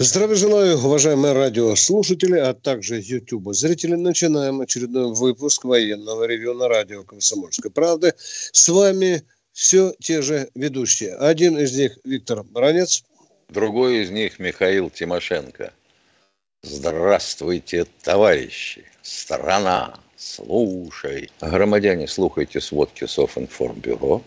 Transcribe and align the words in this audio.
Здравия 0.00 0.36
желаю, 0.36 0.78
уважаемые 0.78 1.32
радиослушатели, 1.32 2.38
а 2.38 2.54
также 2.54 3.00
YouTube 3.00 3.52
зрители. 3.52 3.96
Начинаем 3.96 4.60
очередной 4.60 5.12
выпуск 5.12 5.64
военного 5.64 6.22
ревю 6.22 6.54
на 6.54 6.68
радио 6.68 7.02
«Комсомольской 7.02 7.72
правды». 7.72 8.14
С 8.16 8.68
вами 8.68 9.24
все 9.52 9.92
те 9.98 10.22
же 10.22 10.50
ведущие. 10.54 11.16
Один 11.16 11.58
из 11.58 11.76
них 11.76 11.98
Виктор 12.04 12.44
Баранец. 12.44 13.02
Другой 13.48 14.04
из 14.04 14.10
них 14.10 14.38
Михаил 14.38 14.88
Тимошенко. 14.88 15.72
Здравствуйте, 16.62 17.84
товарищи! 18.02 18.84
Страна, 19.02 19.98
слушай! 20.16 21.28
Громадяне, 21.40 22.06
слухайте 22.06 22.60
сводки 22.60 23.04
Софинформбюро. 23.04 24.22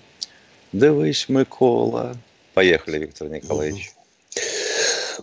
Дивись, 0.73 1.29
Микола. 1.29 2.17
Поехали, 2.55 2.99
Виктор 2.99 3.29
Николаевич. 3.29 3.90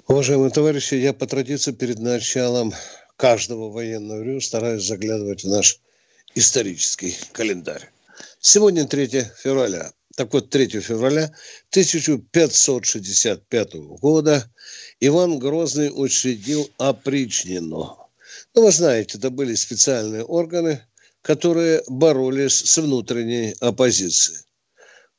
Уважаемые 0.07 0.51
товарищи, 0.51 0.95
я 0.95 1.12
по 1.12 1.27
традиции 1.27 1.73
перед 1.73 1.98
началом 1.98 2.73
каждого 3.16 3.70
военного 3.70 4.22
ревю 4.22 4.41
стараюсь 4.41 4.86
заглядывать 4.86 5.45
в 5.45 5.48
наш 5.48 5.81
исторический 6.34 7.14
календарь. 7.33 7.91
Сегодня 8.41 8.87
3 8.87 9.27
февраля. 9.42 9.92
Так 10.17 10.33
вот, 10.33 10.48
3 10.50 10.81
февраля 10.81 11.34
1565 11.70 13.75
года 14.00 14.50
Иван 15.00 15.39
Грозный 15.39 15.91
учредил 15.95 16.70
опричнину. 16.78 17.98
Ну, 18.55 18.62
вы 18.62 18.70
знаете, 18.70 19.19
это 19.19 19.31
были 19.31 19.55
специальные 19.55 20.25
органы, 20.25 20.83
которые 21.22 21.83
боролись 21.89 22.56
с 22.56 22.78
внутренней 22.78 23.55
оппозицией. 23.61 24.39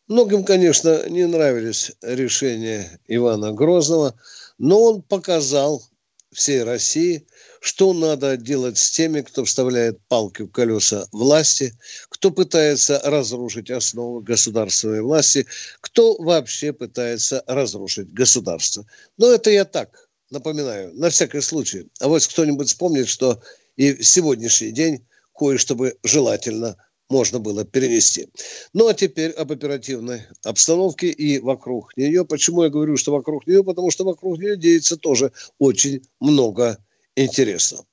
Многим, 0.07 0.43
конечно, 0.43 1.07
не 1.07 1.27
нравились 1.27 1.91
решения 2.01 2.99
Ивана 3.07 3.51
Грозного, 3.51 4.15
но 4.59 4.83
он 4.83 5.01
показал 5.01 5.83
всей 6.31 6.61
России, 6.61 7.25
что 7.59 7.93
надо 7.93 8.37
делать 8.37 8.77
с 8.77 8.91
теми, 8.91 9.21
кто 9.21 9.43
вставляет 9.43 9.99
палки 10.07 10.43
в 10.43 10.51
колеса 10.51 11.07
власти, 11.11 11.73
кто 12.09 12.29
пытается 12.29 13.01
разрушить 13.03 13.71
основы 13.71 14.21
государственной 14.21 15.01
власти, 15.01 15.47
кто 15.81 16.15
вообще 16.17 16.71
пытается 16.71 17.43
разрушить 17.47 18.13
государство. 18.13 18.85
Но 19.17 19.31
это 19.31 19.49
я 19.49 19.65
так 19.65 20.07
напоминаю, 20.29 20.93
на 20.93 21.09
всякий 21.09 21.41
случай. 21.41 21.89
А 21.99 22.07
вот 22.07 22.27
кто-нибудь 22.27 22.67
вспомнит, 22.67 23.07
что 23.07 23.41
и 23.75 23.93
в 23.93 24.05
сегодняшний 24.05 24.71
день 24.71 25.07
кое-что 25.33 25.73
бы 25.73 25.97
желательно– 26.03 26.77
можно 27.09 27.39
было 27.39 27.65
перенести. 27.65 28.29
Ну 28.73 28.87
а 28.87 28.93
теперь 28.93 29.31
об 29.31 29.51
оперативной 29.51 30.27
обстановке 30.43 31.09
и 31.09 31.39
вокруг 31.39 31.97
нее. 31.97 32.23
Почему 32.23 32.63
я 32.63 32.69
говорю, 32.69 32.97
что 32.97 33.11
вокруг 33.11 33.47
нее? 33.47 33.63
Потому 33.63 33.91
что 33.91 34.05
вокруг 34.05 34.37
нее 34.37 34.55
деется 34.55 34.95
тоже 34.95 35.31
очень 35.57 36.01
много 36.19 36.77
интересного. 37.15 37.85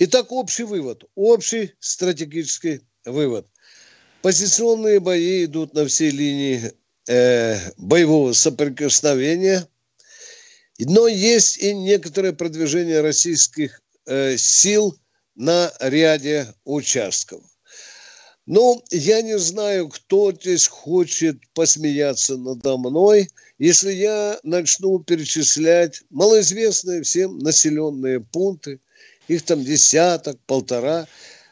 Итак, 0.00 0.32
общий 0.32 0.64
вывод, 0.64 1.04
общий 1.14 1.72
стратегический 1.78 2.80
вывод. 3.04 3.46
Позиционные 4.22 4.98
бои 4.98 5.44
идут 5.44 5.72
на 5.72 5.86
всей 5.86 6.10
линии 6.10 6.72
э, 7.08 7.58
боевого 7.76 8.32
соприкосновения, 8.32 9.68
но 10.80 11.06
есть 11.06 11.58
и 11.58 11.72
некоторое 11.72 12.32
продвижение 12.32 13.00
российских 13.00 13.80
э, 14.06 14.36
сил 14.36 14.98
на 15.36 15.72
ряде 15.80 16.48
участков. 16.64 17.44
Ну, 18.46 18.80
я 18.92 19.22
не 19.22 19.38
знаю, 19.38 19.88
кто 19.88 20.32
здесь 20.32 20.68
хочет 20.68 21.38
посмеяться 21.52 22.36
надо 22.36 22.76
мной, 22.76 23.28
если 23.58 23.92
я 23.92 24.38
начну 24.44 25.00
перечислять 25.00 26.02
малоизвестные 26.10 27.02
всем 27.02 27.38
населенные 27.38 28.20
пункты, 28.20 28.78
их 29.26 29.42
там 29.42 29.64
десяток, 29.64 30.38
полтора, 30.46 31.08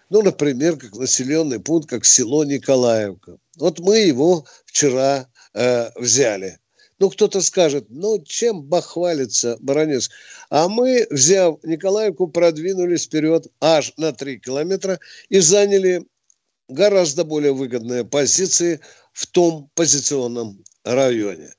ну, 0.09 0.23
например, 0.23 0.77
как 0.77 0.95
населенный 0.95 1.59
пункт, 1.59 1.89
как 1.89 2.05
село 2.05 2.45
Николаевка. 2.45 3.39
Вот 3.57 3.81
мы 3.81 3.99
его 3.99 4.45
вчера 4.65 5.29
э, 5.53 5.91
взяли. 5.97 6.61
Ну, 7.01 7.11
кто-то 7.11 7.41
скажет, 7.41 7.87
ну, 7.89 8.23
чем 8.23 8.63
бахвалится 8.63 9.57
Баранец? 9.59 10.11
А 10.49 10.69
мы, 10.69 11.09
взяв 11.11 11.59
Николаевку, 11.65 12.29
продвинулись 12.29 13.07
вперед 13.07 13.49
аж 13.61 13.93
на 13.97 14.13
3 14.13 14.39
километра 14.39 15.01
и 15.29 15.41
заняли 15.41 16.07
гораздо 16.69 17.25
более 17.25 17.53
выгодные 17.53 18.05
позиции 18.05 18.81
в 19.13 19.27
том 19.27 19.71
позиционном 19.75 20.63
районе. 20.85 21.51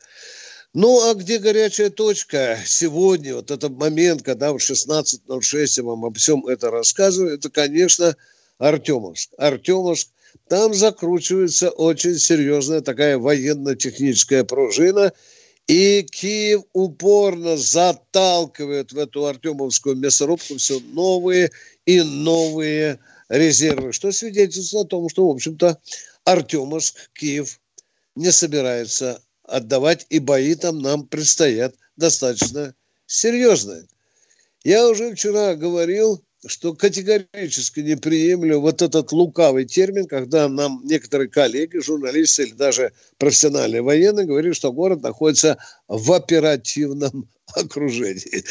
Ну, 0.73 1.09
а 1.09 1.13
где 1.13 1.39
горячая 1.39 1.89
точка 1.89 2.59
сегодня, 2.65 3.35
вот 3.35 3.49
этот 3.49 3.71
момент, 3.77 4.23
когда 4.23 4.51
в 4.51 4.57
16.06 4.57 5.67
я 5.77 5.83
вам 5.83 6.03
обо 6.03 6.17
всем 6.17 6.45
это 6.47 6.69
рассказываю, 6.69 7.35
это, 7.35 7.49
конечно, 7.49 8.15
Артемовск. 8.57 9.29
Артемовск, 9.37 10.09
там 10.49 10.73
закручивается 10.73 11.69
очень 11.69 12.17
серьезная 12.19 12.81
такая 12.81 13.17
военно-техническая 13.17 14.43
пружина, 14.43 15.13
и 15.67 16.03
Киев 16.03 16.63
упорно 16.73 17.57
заталкивает 17.57 18.91
в 18.91 18.97
эту 18.97 19.25
Артемовскую 19.25 19.95
мясорубку 19.95 20.57
все 20.57 20.79
новые 20.91 21.51
и 21.85 22.01
новые 22.01 22.99
резервы, 23.29 23.93
что 23.93 24.11
свидетельствует 24.11 24.85
о 24.85 24.89
том, 24.89 25.09
что, 25.09 25.27
в 25.27 25.31
общем-то, 25.31 25.79
Артемовск, 26.23 27.11
Киев 27.13 27.59
не 28.15 28.31
собирается 28.31 29.21
отдавать, 29.43 30.05
и 30.09 30.19
бои 30.19 30.55
там 30.55 30.79
нам 30.79 31.07
предстоят 31.07 31.75
достаточно 31.95 32.73
серьезные. 33.05 33.87
Я 34.63 34.87
уже 34.87 35.13
вчера 35.13 35.55
говорил, 35.55 36.23
что 36.45 36.73
категорически 36.73 37.79
не 37.79 37.95
приемлю 37.95 38.59
вот 38.59 38.81
этот 38.81 39.11
лукавый 39.11 39.65
термин, 39.65 40.07
когда 40.07 40.47
нам 40.47 40.81
некоторые 40.83 41.29
коллеги, 41.29 41.77
журналисты 41.77 42.43
или 42.43 42.53
даже 42.53 42.93
профессиональные 43.17 43.81
военные 43.81 44.25
говорят, 44.25 44.55
что 44.55 44.71
город 44.71 45.01
находится 45.01 45.57
в 45.87 46.11
оперативном 46.13 47.29
окружении. 47.55 48.43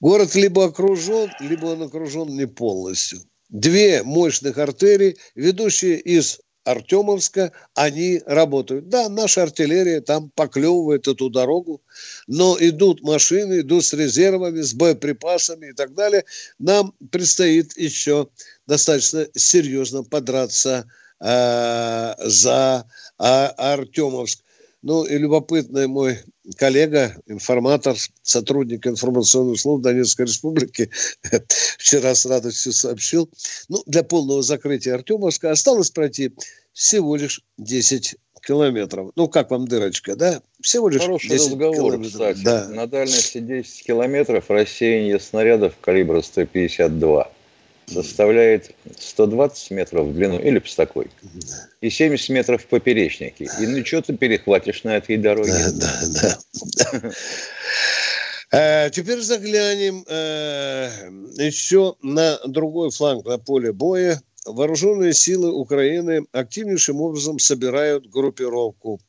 Город 0.00 0.34
либо 0.34 0.66
окружен, 0.66 1.30
либо 1.40 1.66
он 1.66 1.82
окружен 1.82 2.28
не 2.28 2.46
полностью 2.46 3.22
две 3.60 4.02
мощных 4.02 4.58
артерии, 4.58 5.16
ведущие 5.34 5.98
из 5.98 6.40
Артемовска, 6.64 7.52
они 7.74 8.22
работают. 8.26 8.88
Да, 8.88 9.08
наша 9.08 9.44
артиллерия 9.44 10.00
там 10.00 10.30
поклевывает 10.34 11.06
эту 11.06 11.30
дорогу, 11.30 11.80
но 12.26 12.56
идут 12.60 13.02
машины, 13.02 13.60
идут 13.60 13.84
с 13.84 13.92
резервами, 13.92 14.60
с 14.60 14.74
боеприпасами 14.74 15.70
и 15.70 15.72
так 15.72 15.94
далее. 15.94 16.24
Нам 16.58 16.92
предстоит 17.10 17.76
еще 17.78 18.28
достаточно 18.66 19.26
серьезно 19.34 20.02
подраться 20.02 20.90
э, 21.20 22.14
за 22.18 22.84
э, 23.18 23.22
Артемовск. 23.22 24.40
Ну 24.82 25.04
и 25.04 25.16
любопытный 25.16 25.86
мой 25.86 26.18
коллега, 26.56 27.16
информатор, 27.26 27.96
сотрудник 28.22 28.86
информационных 28.86 29.60
служб 29.60 29.82
Донецкой 29.82 30.26
Республики 30.26 30.90
вчера 31.78 32.14
с 32.14 32.26
радостью 32.26 32.72
сообщил, 32.72 33.30
ну, 33.68 33.82
для 33.86 34.02
полного 34.02 34.42
закрытия 34.42 34.94
Артемовска 34.94 35.50
осталось 35.50 35.90
пройти 35.90 36.32
всего 36.72 37.16
лишь 37.16 37.42
10 37.58 38.16
километров. 38.46 39.10
Ну, 39.16 39.28
как 39.28 39.50
вам 39.50 39.66
дырочка, 39.66 40.14
да? 40.14 40.40
Всего 40.60 40.88
лишь 40.88 41.00
Хороший 41.00 41.30
10 41.30 41.52
разговор, 41.52 41.74
километров. 41.74 42.12
кстати. 42.12 42.44
Да. 42.44 42.68
На 42.68 42.86
дальности 42.86 43.38
10 43.38 43.84
километров 43.84 44.50
рассеяние 44.50 45.18
снарядов 45.18 45.74
калибра 45.80 46.20
152 46.20 47.30
составляет 47.86 48.74
120 48.98 49.70
метров 49.70 50.06
в 50.06 50.14
длину 50.14 50.38
или 50.38 50.58
такой 50.76 51.06
и 51.80 51.90
70 51.90 52.28
метров 52.30 52.62
в 52.62 52.66
поперечнике. 52.66 53.48
И 53.60 53.66
ну 53.66 53.84
что 53.84 54.02
ты 54.02 54.16
перехватишь 54.16 54.84
на 54.84 54.96
этой 54.96 55.16
дороге? 55.16 55.52
Да, 55.72 56.00
да, 56.02 57.00
да. 57.00 57.10
Э, 58.52 58.90
теперь 58.90 59.20
заглянем 59.20 60.04
э, 60.08 60.88
еще 61.36 61.96
на 62.02 62.38
другой 62.46 62.90
фланг 62.90 63.26
на 63.26 63.38
поле 63.38 63.72
боя. 63.72 64.22
Вооруженные 64.44 65.12
силы 65.12 65.52
Украины 65.52 66.24
активнейшим 66.32 67.00
образом 67.00 67.40
собирают 67.40 68.08
группировку 68.08 69.00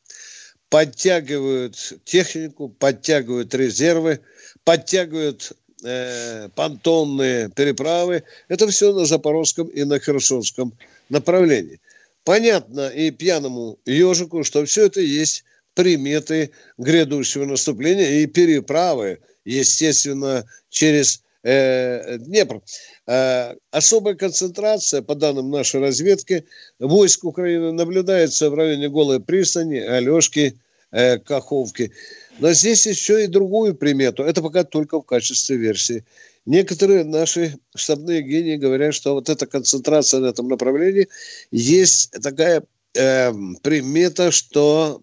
подтягивают 0.70 1.94
технику, 2.04 2.68
подтягивают 2.68 3.54
резервы, 3.54 4.20
подтягивают 4.64 5.52
э, 5.84 6.48
понтонные 6.54 7.50
переправы. 7.50 8.24
Это 8.48 8.68
все 8.68 8.92
на 8.92 9.04
Запорожском 9.04 9.68
и 9.68 9.84
на 9.84 9.98
Херсонском 9.98 10.72
направлении. 11.08 11.80
Понятно 12.24 12.88
и 12.88 13.10
пьяному 13.10 13.78
ежику, 13.86 14.44
что 14.44 14.64
все 14.64 14.86
это 14.86 15.00
есть 15.00 15.44
приметы 15.74 16.50
грядущего 16.76 17.44
наступления 17.44 18.20
и 18.20 18.26
переправы, 18.26 19.20
естественно, 19.44 20.44
через 20.68 21.22
э, 21.44 22.18
Днепр. 22.18 22.60
Э, 23.06 23.54
особая 23.70 24.14
концентрация, 24.14 25.02
по 25.02 25.14
данным 25.14 25.50
нашей 25.50 25.80
разведки, 25.80 26.44
войск 26.78 27.24
Украины 27.24 27.72
наблюдается 27.72 28.50
в 28.50 28.54
районе 28.54 28.88
Голой 28.88 29.20
пристани, 29.20 29.78
Алешки, 29.78 30.58
э, 30.90 31.18
Каховки. 31.18 31.92
Но 32.38 32.52
здесь 32.52 32.86
еще 32.86 33.24
и 33.24 33.26
другую 33.26 33.74
примету. 33.74 34.22
Это 34.22 34.42
пока 34.42 34.64
только 34.64 35.00
в 35.00 35.04
качестве 35.04 35.56
версии. 35.56 36.04
Некоторые 36.46 37.04
наши 37.04 37.58
штабные 37.74 38.22
гении 38.22 38.56
говорят, 38.56 38.94
что 38.94 39.14
вот 39.14 39.28
эта 39.28 39.46
концентрация 39.46 40.20
на 40.20 40.26
этом 40.26 40.48
направлении 40.48 41.08
есть 41.50 42.10
такая 42.22 42.62
э, 42.94 43.32
примета, 43.62 44.30
что 44.30 45.02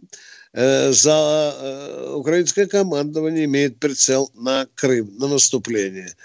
Э, 0.56 0.94
за 0.94 1.54
э, 1.60 2.14
украинское 2.16 2.66
командование 2.66 3.44
имеет 3.44 3.78
прицел 3.78 4.32
на 4.36 4.68
Крым, 4.76 5.14
на 5.18 5.28
наступление. 5.28 6.16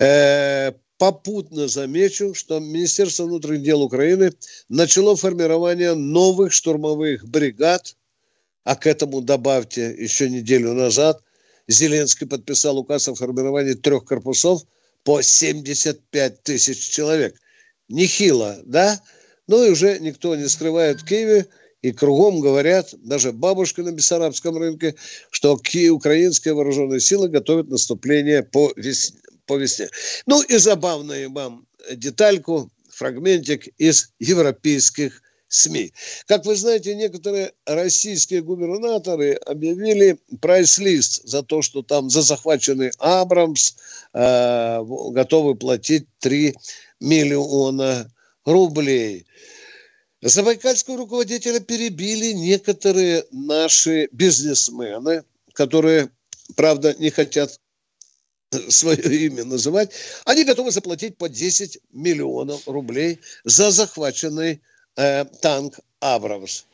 Э, 0.00 0.72
попутно 0.98 1.68
замечу, 1.68 2.34
что 2.34 2.58
Министерство 2.58 3.24
внутренних 3.24 3.62
дел 3.62 3.82
Украины 3.82 4.32
начало 4.68 5.14
формирование 5.14 5.94
новых 5.94 6.52
штурмовых 6.52 7.24
бригад, 7.28 7.94
а 8.64 8.76
к 8.76 8.86
этому 8.86 9.20
добавьте 9.20 9.94
еще 9.98 10.28
неделю 10.28 10.72
назад 10.72 11.22
Зеленский 11.68 12.26
подписал 12.26 12.78
указ 12.78 13.08
о 13.08 13.14
формировании 13.14 13.74
трех 13.74 14.04
корпусов 14.04 14.62
по 15.04 15.22
75 15.22 16.42
тысяч 16.42 16.90
человек. 16.90 17.36
Нехило, 17.88 18.60
да? 18.64 19.00
Ну 19.46 19.64
и 19.64 19.70
уже 19.70 19.98
никто 19.98 20.34
не 20.36 20.48
скрывает 20.48 21.00
в 21.00 21.06
Киеве– 21.06 21.46
и 21.82 21.90
кругом 21.90 22.40
говорят, 22.40 22.94
даже 23.02 23.32
бабушка 23.32 23.82
на 23.82 23.90
Бессарабском 23.90 24.56
рынке, 24.56 24.94
что 25.30 25.54
украинские 25.54 26.54
вооруженные 26.54 27.00
силы 27.00 27.28
готовят 27.28 27.68
наступление 27.68 28.44
по 28.44 28.72
весне. 28.76 29.18
По 29.46 29.56
весне. 29.56 29.88
Ну 30.26 30.40
и 30.42 30.56
забавную 30.56 31.30
вам 31.32 31.66
детальку, 31.92 32.70
фрагментик 32.90 33.66
из 33.78 34.12
европейских 34.20 35.21
СМИ. 35.52 35.92
Как 36.26 36.46
вы 36.46 36.56
знаете, 36.56 36.94
некоторые 36.94 37.52
российские 37.66 38.40
губернаторы 38.40 39.34
объявили 39.34 40.18
прайс-лист 40.40 41.28
за 41.28 41.42
то, 41.42 41.60
что 41.60 41.82
там 41.82 42.08
за 42.08 42.22
захваченный 42.22 42.90
Абрамс 42.98 43.74
э, 44.14 44.82
готовы 45.10 45.54
платить 45.54 46.06
3 46.20 46.56
миллиона 47.00 48.10
рублей. 48.46 49.26
Забайкальского 50.22 50.96
руководителя 50.96 51.60
перебили 51.60 52.32
некоторые 52.32 53.26
наши 53.30 54.08
бизнесмены, 54.10 55.22
которые, 55.52 56.08
правда, 56.56 56.94
не 56.98 57.10
хотят 57.10 57.60
свое 58.68 59.26
имя 59.26 59.44
называть, 59.44 59.90
они 60.24 60.44
готовы 60.44 60.70
заплатить 60.70 61.18
по 61.18 61.28
10 61.28 61.78
миллионов 61.92 62.66
рублей 62.66 63.20
за 63.44 63.70
захваченный 63.70 64.62
э, 64.96 65.24
танк 65.40 65.80
«Абрамс». 66.00 66.64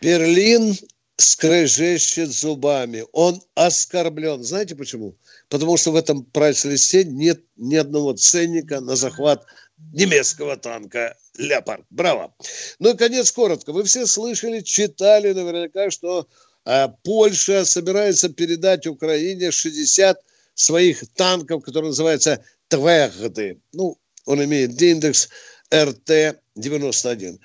Берлин 0.00 0.76
скрежещет 1.16 2.30
зубами. 2.30 3.04
Он 3.12 3.40
оскорблен. 3.54 4.42
Знаете 4.42 4.74
почему? 4.74 5.16
Потому 5.48 5.76
что 5.76 5.92
в 5.92 5.96
этом 5.96 6.24
прайс-листе 6.24 7.04
нет 7.04 7.40
ни 7.56 7.76
одного 7.76 8.14
ценника 8.14 8.80
на 8.80 8.96
захват 8.96 9.44
немецкого 9.92 10.56
танка 10.56 11.16
«Леопард». 11.36 11.84
Браво! 11.90 12.34
Ну 12.78 12.90
и 12.90 12.96
конец 12.96 13.30
коротко. 13.32 13.72
Вы 13.72 13.84
все 13.84 14.06
слышали, 14.06 14.60
читали 14.60 15.32
наверняка, 15.32 15.90
что 15.90 16.26
э, 16.64 16.88
Польша 17.04 17.64
собирается 17.64 18.28
передать 18.28 18.86
Украине 18.86 19.50
60 19.50 20.18
своих 20.54 21.04
танков, 21.14 21.62
которые 21.62 21.90
называются 21.90 22.44
«Твегды». 22.68 23.60
Ну, 23.72 23.98
он 24.24 24.44
имеет 24.44 24.80
индекс 24.80 25.28
РТ-91. 25.72 27.38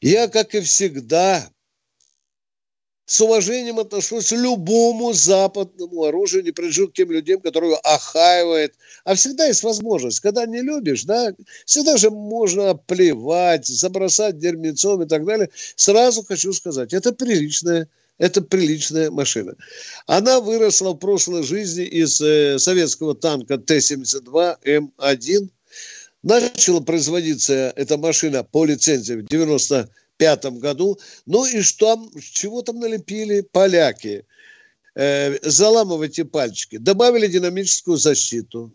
Я, 0.00 0.28
как 0.28 0.54
и 0.54 0.60
всегда, 0.60 1.48
с 3.08 3.20
уважением 3.22 3.78
отношусь 3.78 4.28
к 4.28 4.32
любому 4.32 5.14
западному 5.14 6.04
оружию, 6.04 6.44
не 6.44 6.50
принадлежу 6.50 6.88
к 6.88 6.92
тем 6.92 7.10
людям, 7.10 7.40
которые 7.40 7.76
охаивают. 7.76 8.74
А 9.04 9.14
всегда 9.14 9.46
есть 9.46 9.62
возможность, 9.62 10.20
когда 10.20 10.44
не 10.44 10.60
любишь, 10.60 11.04
да, 11.04 11.32
всегда 11.64 11.96
же 11.96 12.10
можно 12.10 12.74
плевать, 12.74 13.66
забросать 13.66 14.38
дерьмецом 14.38 15.02
и 15.02 15.06
так 15.06 15.24
далее. 15.24 15.48
Сразу 15.76 16.22
хочу 16.22 16.52
сказать, 16.52 16.92
это 16.92 17.12
приличная 17.12 17.88
это 18.18 18.42
приличная 18.42 19.10
машина. 19.10 19.54
Она 20.06 20.40
выросла 20.40 20.90
в 20.90 20.98
прошлой 20.98 21.44
жизни 21.44 21.84
из 21.84 22.20
э, 22.20 22.58
советского 22.58 23.14
танка 23.14 23.58
Т-72М1. 23.58 25.48
Начала 26.22 26.80
производиться 26.80 27.72
эта 27.76 27.96
машина 27.96 28.42
по 28.42 28.64
лицензии 28.64 29.14
в 29.14 29.26
90 29.26 29.88
пятом 30.16 30.58
году. 30.58 30.98
Ну 31.26 31.46
и 31.46 31.62
что, 31.62 32.10
чего 32.32 32.62
там 32.62 32.80
налепили 32.80 33.40
поляки? 33.40 34.26
Э, 34.94 35.38
заламывайте 35.42 36.24
пальчики. 36.24 36.76
Добавили 36.76 37.28
динамическую 37.28 37.96
защиту. 37.96 38.74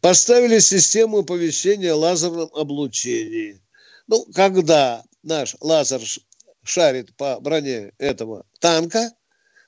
Поставили 0.00 0.58
систему 0.58 1.18
оповещения 1.18 1.94
лазерном 1.94 2.50
облучении. 2.52 3.60
Ну, 4.08 4.26
когда 4.34 5.04
наш 5.22 5.54
лазер 5.60 6.00
шарит 6.64 7.14
по 7.16 7.38
броне 7.40 7.92
этого 7.98 8.44
танка, 8.58 9.12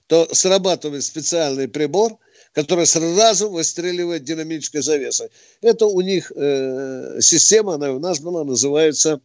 то 0.09 0.29
срабатывает 0.35 1.05
специальный 1.05 1.69
прибор, 1.69 2.19
который 2.53 2.87
сразу 2.87 3.51
выстреливает 3.51 4.25
динамической 4.25 4.83
завесой. 4.83 5.29
Это 5.61 5.87
у 5.87 6.01
них 6.01 6.31
э, 6.35 7.19
система, 7.21 7.75
она 7.75 7.93
у 7.93 7.99
нас 7.99 8.21
была, 8.21 8.45
называется 8.45 9.21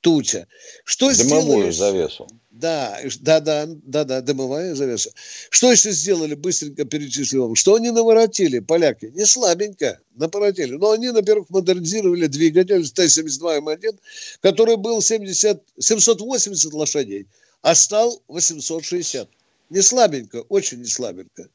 туча. 0.00 0.46
Что 0.84 1.12
Дымовую 1.12 1.72
сделали? 1.72 1.98
завесу. 1.98 2.28
Да, 2.50 2.98
да, 3.20 3.40
да, 3.40 3.66
да, 3.68 4.04
да, 4.04 4.20
дымовая 4.20 4.74
завеса. 4.74 5.12
Что 5.50 5.70
еще 5.70 5.92
сделали, 5.92 6.34
быстренько 6.34 6.84
перечислил 6.84 7.46
вам. 7.46 7.54
Что 7.54 7.76
они 7.76 7.90
наворотили, 7.90 8.58
поляки? 8.58 9.12
Не 9.14 9.26
слабенько 9.26 10.00
наворотили. 10.14 10.74
Но 10.74 10.90
они, 10.90 11.10
во-первых, 11.10 11.50
модернизировали 11.50 12.26
двигатель 12.26 12.88
Т-72М1, 12.88 13.98
который 14.40 14.76
был 14.76 15.00
70, 15.00 15.62
780 15.78 16.72
лошадей, 16.72 17.28
а 17.62 17.76
стал 17.76 18.22
860. 18.26 19.28
Не 19.70 19.82
слабенько, 19.82 20.42
очень 20.48 20.78
не 20.78 20.86
слабенько. 20.86 21.48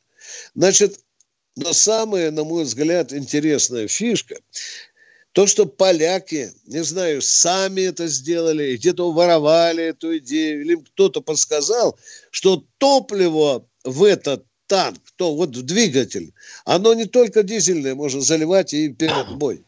Значит, 0.56 1.00
но 1.55 1.74
самая, 1.74 2.31
на 2.31 2.43
мой 2.43 2.63
взгляд, 2.63 3.13
интересная 3.13 3.88
фишка, 3.88 4.38
то, 5.33 5.48
что 5.48 5.65
поляки, 5.65 6.51
не 6.65 6.83
знаю, 6.83 7.22
сами 7.22 7.81
это 7.81 8.07
сделали, 8.07 8.77
где-то 8.77 9.12
воровали 9.12 9.83
эту 9.86 10.17
идею, 10.19 10.62
или 10.62 10.75
кто-то 10.75 11.22
подсказал, 11.22 11.98
что 12.29 12.63
топливо 12.77 13.67
в 13.83 14.03
этот 14.03 14.45
танк, 14.67 15.01
то 15.15 15.36
вот 15.36 15.55
в 15.55 15.62
двигатель, 15.63 16.33
оно 16.65 16.93
не 16.93 17.05
только 17.05 17.43
дизельное 17.43 17.95
можно 17.95 18.22
заливать 18.22 18.74
и 18.74 18.89
перед 18.89 19.29
бой, 19.38 19.63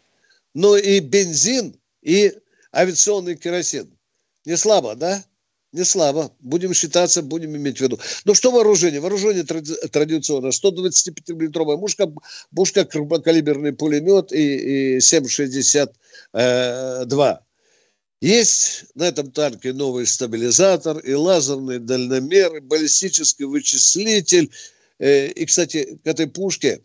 но 0.53 0.77
и 0.77 0.99
бензин, 0.99 1.75
и 2.01 2.33
авиационный 2.73 3.35
керосин. 3.35 3.91
Не 4.45 4.57
слабо, 4.57 4.95
да? 4.95 5.23
Не 5.75 5.83
слабо. 5.83 6.31
Будем 6.39 6.73
считаться, 6.73 7.21
будем 7.21 7.53
иметь 7.57 7.79
в 7.79 7.81
виду. 7.81 7.99
Ну, 8.23 8.33
что 8.33 8.51
вооружение? 8.51 9.01
Вооружение 9.01 9.43
тради- 9.43 9.75
традиционно. 9.89 10.47
125-миллиметровая 10.47 11.75
мушка, 11.75 12.09
мушка, 12.51 12.85
крупнокалиберный 12.85 13.73
пулемет 13.73 14.31
и, 14.31 14.95
и 14.95 14.99
7,62. 14.99 17.39
Есть 18.21 18.85
на 18.95 19.03
этом 19.03 19.31
танке 19.31 19.73
новый 19.73 20.07
стабилизатор 20.07 20.99
и 20.99 21.13
лазерный 21.13 21.79
дальномер, 21.79 22.55
и 22.55 22.61
баллистический 22.61 23.43
вычислитель. 23.43 24.49
Э, 24.99 25.27
и, 25.27 25.45
кстати, 25.45 25.99
к 26.01 26.07
этой 26.07 26.27
пушке 26.27 26.83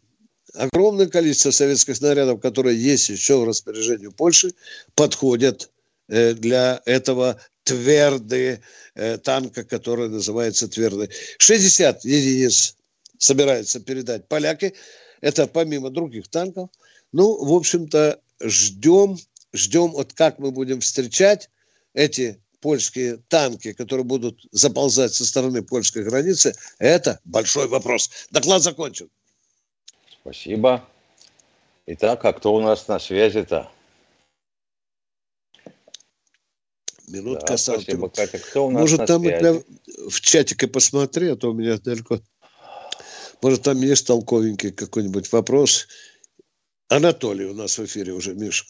огромное 0.55 1.07
количество 1.07 1.53
советских 1.53 1.97
снарядов, 1.97 2.41
которые 2.41 2.77
есть 2.77 3.09
еще 3.09 3.39
в 3.39 3.45
распоряжении 3.45 4.09
Польши, 4.09 4.53
подходят 4.97 5.71
э, 6.09 6.35
для 6.35 6.83
этого 6.87 7.41
твердые 7.71 8.63
э, 8.97 9.19
танка, 9.19 9.63
который 9.63 10.09
называется 10.09 10.67
твердый. 10.67 11.09
60 11.39 12.05
единиц 12.05 12.77
собираются 13.17 13.79
передать 13.79 14.27
поляки. 14.27 14.75
Это 15.21 15.47
помимо 15.47 15.91
других 15.91 16.27
танков. 16.29 16.71
Ну, 17.13 17.45
в 17.45 17.53
общем-то, 17.53 18.19
ждем, 18.43 19.19
ждем, 19.53 19.93
вот 19.93 20.13
как 20.15 20.41
мы 20.41 20.51
будем 20.51 20.81
встречать 20.81 21.49
эти 21.95 22.41
польские 22.61 23.19
танки, 23.29 23.73
которые 23.73 24.05
будут 24.05 24.41
заползать 24.51 25.15
со 25.15 25.25
стороны 25.25 25.63
польской 25.63 26.03
границы, 26.03 26.53
это 26.79 27.21
большой 27.25 27.69
вопрос. 27.69 28.11
Доклад 28.33 28.63
закончен. 28.63 29.09
Спасибо. 30.23 30.85
Итак, 31.87 32.25
а 32.25 32.33
кто 32.33 32.53
у 32.53 32.61
нас 32.61 32.89
на 32.89 32.99
связи-то? 32.99 33.71
Минутка, 37.11 37.47
да, 37.49 37.57
спасибо, 37.57 38.09
Катя. 38.09 38.39
Кто 38.39 38.67
у 38.67 38.71
нас 38.71 38.83
Может, 38.83 39.01
на 39.01 39.07
там 39.07 39.23
связи? 39.23 39.65
в 40.09 40.21
чатике 40.21 40.67
посмотри, 40.67 41.29
а 41.29 41.37
то 41.37 41.51
у 41.51 41.55
меня 41.55 41.77
далеко... 41.79 42.21
Может, 43.43 43.63
там 43.63 43.79
есть 43.79 44.07
толковенький 44.07 44.71
какой-нибудь 44.71 45.33
вопрос. 45.33 45.89
Анатолий 46.89 47.47
у 47.47 47.55
нас 47.55 47.79
в 47.79 47.85
эфире 47.85 48.13
уже, 48.13 48.35
Миш. 48.35 48.67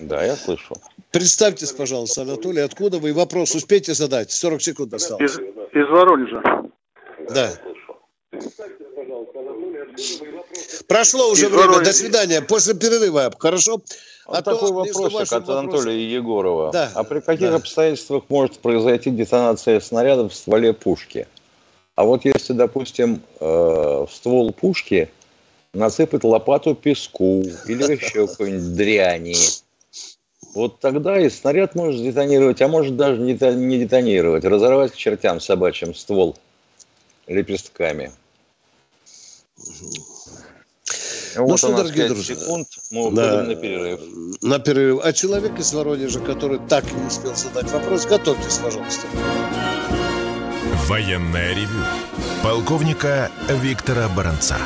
Да, 0.00 0.24
я 0.24 0.36
слышу. 0.36 0.74
Представьтесь, 1.12 1.72
пожалуйста, 1.72 2.22
Анатолий, 2.22 2.60
откуда 2.60 2.98
вы? 2.98 3.12
Вопрос 3.12 3.54
успейте 3.54 3.94
задать? 3.94 4.30
40 4.30 4.62
секунд 4.62 4.94
осталось. 4.94 5.32
Из, 5.32 5.38
из 5.38 5.88
Воронежа. 5.88 6.42
Да. 7.32 7.52
Прошло 10.86 11.30
уже 11.30 11.46
из 11.46 11.50
время. 11.50 11.80
До 11.84 11.92
свидания. 11.92 12.40
После 12.42 12.74
перерыва. 12.74 13.32
Хорошо? 13.38 13.82
Вот 14.26 14.38
а 14.38 14.42
такой 14.42 14.70
вопросик 14.72 15.32
от 15.32 15.48
Анатолия 15.48 16.14
Егорова. 16.14 16.70
Да. 16.72 16.90
А 16.94 17.04
при 17.04 17.20
каких 17.20 17.50
да. 17.50 17.56
обстоятельствах 17.56 18.24
может 18.28 18.58
произойти 18.58 19.10
детонация 19.10 19.80
снарядов 19.80 20.32
в 20.32 20.36
стволе 20.36 20.72
пушки? 20.72 21.26
А 21.96 22.04
вот 22.04 22.24
если, 22.24 22.52
допустим, 22.52 23.22
э, 23.40 23.44
в 23.44 24.08
ствол 24.10 24.52
пушки 24.52 25.10
насыпать 25.72 26.24
лопату 26.24 26.74
песку 26.74 27.42
или 27.66 27.92
еще 27.92 28.26
какой-нибудь 28.28 28.74
дряни. 28.74 29.36
Вот 30.54 30.80
тогда 30.80 31.20
и 31.20 31.28
снаряд 31.28 31.74
может 31.74 32.02
детонировать, 32.02 32.60
а 32.60 32.68
может 32.68 32.96
даже 32.96 33.20
не 33.20 33.78
детонировать, 33.78 34.44
разорвать 34.44 34.92
к 34.92 34.96
чертям 34.96 35.40
собачьим 35.40 35.94
ствол 35.94 36.36
лепестками. 37.26 38.12
Ну 41.36 41.46
вот 41.46 41.58
что, 41.58 41.76
дорогие 41.76 42.08
друзья, 42.08 42.34
секунд, 42.34 42.68
мы 42.90 43.12
да, 43.12 43.44
на 43.44 43.54
перерыв. 43.54 44.00
На 44.42 44.58
перерыв. 44.58 45.00
А 45.04 45.12
человек 45.12 45.58
из 45.58 45.72
Воронежа, 45.72 46.20
который 46.20 46.58
так 46.68 46.84
и 46.90 46.94
не 46.94 47.06
успел 47.06 47.34
задать 47.36 47.70
вопрос, 47.70 48.06
готовьтесь, 48.06 48.58
пожалуйста. 48.58 49.06
Военная 50.88 51.54
ревю. 51.54 51.84
Полковника 52.42 53.30
Виктора 53.48 54.08
Баранца. 54.08 54.56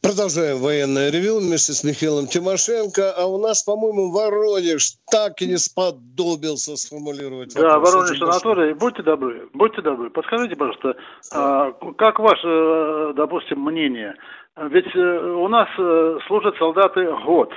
Продолжаем 0.00 0.58
военное 0.58 1.10
ревю 1.10 1.40
вместе 1.40 1.72
с 1.72 1.82
Михаилом 1.82 2.26
Тимошенко. 2.26 3.12
А 3.18 3.26
у 3.26 3.38
нас, 3.38 3.64
по-моему, 3.64 4.12
Воронеж 4.12 4.94
так 5.10 5.42
и 5.42 5.46
не 5.46 5.58
сподобился 5.58 6.76
сформулировать 6.76 7.54
Да, 7.54 7.78
Воронеж 7.80 8.22
Анатолий, 8.22 8.74
будьте 8.74 9.02
добры, 9.02 9.48
будьте 9.54 9.82
добры. 9.82 10.10
Подскажите, 10.10 10.54
пожалуйста, 10.54 10.94
а, 11.32 11.72
как 11.98 12.20
ваше, 12.20 12.46
э, 12.46 13.12
допустим, 13.16 13.60
мнение? 13.60 14.14
Ведь 14.56 14.94
э, 14.94 15.00
у 15.00 15.48
нас 15.48 15.68
э, 15.76 16.18
служат 16.28 16.56
солдаты 16.58 17.04
год. 17.26 17.50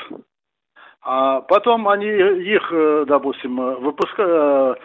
А 1.03 1.41
потом 1.41 1.87
они 1.87 2.07
их, 2.07 3.07
допустим, 3.07 3.55
выпускают 3.81 4.21
Э, 4.21 4.75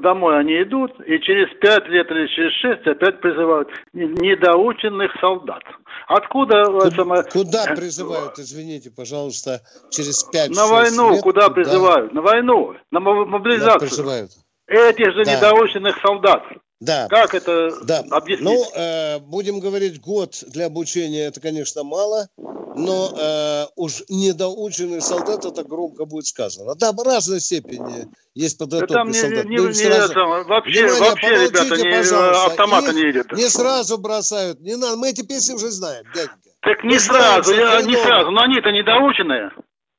домой 0.00 0.40
они 0.40 0.62
идут, 0.62 0.92
и 1.06 1.18
через 1.20 1.48
пять 1.60 1.86
лет 1.88 2.10
или 2.10 2.26
через 2.28 2.52
шесть 2.54 2.86
опять 2.86 3.20
призывают 3.20 3.68
недоученных 3.92 5.12
солдат. 5.20 5.62
Откуда 6.06 6.64
куда, 6.64 6.90
самое... 6.90 7.22
куда 7.24 7.64
призывают, 7.74 8.38
извините, 8.38 8.90
пожалуйста, 8.90 9.60
через 9.90 10.24
пять 10.24 10.50
На 10.50 10.66
войну 10.66 11.12
лет, 11.12 11.22
куда, 11.22 11.48
куда 11.48 11.54
призывают? 11.54 12.12
На 12.12 12.22
войну, 12.22 12.74
на 12.90 13.00
мобилизацию. 13.00 13.88
Призывают. 13.88 14.30
Этих 14.66 15.12
же 15.12 15.24
да. 15.24 15.36
недоученных 15.36 15.98
солдат. 16.00 16.42
Да. 16.80 17.08
Как 17.08 17.34
это 17.34 17.70
да. 17.84 18.04
объяснить? 18.10 18.44
Ну, 18.44 18.64
э, 18.74 19.18
будем 19.18 19.58
говорить, 19.58 20.00
год 20.00 20.44
для 20.46 20.66
обучения 20.66 21.26
это, 21.26 21.40
конечно, 21.40 21.82
мало, 21.82 22.28
но 22.36 23.12
э, 23.18 23.64
уж 23.74 24.04
недоученный 24.08 25.00
солдат, 25.00 25.44
это 25.44 25.64
громко 25.64 26.04
будет 26.04 26.26
сказано. 26.26 26.76
Да, 26.76 26.92
в 26.92 27.02
разной 27.04 27.40
степени 27.40 28.06
есть 28.34 28.58
подготовка 28.58 29.04
да 29.04 29.12
солдат. 29.12 29.44
Не, 29.46 29.56
не, 29.56 29.66
не, 29.66 29.72
сразу... 29.72 30.14
не, 30.14 30.44
вообще, 30.44 30.86
Внимание, 30.86 31.00
вообще 31.00 31.46
ребята, 31.46 31.76
не, 31.76 31.90
пожалуйста. 31.90 32.46
автомата 32.46 32.92
не 32.92 33.02
едет. 33.02 33.32
Не 33.32 33.48
сразу 33.48 33.98
бросают. 33.98 34.60
Не 34.60 34.76
надо, 34.76 34.96
мы 34.96 35.10
эти 35.10 35.26
песни 35.26 35.54
уже 35.54 35.70
знаем, 35.70 36.04
дяденька. 36.14 36.38
Так 36.60 36.84
не 36.84 36.94
мы 36.94 37.00
сразу, 37.00 37.54
я, 37.54 37.82
не 37.82 37.96
сразу, 37.96 38.30
но 38.30 38.42
они-то 38.42 38.70
недоученные. 38.70 39.50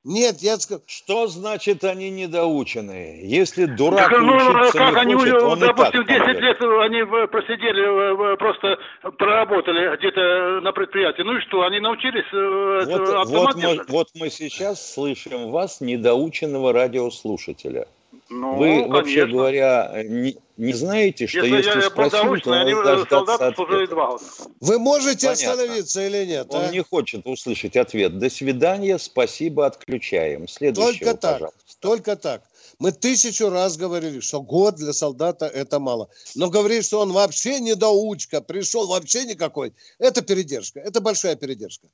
Нет, 0.09 0.37
я 0.39 0.57
сказал... 0.57 0.81
Что 0.87 1.27
значит 1.27 1.83
они 1.83 2.09
недоученные? 2.09 3.29
Если 3.29 3.65
дурак 3.65 4.09
так, 4.09 4.19
ну, 4.19 4.39
как 4.71 4.93
не 4.95 5.01
они, 5.01 5.13
хочет, 5.13 5.41
он 5.43 5.59
допустим, 5.59 6.03
10 6.03 6.41
лет 6.41 6.59
они 6.59 7.27
просидели, 7.27 8.35
просто 8.37 8.79
проработали 9.19 9.95
где-то 9.97 10.61
на 10.61 10.71
предприятии. 10.71 11.21
Ну 11.21 11.37
и 11.37 11.41
что, 11.41 11.61
они 11.61 11.79
научились 11.79 12.25
э, 12.33 12.85
вот, 12.85 13.27
вот 13.27 13.55
мы, 13.55 13.81
вот 13.87 14.07
мы 14.15 14.31
сейчас 14.31 14.93
слышим 14.93 15.51
вас, 15.51 15.79
недоученного 15.79 16.73
радиослушателя. 16.73 17.85
Ну, 18.29 18.55
Вы, 18.57 18.67
конечно. 18.67 18.93
вообще 18.93 19.25
говоря, 19.25 20.03
не, 20.03 20.37
не 20.57 20.73
знаете, 20.73 21.25
что 21.25 21.39
если, 21.39 21.57
если 21.57 21.81
я, 21.81 21.89
спросить, 21.89 22.43
то 22.43 22.51
они 22.51 22.73
дождаться 22.73 23.51
два 23.87 24.19
Вы 24.59 24.77
можете 24.77 25.27
Понятно. 25.27 25.51
остановиться 25.51 26.05
или 26.05 26.25
нет? 26.25 26.47
Он 26.49 26.65
а? 26.65 26.69
не 26.69 26.83
хочет 26.83 27.25
услышать 27.25 27.75
ответ. 27.75 28.19
До 28.19 28.29
свидания, 28.29 28.99
спасибо, 28.99 29.65
отключаем. 29.65 30.47
Следующего, 30.47 30.93
Только 30.93 31.17
так, 31.17 31.33
пожалуйста. 31.33 31.77
только 31.79 32.15
так. 32.15 32.43
Мы 32.77 32.91
тысячу 32.91 33.49
раз 33.49 33.77
говорили, 33.77 34.19
что 34.19 34.41
год 34.41 34.75
для 34.75 34.93
солдата 34.93 35.47
это 35.47 35.79
мало. 35.79 36.09
Но 36.35 36.49
говорить, 36.49 36.85
что 36.85 36.99
он 37.01 37.11
вообще 37.11 37.59
недоучка, 37.59 38.41
пришел 38.41 38.87
вообще 38.87 39.25
никакой, 39.25 39.73
это 39.97 40.21
передержка, 40.21 40.79
это 40.79 41.01
большая 41.01 41.35
передержка. 41.35 41.87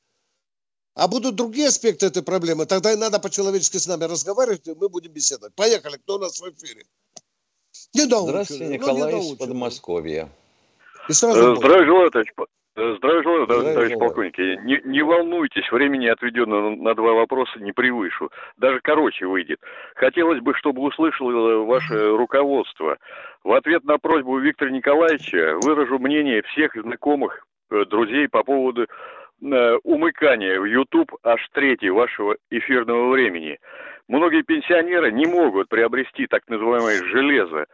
А 0.95 1.09
будут 1.09 1.35
другие 1.35 1.67
аспекты 1.67 2.05
этой 2.05 2.23
проблемы, 2.23 2.65
тогда 2.65 2.93
и 2.93 2.95
надо 2.95 3.19
по-человечески 3.19 3.77
с 3.77 3.87
нами 3.87 4.05
разговаривать, 4.05 4.65
и 4.65 4.73
мы 4.79 4.87
будем 4.87 5.11
беседовать. 5.11 5.53
Поехали, 5.53 5.97
кто 5.97 6.15
у 6.15 6.19
нас 6.19 6.39
в 6.39 6.49
эфире? 6.49 6.85
Не 7.93 8.03
Здравствуйте, 8.03 8.63
ну, 8.63 8.71
Николай 8.71 9.11
ну, 9.11 9.19
из 9.19 9.37
Подмосковья. 9.37 10.29
Э, 11.09 11.11
здравия 11.11 11.85
желаю, 11.85 12.11
товарищ, 12.11 12.31
э, 12.77 12.95
здравия 12.97 13.23
желаю, 13.23 13.45
товарищ 13.45 13.97
полковник. 13.99 14.37
Не, 14.37 14.81
не 14.85 15.01
волнуйтесь, 15.01 15.69
времени 15.69 16.07
отведено 16.07 16.69
на 16.69 16.95
два 16.95 17.11
вопроса 17.11 17.59
не 17.59 17.73
превышу. 17.73 18.31
Даже 18.55 18.79
короче 18.81 19.25
выйдет. 19.25 19.59
Хотелось 19.95 20.41
бы, 20.41 20.53
чтобы 20.55 20.81
услышало 20.81 21.65
ваше 21.65 22.15
руководство. 22.15 22.97
В 23.43 23.51
ответ 23.51 23.83
на 23.83 23.97
просьбу 23.97 24.39
Виктора 24.39 24.71
Николаевича 24.71 25.59
выражу 25.61 25.99
мнение 25.99 26.41
всех 26.43 26.73
знакомых, 26.73 27.45
э, 27.69 27.83
друзей 27.83 28.29
по 28.29 28.43
поводу 28.43 28.87
Э, 29.41 29.77
умыкания 29.83 30.59
в 30.59 30.65
YouTube 30.65 31.11
аж 31.23 31.45
трети 31.51 31.87
вашего 31.87 32.37
эфирного 32.49 33.11
времени. 33.11 33.59
Многие 34.07 34.43
пенсионеры 34.43 35.11
не 35.11 35.25
могут 35.25 35.67
приобрести 35.67 36.25
так 36.27 36.43
называемое 36.47 37.03
железо, 37.03 37.65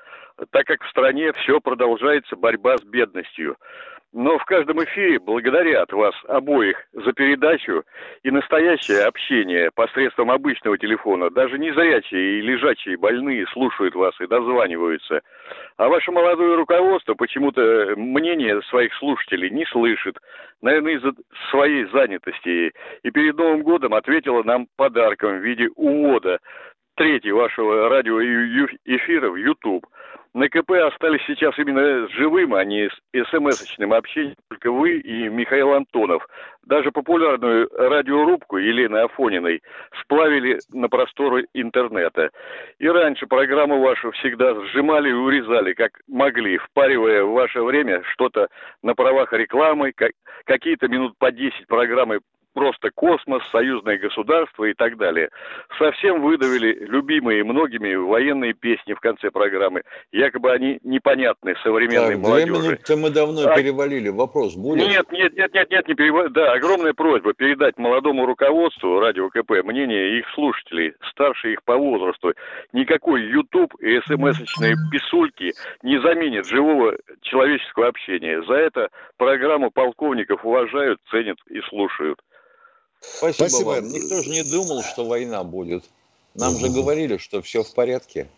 так 0.50 0.66
как 0.66 0.84
в 0.84 0.90
стране 0.90 1.32
все 1.34 1.60
продолжается 1.60 2.36
борьба 2.36 2.78
с 2.78 2.84
бедностью. 2.84 3.58
Но 4.14 4.38
в 4.38 4.44
каждом 4.44 4.84
эфире 4.84 5.20
благодарят 5.20 5.94
вас 5.94 6.14
обоих 6.28 6.78
за 6.92 7.14
передачу 7.14 7.84
и 8.24 8.32
настоящее 8.32 9.06
общение 9.06 9.72
посредством 9.74 10.32
обычного 10.32 10.78
телефона. 10.78 11.30
Даже 11.30 11.58
незрячие 11.58 12.40
и 12.40 12.42
лежачие 12.42 12.98
больные 12.98 13.48
слушают 13.48 13.96
вас 13.96 14.14
и 14.20 14.28
дозваниваются. 14.28 15.22
А 15.78 15.88
ваше 15.88 16.12
молодое 16.12 16.56
руководство 16.56 17.14
почему-то 17.14 17.94
мнение 17.96 18.62
своих 18.64 18.94
слушателей 18.96 19.50
не 19.50 19.66
слышит. 19.68 20.18
Наверное, 20.62 20.96
из-за 20.98 21.14
своей 21.50 21.86
занятости. 21.86 22.74
И 23.04 23.12
перед 23.12 23.38
Новым 23.38 23.64
годом 23.64 23.94
ответила 23.94 24.44
нам 24.44 24.68
подарком 24.76 25.40
в 25.40 25.42
виде 25.42 25.70
увода 25.76 26.40
трети 26.98 27.30
вашего 27.30 27.88
радиоэфира 27.88 29.30
в 29.30 29.38
YouTube– 29.38 29.86
на 30.34 30.48
КП 30.48 30.72
остались 30.72 31.22
сейчас 31.28 31.58
именно 31.60 32.08
живым, 32.10 32.54
а 32.54 32.64
не 32.64 32.90
смс-очным 33.14 33.94
общением 33.94 34.36
только 34.50 34.72
вы 34.72 35.00
и 35.00 35.28
Михаил 35.28 35.74
Антонов. 35.74 36.26
Даже 36.64 36.92
популярную 36.92 37.70
радиорубку 37.74 38.58
Елены 38.58 38.98
Афониной 38.98 39.62
сплавили 40.02 40.60
на 40.72 40.88
просторы 40.88 41.48
интернета. 41.54 42.30
И 42.80 42.88
раньше 42.88 43.28
программу 43.28 43.82
вашу 43.82 44.12
всегда 44.12 44.56
сжимали 44.68 45.10
и 45.10 45.14
урезали, 45.14 45.74
как 45.74 46.00
могли, 46.08 46.58
впаривая 46.58 47.24
в 47.24 47.32
ваше 47.32 47.62
время 47.62 48.02
что-то 48.14 48.48
на 48.84 48.96
правах 48.96 49.34
рекламы, 49.34 49.92
как, 49.94 50.12
какие-то 50.46 50.88
минут 50.88 51.18
по 51.18 51.32
10 51.32 51.68
программы 51.68 52.20
просто 52.54 52.90
космос, 52.94 53.42
союзное 53.52 53.98
государство 53.98 54.66
и 54.66 54.74
так 54.74 54.98
далее. 54.98 55.30
Совсем 55.78 56.22
выдавили 56.22 56.86
любимые 56.86 57.44
многими 57.44 57.96
военные 57.96 58.54
песни 58.54 58.94
в 58.94 59.00
конце 59.00 59.32
программы. 59.32 59.84
Якобы 60.12 60.52
они 60.52 60.80
непонятны 60.84 61.56
современной 61.64 62.16
так, 62.16 62.24
молодежи. 62.24 62.80
Две 62.86 62.96
мы 62.96 63.10
давно 63.10 63.50
а... 63.50 63.56
перевалили. 63.56 64.10
Вопрос 64.10 64.56
будет? 64.56 64.88
Нет, 64.88 65.12
нет, 65.12 65.34
нет, 65.36 65.54
нет, 65.54 65.72
нет, 65.72 65.88
не 65.88 65.96
перевал... 65.96 66.30
Да, 66.30 66.54
огромная 66.54 66.94
просьба 66.94 67.34
передать 67.34 67.78
молодому 67.78 68.26
руководству 68.26 69.00
радио 69.00 69.30
КП 69.30 69.64
мнение 69.64 70.20
их 70.20 70.26
слушателей, 70.34 70.94
старше 71.12 71.54
их 71.54 71.64
по 71.64 71.76
возрасту. 71.76 72.34
Никакой 72.74 73.24
YouTube 73.24 73.74
и 73.80 74.00
смс-очные 74.02 74.76
писульки 74.92 75.54
не 75.84 76.00
заменят 76.02 76.48
живого 76.48 76.96
человеческого 77.22 77.88
общения. 77.88 78.42
За 78.44 78.54
это 78.54 78.90
программу 79.18 79.72
полковников 79.72 80.46
уважают, 80.46 81.00
ценят 81.10 81.38
и 81.50 81.62
слушают. 81.62 82.20
Спасибо, 83.02 83.50
Спасибо 83.50 83.68
вам. 83.68 83.88
Никто 83.90 84.22
же 84.22 84.30
не 84.30 84.44
думал, 84.44 84.84
что 84.84 85.06
война 85.06 85.44
будет. 85.44 85.84
Нам 86.36 86.58
же 86.58 86.70
говорили, 86.70 87.18
что 87.18 87.42
все 87.42 87.64
в 87.64 87.74
порядке. 87.74 88.30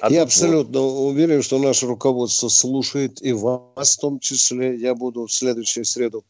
А 0.00 0.10
я 0.10 0.22
абсолютно 0.22 0.80
вот. 0.80 1.10
уверен, 1.10 1.42
что 1.42 1.58
наше 1.58 1.86
руководство 1.86 2.48
слушает 2.48 3.20
и 3.22 3.32
вас 3.32 3.96
в 3.96 4.00
том 4.00 4.20
числе. 4.20 4.76
Я 4.76 4.94
буду 4.94 5.26
в 5.26 5.32
следующую 5.32 5.84
среду 5.84 6.24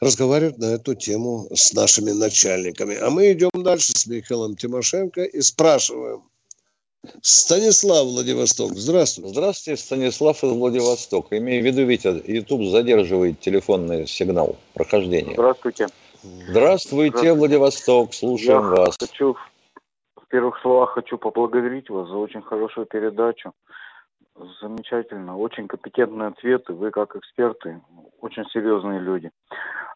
разговаривать 0.00 0.58
на 0.58 0.66
эту 0.66 0.94
тему 0.94 1.48
с 1.54 1.72
нашими 1.72 2.12
начальниками. 2.12 2.96
А 2.96 3.10
мы 3.10 3.32
идем 3.32 3.50
дальше 3.54 3.92
с 3.94 4.06
Михаилом 4.06 4.56
Тимошенко 4.56 5.24
и 5.24 5.40
спрашиваем. 5.40 6.22
Станислав 7.22 8.06
Владивосток, 8.06 8.76
здравствуйте. 8.76 9.30
Здравствуйте, 9.30 9.80
Станислав 9.80 10.42
из 10.42 10.50
Владивостока. 10.50 11.38
Имею 11.38 11.62
в 11.62 11.66
виду, 11.66 11.84
Витя, 11.84 12.22
YouTube 12.26 12.70
задерживает 12.70 13.40
телефонный 13.40 14.06
сигнал 14.06 14.56
прохождения. 14.74 15.32
Здравствуйте. 15.34 15.88
Здравствуйте, 16.22 17.10
Здравствуйте. 17.18 17.34
Владивосток, 17.34 18.12
слушаем 18.12 18.62
Я 18.62 18.70
вас. 18.70 18.96
Хочу, 18.98 19.36
в 20.16 20.26
первых 20.28 20.58
словах 20.60 20.90
хочу 20.90 21.16
поблагодарить 21.16 21.88
вас 21.90 22.08
за 22.08 22.16
очень 22.16 22.42
хорошую 22.42 22.86
передачу. 22.86 23.52
Замечательно, 24.60 25.36
очень 25.36 25.68
компетентные 25.68 26.28
ответы. 26.28 26.72
Вы 26.72 26.90
как 26.90 27.14
эксперты, 27.14 27.80
очень 28.20 28.44
серьезные 28.46 28.98
люди. 28.98 29.30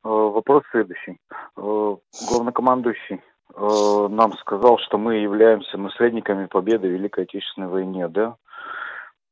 Э, 0.04 0.08
вопрос 0.08 0.62
следующий. 0.70 1.18
Э, 1.56 1.96
главнокомандующий 2.30 3.20
э, 3.54 4.08
нам 4.08 4.32
сказал, 4.34 4.78
что 4.78 4.98
мы 4.98 5.16
являемся 5.16 5.76
наследниками 5.76 6.46
победы 6.46 6.86
в 6.86 6.92
Великой 6.92 7.24
Отечественной 7.24 7.68
войне, 7.68 8.06
да? 8.06 8.36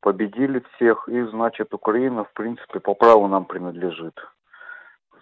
Победили 0.01 0.65
всех, 0.75 1.09
и 1.09 1.23
значит 1.23 1.73
Украина, 1.73 2.25
в 2.25 2.33
принципе, 2.33 2.81
по 2.81 2.95
праву 2.95 3.29
нам 3.29 3.45
принадлежит 3.45 4.15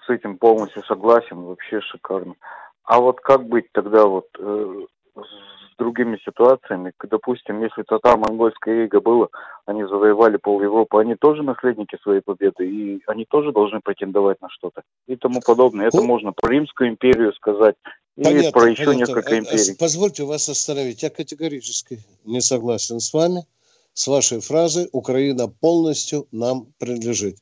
с 0.09 0.11
этим 0.11 0.39
полностью 0.39 0.83
согласен, 0.85 1.43
вообще 1.43 1.81
шикарно. 1.81 2.35
А 2.85 3.01
вот 3.01 3.21
как 3.21 3.47
быть 3.47 3.71
тогда 3.73 4.07
вот 4.07 4.27
э, 4.39 4.87
с 5.15 5.77
другими 5.79 6.19
ситуациями? 6.25 6.93
Допустим, 7.11 7.63
если 7.63 7.83
татаро-монгольское 7.83 8.87
иго 8.87 9.01
было, 9.01 9.29
они 9.67 9.85
завоевали 9.85 10.39
пол 10.39 10.63
Европы, 10.63 10.99
они 10.99 11.15
тоже 11.15 11.43
наследники 11.43 11.99
своей 12.03 12.23
победы, 12.23 12.67
и 12.67 13.03
они 13.07 13.27
тоже 13.27 13.53
должны 13.53 13.81
претендовать 13.81 14.41
на 14.41 14.49
что-то 14.49 14.83
и 15.07 15.17
тому 15.17 15.41
подобное. 15.45 15.89
Это 15.89 15.99
ну, 15.99 16.05
можно 16.05 16.33
про 16.33 16.51
Римскую 16.51 16.89
империю 16.89 17.35
сказать, 17.35 17.77
и 18.17 18.25
понятно, 18.25 18.53
про 18.53 18.71
еще 18.71 18.85
понятно. 18.87 19.01
несколько 19.01 19.35
э, 19.35 19.39
империй. 19.41 19.77
Позвольте 19.79 20.25
вас 20.25 20.49
остановить. 20.49 21.03
Я 21.03 21.11
категорически 21.11 21.99
не 22.25 22.41
согласен 22.41 23.01
с 23.01 23.13
вами, 23.13 23.45
с 23.93 24.09
вашей 24.09 24.41
фразой 24.41 24.89
«Украина 24.93 25.49
полностью 25.49 26.27
нам 26.33 26.69
принадлежит» 26.79 27.37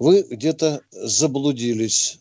вы 0.00 0.22
где-то 0.22 0.82
заблудились 0.90 2.20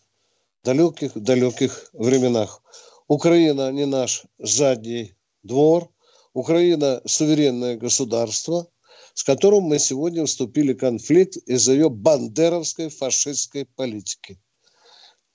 в 0.62 0.66
далеких-далеких 0.66 1.90
временах. 1.94 2.62
Украина 3.08 3.72
не 3.72 3.86
наш 3.86 4.26
задний 4.38 5.16
двор, 5.44 5.90
Украина 6.34 7.02
суверенное 7.06 7.78
государство, 7.78 8.68
с 9.14 9.24
которым 9.24 9.64
мы 9.64 9.80
сегодня 9.80 10.26
вступили 10.26 10.74
в 10.74 10.78
конфликт 10.78 11.38
из-за 11.48 11.72
ее 11.72 11.90
бандеровской 11.90 12.90
фашистской 12.90 13.66
политики. 13.66 14.38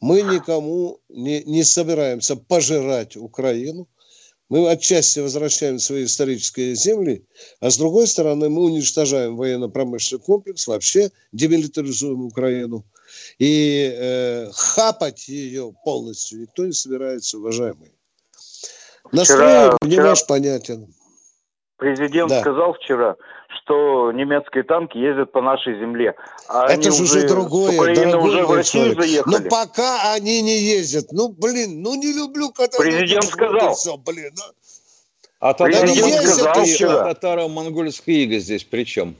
Мы 0.01 0.21
никому 0.21 1.01
не, 1.09 1.43
не 1.45 1.65
собираемся 1.65 2.37
пожирать 2.37 3.17
Украину, 3.17 3.89
мы 4.55 4.71
отчасти 4.71 5.19
возвращаем 5.19 5.81
свои 5.81 6.05
исторические 6.05 6.77
земли, 6.77 7.27
а 7.59 7.71
с 7.71 7.77
другой 7.77 8.07
стороны 8.07 8.49
мы 8.49 8.63
уничтожаем 8.63 9.37
военно-промышленный 9.37 10.23
комплекс, 10.23 10.69
вообще 10.69 11.11
демилитаризуем 11.33 12.27
Украину. 12.27 12.85
И 13.41 13.93
э, 13.93 14.51
хапать 14.53 15.27
ее 15.27 15.75
полностью 15.85 16.43
никто 16.43 16.67
не 16.67 16.73
собирается, 16.73 17.39
уважаемые. 17.39 17.91
Настрой 19.11 19.73
не 19.83 20.01
ваш 20.01 20.25
понятен. 20.25 20.87
Президент 21.77 22.29
да. 22.29 22.41
сказал 22.41 22.75
вчера, 22.75 23.17
что 23.65 24.13
немецкие 24.13 24.63
танки 24.63 24.99
ездят 24.99 25.33
по 25.33 25.41
нашей 25.41 25.79
земле. 25.79 26.15
А 26.49 26.71
Это 26.71 26.91
же 26.91 27.03
уже 27.03 27.27
другое. 27.27 27.73
Украины 27.73 28.17
уже 28.19 28.45
в 28.45 28.53
Россию 28.53 28.95
заехали. 28.95 29.35
Но 29.35 29.49
пока 29.49 30.13
они 30.13 30.43
не 30.43 30.59
ездят. 30.59 31.07
Ну, 31.13 31.29
блин, 31.29 31.83
ну 31.83 31.95
не 31.95 32.13
люблю, 32.13 32.51
когда... 32.51 32.79
Президент 32.79 33.25
сказал. 33.25 33.75
Все, 33.75 33.97
блин, 33.97 34.33
а, 35.41 35.51
а 35.51 35.55
татаро-монгольская 35.55 36.27
сказал 36.27 36.65
вчера. 36.65 37.05
татаро-монгольская 37.15 38.15
ига 38.17 38.39
здесь 38.39 38.65
при 38.65 38.85
чем? 38.85 39.17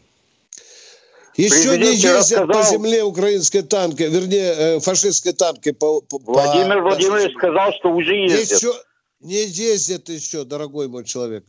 Еще 1.37 1.51
Президент 1.51 1.83
не 1.83 1.91
ездят 1.93 2.25
сказал... 2.25 2.47
по 2.49 2.63
земле 2.63 3.03
украинские 3.03 3.63
танки, 3.63 4.03
вернее, 4.03 4.77
э, 4.77 4.81
фашистские 4.81 5.33
танки. 5.33 5.73
По, 5.73 6.01
по, 6.01 6.19
Владимир 6.19 6.77
по... 6.77 6.91
Владимирович 6.91 7.35
сказал, 7.35 7.73
что 7.73 7.91
уже 7.91 8.15
ездят. 8.15 8.59
Еще, 8.59 8.73
не 9.21 9.45
ездят 9.45 10.09
еще, 10.11 10.45
дорогой 10.45 10.89
мой 10.89 11.05
человек. 11.05 11.45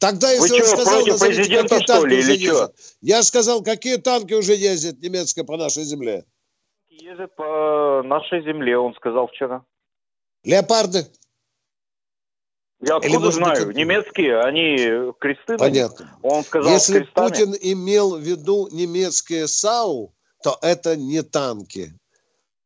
Тогда, 0.00 0.32
если 0.32 0.48
Вы 0.48 0.60
он 0.60 0.66
что, 0.66 0.76
сказал, 0.76 1.04
против 1.04 1.20
президента, 1.20 1.78
какие 1.78 1.84
что 1.84 2.06
ли, 2.06 2.20
или 2.20 2.46
что? 2.46 2.72
Я 3.02 3.22
сказал, 3.22 3.62
какие 3.62 3.96
танки 3.98 4.32
уже 4.32 4.54
ездят 4.54 4.98
немецкие 5.00 5.44
по 5.44 5.58
нашей 5.58 5.84
земле? 5.84 6.24
Ездят 6.88 7.36
по 7.36 8.02
нашей 8.02 8.42
земле, 8.42 8.78
он 8.78 8.94
сказал 8.94 9.28
вчера. 9.28 9.62
Леопарды? 10.42 11.06
Я 12.80 12.96
откуда 12.96 13.26
Или, 13.26 13.30
знаю? 13.30 13.66
Быть, 13.66 13.76
Немецкие, 13.76 14.40
они 14.40 15.12
кресты. 15.20 15.58
Понятно. 15.58 16.18
Он 16.22 16.44
сказал 16.44 16.72
Если 16.72 17.00
крестами. 17.00 17.28
Путин 17.28 17.54
имел 17.60 18.16
в 18.16 18.20
виду 18.20 18.68
немецкие 18.72 19.46
САУ, 19.48 20.14
то 20.42 20.58
это 20.62 20.96
не 20.96 21.22
танки. 21.22 21.92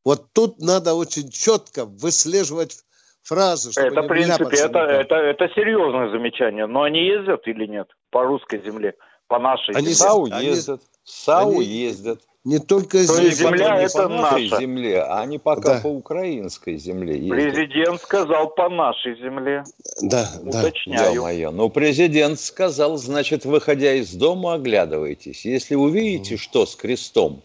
Вот 0.05 0.33
тут 0.33 0.61
надо 0.61 0.95
очень 0.95 1.31
четко 1.31 1.85
выслеживать 1.85 2.85
фразы. 3.25 3.73
Чтобы 3.73 3.89
это, 3.89 4.03
в 4.03 4.07
принципе, 4.07 4.57
это, 4.57 4.79
это, 4.79 5.15
это 5.17 5.49
серьезное 5.55 6.11
замечание. 6.11 6.67
Но 6.67 6.83
они 6.83 7.01
ездят 7.05 7.47
или 7.49 7.67
нет 7.67 7.89
по 8.11 8.25
русской 8.25 8.63
земле, 8.63 8.95
по 9.27 9.39
нашей 9.39 9.75
они, 9.75 9.89
земле? 9.89 9.95
САУ 9.95 10.27
ездят. 10.27 10.81
САУ 11.03 11.51
они, 11.51 11.65
ездят. 11.65 12.21
Не 12.45 12.59
только 12.59 12.99
То 12.99 13.05
здесь. 13.05 13.39
земля 13.39 13.79
не 13.79 13.85
это 13.85 14.03
по 14.03 14.09
нашей 14.09 14.51
наша. 14.51 14.61
земле, 14.61 15.01
а 15.01 15.23
они 15.23 15.39
пока 15.39 15.77
да. 15.77 15.81
по 15.81 15.87
украинской 15.87 16.77
земле 16.77 17.17
ездят. 17.17 17.55
Президент 17.55 18.01
сказал 18.03 18.51
по 18.51 18.69
нашей 18.69 19.17
земле. 19.17 19.65
Да, 20.03 20.29
Уточняю. 20.43 21.15
Да. 21.15 21.23
Мое. 21.23 21.51
Но 21.51 21.71
президент 21.71 22.39
сказал, 22.39 22.99
значит, 22.99 23.47
выходя 23.47 23.95
из 23.95 24.13
дома, 24.13 24.55
оглядывайтесь. 24.55 25.47
Если 25.47 25.75
увидите, 25.75 26.37
что 26.37 26.67
с 26.67 26.77
крестом, 26.77 27.41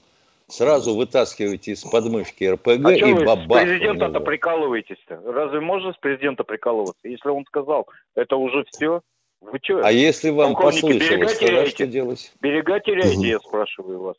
сразу 0.50 0.96
вытаскивайте 0.96 1.72
из 1.72 1.84
подмышки 1.84 2.44
РПГ 2.44 2.86
а 2.86 2.92
и 2.92 3.14
бабах. 3.14 3.62
Президента-то 3.62 4.20
прикалываетесь-то? 4.20 5.22
Разве 5.26 5.60
можно 5.62 5.94
с 5.94 5.98
президента 5.98 6.44
прикалываться? 6.44 7.08
Если 7.08 7.30
он 7.30 7.46
сказал, 7.46 7.88
это 8.16 8.36
уже 8.36 8.66
все. 8.72 9.02
Вы 9.42 9.60
что? 9.64 9.82
А 9.86 9.92
если 9.92 10.32
вам 10.32 10.56
послышалось, 10.56 11.38
тогда 11.38 11.66
что 11.68 11.88
делать? 11.88 12.34
Берега 12.42 12.80
теряете, 12.80 13.18
угу. 13.18 13.24
я 13.24 13.40
спрашиваю 13.40 14.02
вас. 14.02 14.18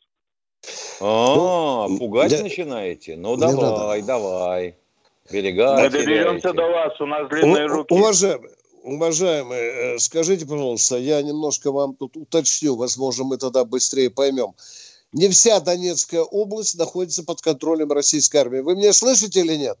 А, 0.99 1.87
ну, 1.87 1.97
пугать 1.97 2.31
да, 2.31 2.43
начинаете? 2.43 3.15
Ну 3.15 3.35
давай, 3.37 4.01
давай. 4.01 4.75
Берега 5.31 5.79
Мы 5.79 5.89
доберемся 5.89 6.53
до 6.53 6.67
вас, 6.67 6.99
у 6.99 7.05
нас 7.05 7.29
длинные 7.29 7.65
у, 7.65 7.69
руки. 7.69 7.93
Уважаемые, 7.93 8.51
уважаемые, 8.83 9.95
э, 9.95 9.99
скажите, 9.99 10.45
пожалуйста, 10.45 10.97
я 10.97 11.21
немножко 11.21 11.71
вам 11.71 11.95
тут 11.95 12.17
уточню, 12.17 12.75
возможно, 12.75 13.23
мы 13.23 13.37
тогда 13.37 13.63
быстрее 13.63 14.09
поймем. 14.09 14.53
Не 15.13 15.29
вся 15.29 15.59
Донецкая 15.59 16.21
область 16.21 16.77
находится 16.77 17.23
под 17.23 17.41
контролем 17.41 17.91
российской 17.91 18.37
армии. 18.37 18.59
Вы 18.59 18.75
меня 18.75 18.93
слышите 18.93 19.41
или 19.41 19.55
нет? 19.55 19.77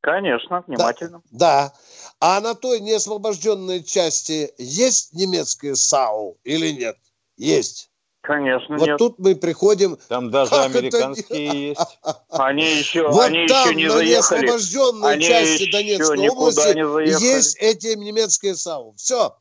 Конечно, 0.00 0.62
внимательно. 0.66 1.22
Да. 1.30 1.72
да. 1.72 1.72
А 2.20 2.40
на 2.40 2.54
той 2.54 2.80
неосвобожденной 2.80 3.82
части 3.82 4.52
есть 4.56 5.12
немецкие 5.12 5.76
САУ 5.76 6.38
или 6.44 6.70
нет? 6.70 6.96
Есть. 7.36 7.90
Конечно, 8.22 8.76
вот 8.76 8.86
нет. 8.86 8.98
тут 8.98 9.18
мы 9.18 9.36
приходим... 9.36 9.98
Там 10.08 10.30
даже 10.30 10.54
американские 10.54 11.68
есть. 11.68 11.98
Они 12.30 12.64
еще, 12.64 13.08
вот 13.08 13.26
они 13.26 13.46
там, 13.46 13.68
еще 13.68 13.74
не 13.76 13.86
на 13.86 13.92
заехали. 13.92 14.46
неосвобожденной 14.46 15.12
они 15.12 15.24
части 15.24 15.70
Донецкой 15.70 16.28
области 16.28 17.24
есть 17.24 17.56
эти 17.58 17.94
немецкие 17.96 18.56
САУ. 18.56 18.94
Все. 18.96 19.36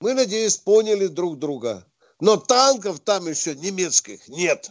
Мы, 0.00 0.14
надеюсь, 0.14 0.56
поняли 0.58 1.06
друг 1.06 1.38
друга. 1.38 1.86
Но 2.22 2.36
танков 2.36 3.00
там 3.00 3.26
еще 3.26 3.56
немецких 3.56 4.28
нет. 4.28 4.70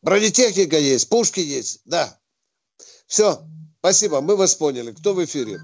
Бронетехника 0.00 0.78
есть, 0.78 1.10
пушки 1.10 1.40
есть, 1.40 1.82
да. 1.84 2.18
Все. 3.06 3.42
Спасибо, 3.80 4.22
мы 4.22 4.34
вас 4.34 4.54
поняли. 4.54 4.92
Кто 4.92 5.12
в 5.12 5.22
эфире? 5.22 5.58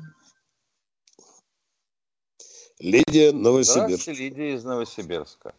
Лидия 2.80 3.32
Новосибирск. 3.32 3.86
Здравствуйте, 3.86 4.20
Лидия 4.20 4.54
из 4.56 4.64
Новосибирска. 4.64 5.54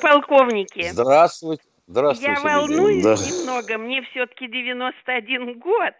Полковники. 0.00 0.90
Здравствуйте. 0.92 1.62
Здравствуйте. 1.86 2.32
Я 2.32 2.40
волнуюсь 2.40 3.04
да. 3.04 3.16
немного. 3.16 3.76
Мне 3.76 4.00
все-таки 4.10 4.48
91 4.48 5.58
год. 5.58 5.92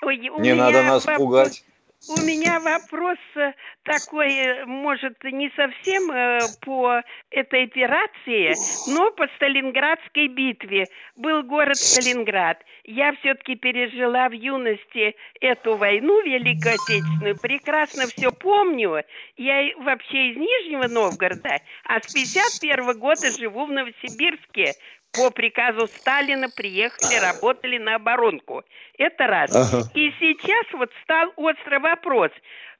Не 0.40 0.54
надо 0.54 0.82
нас 0.84 1.04
пугать. 1.04 1.62
У 2.06 2.20
меня 2.20 2.60
вопрос 2.60 3.18
э, 3.36 3.52
такой, 3.82 4.30
э, 4.30 4.66
может, 4.66 5.22
не 5.24 5.50
совсем 5.56 6.10
э, 6.10 6.38
по 6.60 7.00
этой 7.30 7.64
операции, 7.64 8.54
но 8.92 9.10
по 9.12 9.26
Сталинградской 9.36 10.28
битве. 10.28 10.86
Был 11.16 11.42
город 11.44 11.76
Сталинград. 11.76 12.62
Я 12.84 13.14
все-таки 13.14 13.54
пережила 13.54 14.28
в 14.28 14.32
юности 14.32 15.16
эту 15.40 15.76
войну 15.76 16.20
Великую 16.22 16.74
Отечественную. 16.74 17.40
Прекрасно 17.40 18.06
все 18.06 18.30
помню. 18.30 19.02
Я 19.38 19.70
вообще 19.78 20.32
из 20.32 20.36
Нижнего 20.36 20.88
Новгорода, 20.88 21.60
а 21.84 22.00
с 22.02 22.12
51 22.12 22.98
года 22.98 23.30
живу 23.30 23.64
в 23.64 23.72
Новосибирске 23.72 24.74
по 25.14 25.30
приказу 25.30 25.86
Сталина 25.86 26.48
приехали, 26.48 27.20
работали 27.20 27.78
на 27.78 27.96
оборонку. 27.96 28.62
Это 28.98 29.26
раз. 29.26 29.54
Ага. 29.54 29.84
И 29.94 30.12
сейчас 30.18 30.66
вот 30.72 30.90
стал 31.02 31.32
острый 31.36 31.78
вопрос. 31.78 32.30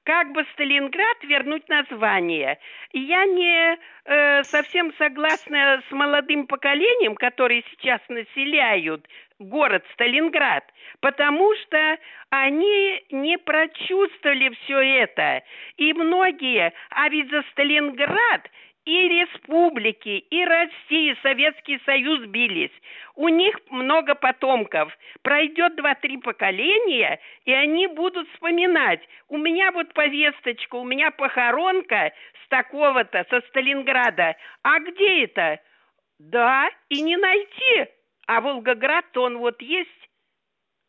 Как 0.05 0.33
бы 0.33 0.45
Сталинград 0.53 1.17
вернуть 1.23 1.67
название? 1.71 2.59
Я 2.93 3.25
не 3.25 3.79
э, 4.05 4.43
совсем 4.45 4.93
согласна 4.99 5.83
с 5.89 5.93
молодым 5.93 6.47
поколением, 6.47 7.15
которые 7.15 7.65
сейчас 7.71 8.01
населяют 8.11 9.09
город 9.39 9.83
Сталинград, 9.95 10.65
потому 11.01 11.55
что 11.63 11.99
они 12.29 13.03
не 13.11 13.39
прочувствовали 13.39 14.51
все 14.51 14.79
это. 15.05 15.43
И 15.79 15.93
многие, 15.95 16.75
а 16.91 17.09
ведь 17.09 17.31
за 17.31 17.43
Сталинград 17.53 18.43
и 18.85 19.09
республики, 19.09 20.25
и 20.31 20.45
Россия, 20.45 21.17
Советский 21.23 21.81
Союз 21.87 22.27
бились. 22.27 22.73
У 23.15 23.29
них 23.29 23.57
много 23.71 24.15
потомков. 24.15 24.97
Пройдет 25.23 25.77
два-три 25.77 26.19
поколения, 26.19 27.19
и 27.45 27.53
они 27.53 27.87
будут 27.87 28.29
вспоминать. 28.31 29.01
У 29.29 29.39
меня 29.39 29.73
вот 29.73 29.93
повесточка, 29.95 30.77
у 30.77 30.85
меня 30.85 31.11
похоронка 31.11 32.13
с 32.45 32.49
такого-то, 32.49 33.25
со 33.31 33.41
Сталинграда. 33.49 34.37
А 34.63 34.79
где 34.81 35.25
это? 35.25 35.61
Да, 36.19 36.69
и 36.91 37.01
не 37.01 37.17
найти. 37.17 37.87
А 38.27 38.41
Волгоград-то 38.41 39.23
он 39.23 39.39
вот 39.39 39.61
есть, 39.63 39.91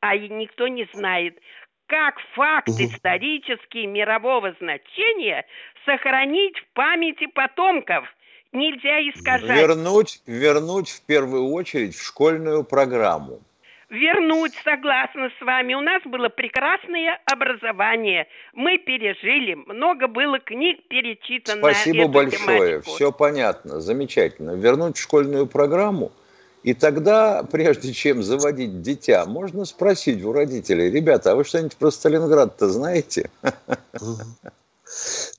а 0.01 0.17
никто 0.17 0.67
не 0.67 0.87
знает 0.93 1.39
как 1.87 2.15
факт 2.33 2.69
угу. 2.69 2.83
исторический 2.83 3.87
мирового 3.87 4.55
значения 4.59 5.45
сохранить 5.85 6.57
в 6.57 6.65
памяти 6.73 7.27
потомков. 7.27 8.05
Нельзя 8.51 9.01
искажать. 9.09 9.57
Вернуть, 9.57 10.21
вернуть 10.25 10.89
в 10.89 11.05
первую 11.05 11.49
очередь 11.49 11.95
в 11.95 12.05
школьную 12.05 12.63
программу. 12.63 13.41
Вернуть, 13.89 14.53
согласна 14.63 15.29
с 15.37 15.45
вами. 15.45 15.73
У 15.75 15.81
нас 15.81 16.01
было 16.05 16.29
прекрасное 16.29 17.19
образование. 17.25 18.27
Мы 18.53 18.77
пережили, 18.77 19.53
много 19.53 20.07
было 20.07 20.39
книг 20.39 20.79
перечитано. 20.87 21.59
Спасибо 21.59 22.07
большое. 22.07 22.81
Тематику. 22.81 22.95
Все 22.95 23.11
понятно, 23.11 23.81
замечательно. 23.81 24.55
Вернуть 24.55 24.97
в 24.97 25.01
школьную 25.01 25.45
программу– 25.45 26.11
и 26.65 26.73
тогда, 26.73 27.43
прежде 27.43 27.93
чем 27.93 28.23
заводить 28.23 28.81
дитя, 28.81 29.27
можно 29.27 29.65
спросить 29.65 30.23
у 30.23 30.31
родителей, 30.33 30.89
ребята, 30.89 31.31
а 31.31 31.35
вы 31.35 31.43
что-нибудь 31.43 31.75
про 31.75 31.91
Сталинград-то 31.91 32.71
знаете? 32.71 33.29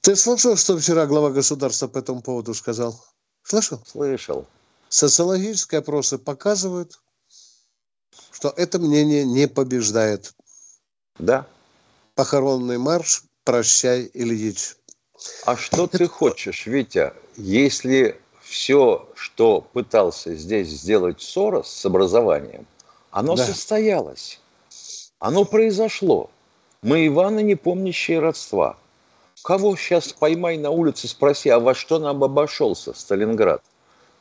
Ты 0.02 0.14
слышал, 0.14 0.56
что 0.56 0.78
вчера 0.78 1.04
глава 1.06 1.30
государства 1.30 1.88
по 1.88 1.98
этому 1.98 2.22
поводу 2.22 2.54
сказал? 2.54 3.04
Слышал? 3.42 3.82
Слышал. 3.84 4.46
Социологические 4.88 5.80
опросы 5.80 6.16
показывают, 6.16 7.00
что 8.30 8.54
это 8.56 8.78
мнение 8.78 9.24
не 9.24 9.48
побеждает. 9.48 10.32
Да. 11.18 11.44
Похоронный 12.14 12.78
марш 12.78 13.24
«Прощай, 13.42 14.08
Ильич». 14.14 14.76
А 15.44 15.56
что 15.56 15.88
ты 15.88 16.06
хочешь, 16.06 16.66
Витя, 16.66 17.14
если 17.36 18.20
все, 18.48 19.08
что 19.14 19.60
пытался 19.72 20.34
здесь 20.34 20.68
сделать 20.68 21.20
Сорос 21.20 21.68
с 21.68 21.84
образованием, 21.84 22.66
оно 23.10 23.34
да. 23.34 23.44
состоялось. 23.44 24.40
Оно 25.18 25.44
произошло. 25.44 26.30
Мы 26.82 27.06
Иваны, 27.06 27.42
не 27.42 27.54
помнящие 27.54 28.20
родства. 28.20 28.76
Кого 29.42 29.76
сейчас 29.76 30.12
поймай 30.12 30.58
на 30.58 30.70
улице, 30.70 31.08
спроси, 31.08 31.48
а 31.48 31.58
во 31.58 31.74
что 31.74 31.98
нам 31.98 32.22
обошелся 32.22 32.92
Сталинград? 32.94 33.62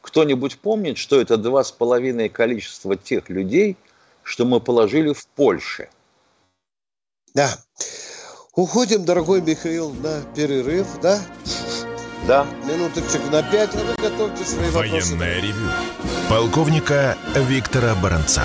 Кто-нибудь 0.01 0.59
помнит, 0.59 0.97
что 0.97 1.19
это 1.19 1.37
два 1.37 1.63
с 1.63 1.71
половиной 1.71 2.29
количества 2.29 2.95
тех 2.95 3.29
людей, 3.29 3.77
что 4.23 4.45
мы 4.45 4.59
положили 4.59 5.13
в 5.13 5.27
Польше? 5.27 5.89
Да. 7.33 7.57
Уходим, 8.53 9.03
дорогой 9.03 9.41
Михаил, 9.41 9.91
на 9.91 10.21
перерыв, 10.35 10.87
да? 11.01 11.19
Да. 12.27 12.47
Минуточек 12.65 13.21
на 13.31 13.43
пять, 13.43 13.75
а 13.75 13.83
вы 13.83 14.09
готовьте 14.09 14.43
свои 14.43 14.71
Военное 14.71 14.99
вопросы. 14.99 15.15
Военное 15.15 15.41
ревю. 15.41 15.69
Полковника 16.27 17.15
Виктора 17.35 17.93
Баранца. 18.01 18.41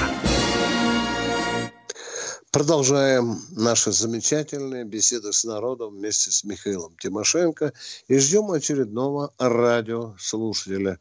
Продолжаем 2.52 3.36
наши 3.56 3.90
замечательные 3.90 4.84
беседы 4.84 5.32
с 5.32 5.44
народом 5.44 5.94
вместе 5.94 6.30
с 6.30 6.44
Михаилом 6.44 6.92
Тимошенко 6.98 7.72
и 8.08 8.18
ждем 8.18 8.50
очередного 8.50 9.32
радиослушателя. 9.38 10.98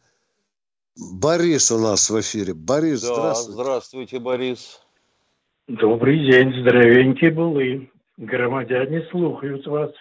Борис 0.96 1.72
у 1.72 1.80
нас 1.80 2.10
в 2.10 2.18
эфире. 2.22 2.54
Борис, 2.54 3.02
да, 3.02 3.14
здравствуйте. 3.14 3.62
Здравствуйте, 3.62 4.20
Борис. 4.20 4.80
Добрый 5.68 6.20
день, 6.32 6.54
здоровенькие 6.62 7.32
были. 7.32 7.92
Громадяне 8.16 9.06
слухают 9.12 9.68
вас. 9.68 9.92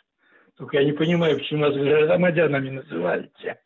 Только 0.59 0.79
я 0.79 0.85
не 0.85 0.93
понимаю, 0.93 1.39
почему 1.39 1.61
нас 1.61 1.75
громадянами 1.75 2.71
называете. 2.71 3.61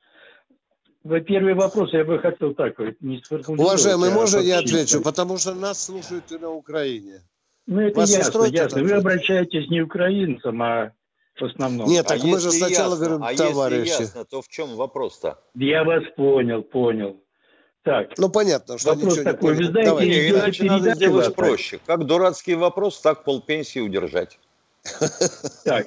Вы 1.05 1.20
первый 1.22 1.55
вопрос 1.55 1.92
я 1.92 2.05
бы 2.05 2.18
хотел 2.18 2.55
так 2.55 2.78
вот 2.78 2.94
не 3.00 3.20
Уважаемый, 3.48 4.11
а 4.11 4.14
можно 4.14 4.38
я 4.38 4.59
отвечу? 4.59 5.02
Потому 5.02 5.38
что 5.38 5.55
нас 5.55 5.87
слушают 5.87 6.31
и 6.31 6.38
на 6.38 6.50
Украине. 6.50 7.22
Ну, 7.66 7.81
это 7.81 8.00
Вас 8.00 8.11
ясно, 8.11 8.44
ясно. 8.44 8.83
Вы 8.83 8.92
обращаетесь 8.92 9.68
не 9.70 9.81
украинцам, 9.81 10.62
а 10.62 10.92
в 11.40 11.44
основном. 11.44 11.88
Нет, 11.88 12.07
так 12.07 12.22
а 12.22 12.26
мы 12.26 12.38
же 12.38 12.50
сначала 12.50 12.92
ясно, 12.92 13.07
говорим, 13.07 13.24
а 13.24 13.35
товарищи. 13.35 13.88
если 13.88 14.02
ясно, 14.02 14.24
то 14.24 14.42
в 14.42 14.48
чем 14.48 14.76
вопрос-то? 14.76 15.38
Я 15.55 15.85
вас 15.85 16.02
понял, 16.16 16.62
понял. 16.62 17.20
Так. 17.83 18.11
Ну, 18.18 18.28
понятно, 18.28 18.78
что 18.78 18.90
вопрос 18.90 19.16
ничего 19.16 19.33
такой. 19.33 19.55
не 19.55 19.59
Вы 19.59 19.64
знаете, 19.70 19.90
Давай. 19.90 20.31
Иначе 20.31 20.64
надо 20.64 20.94
сделать 20.94 21.35
проще. 21.35 21.81
Как 21.87 22.05
дурацкий 22.05 22.55
вопрос, 22.55 23.00
так 23.00 23.24
полпенсии 23.24 23.81
удержать. 23.81 24.38
Так, 25.64 25.87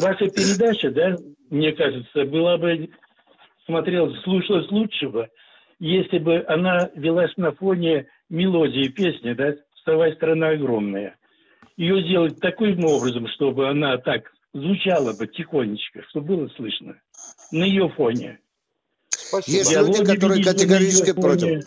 ваша 0.00 0.28
передача, 0.28 0.90
да, 0.90 1.16
мне 1.50 1.72
кажется, 1.72 2.24
была 2.24 2.58
бы, 2.58 2.90
смотрелась, 3.64 4.20
слушалась 4.22 4.70
лучше 4.70 5.08
бы, 5.08 5.28
если 5.78 6.18
бы 6.18 6.44
она 6.46 6.90
велась 6.94 7.34
на 7.36 7.52
фоне 7.52 8.06
мелодии 8.28 8.88
песни, 8.88 9.32
да, 9.32 9.54
«Вставай, 9.76 10.14
страна 10.14 10.50
огромная». 10.50 11.16
Ее 11.76 12.02
сделать 12.02 12.40
таким 12.40 12.84
образом, 12.84 13.28
чтобы 13.28 13.68
она 13.68 13.98
так 13.98 14.32
звучала 14.54 15.12
бы 15.12 15.26
тихонечко, 15.26 16.02
чтобы 16.08 16.36
было 16.36 16.48
слышно 16.56 16.96
на 17.52 17.64
ее 17.64 17.88
фоне. 17.90 18.38
Спасибо. 19.10 19.58
Есть 19.58 19.76
люди, 19.76 20.04
которые 20.04 20.42
категорически 20.42 21.12
против. 21.12 21.64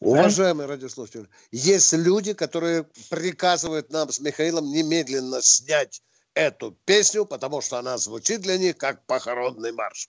Уважаемые 0.00 0.68
радиослушатели, 0.68 1.26
есть 1.52 1.92
люди, 1.94 2.34
которые 2.34 2.86
приказывают 3.10 3.90
нам 3.90 4.10
с 4.10 4.20
Михаилом 4.20 4.70
немедленно 4.70 5.40
снять 5.40 6.02
эту 6.34 6.76
песню, 6.84 7.24
потому 7.24 7.62
что 7.62 7.78
она 7.78 7.96
звучит 7.96 8.42
для 8.42 8.58
них 8.58 8.76
как 8.76 9.04
похоронный 9.06 9.72
марш. 9.72 10.08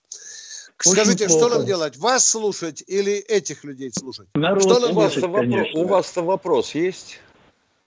Очень 0.80 0.92
Скажите, 0.92 1.26
плохо. 1.26 1.46
что 1.46 1.56
нам 1.56 1.66
делать? 1.66 1.96
Вас 1.96 2.28
слушать 2.28 2.84
или 2.86 3.14
этих 3.14 3.64
людей 3.64 3.90
слушать? 3.92 4.28
Народ 4.34 4.62
что 4.62 4.78
нам 4.78 4.90
у, 4.90 4.94
вас 4.94 5.16
вопрос, 5.16 5.68
у 5.74 5.84
вас-то 5.84 6.22
вопрос 6.22 6.74
есть? 6.74 7.20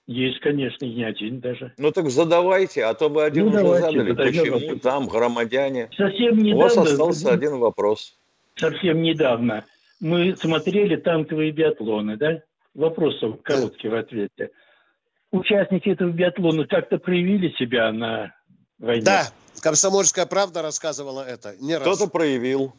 Есть, 0.07 0.39
конечно, 0.41 0.83
не 0.83 1.03
один 1.03 1.39
даже. 1.39 1.71
Ну 1.77 1.91
так 1.91 2.09
задавайте, 2.09 2.83
а 2.83 2.95
то 2.95 3.07
вы 3.07 3.23
один 3.23 3.45
ну, 3.45 3.51
уже 3.51 3.79
задали. 3.79 4.13
Почему 4.13 4.59
вопрос. 4.59 4.81
там 4.81 5.07
громадяне? 5.07 5.89
Совсем 5.95 6.39
недавно. 6.39 6.55
У 6.55 6.57
вас 6.57 6.77
остался 6.77 7.29
один 7.31 7.59
вопрос. 7.59 8.17
Совсем 8.55 9.01
недавно 9.03 9.63
мы 10.01 10.35
смотрели 10.35 10.95
танковые 10.97 11.51
биатлоны, 11.51 12.17
да? 12.17 12.41
Вопросов 12.73 13.41
короткий 13.43 13.87
в 13.87 13.95
ответе. 13.95 14.49
Участники 15.31 15.89
этого 15.89 16.09
биатлона 16.09 16.67
как-то 16.67 16.97
проявили 16.97 17.49
себя 17.57 17.91
на 17.93 18.35
войне? 18.79 19.03
Да, 19.03 19.27
Комсомольская 19.61 20.25
правда 20.25 20.61
рассказывала 20.61 21.21
это. 21.21 21.55
Не 21.59 21.79
Кто-то 21.79 22.07
проявил. 22.07 22.73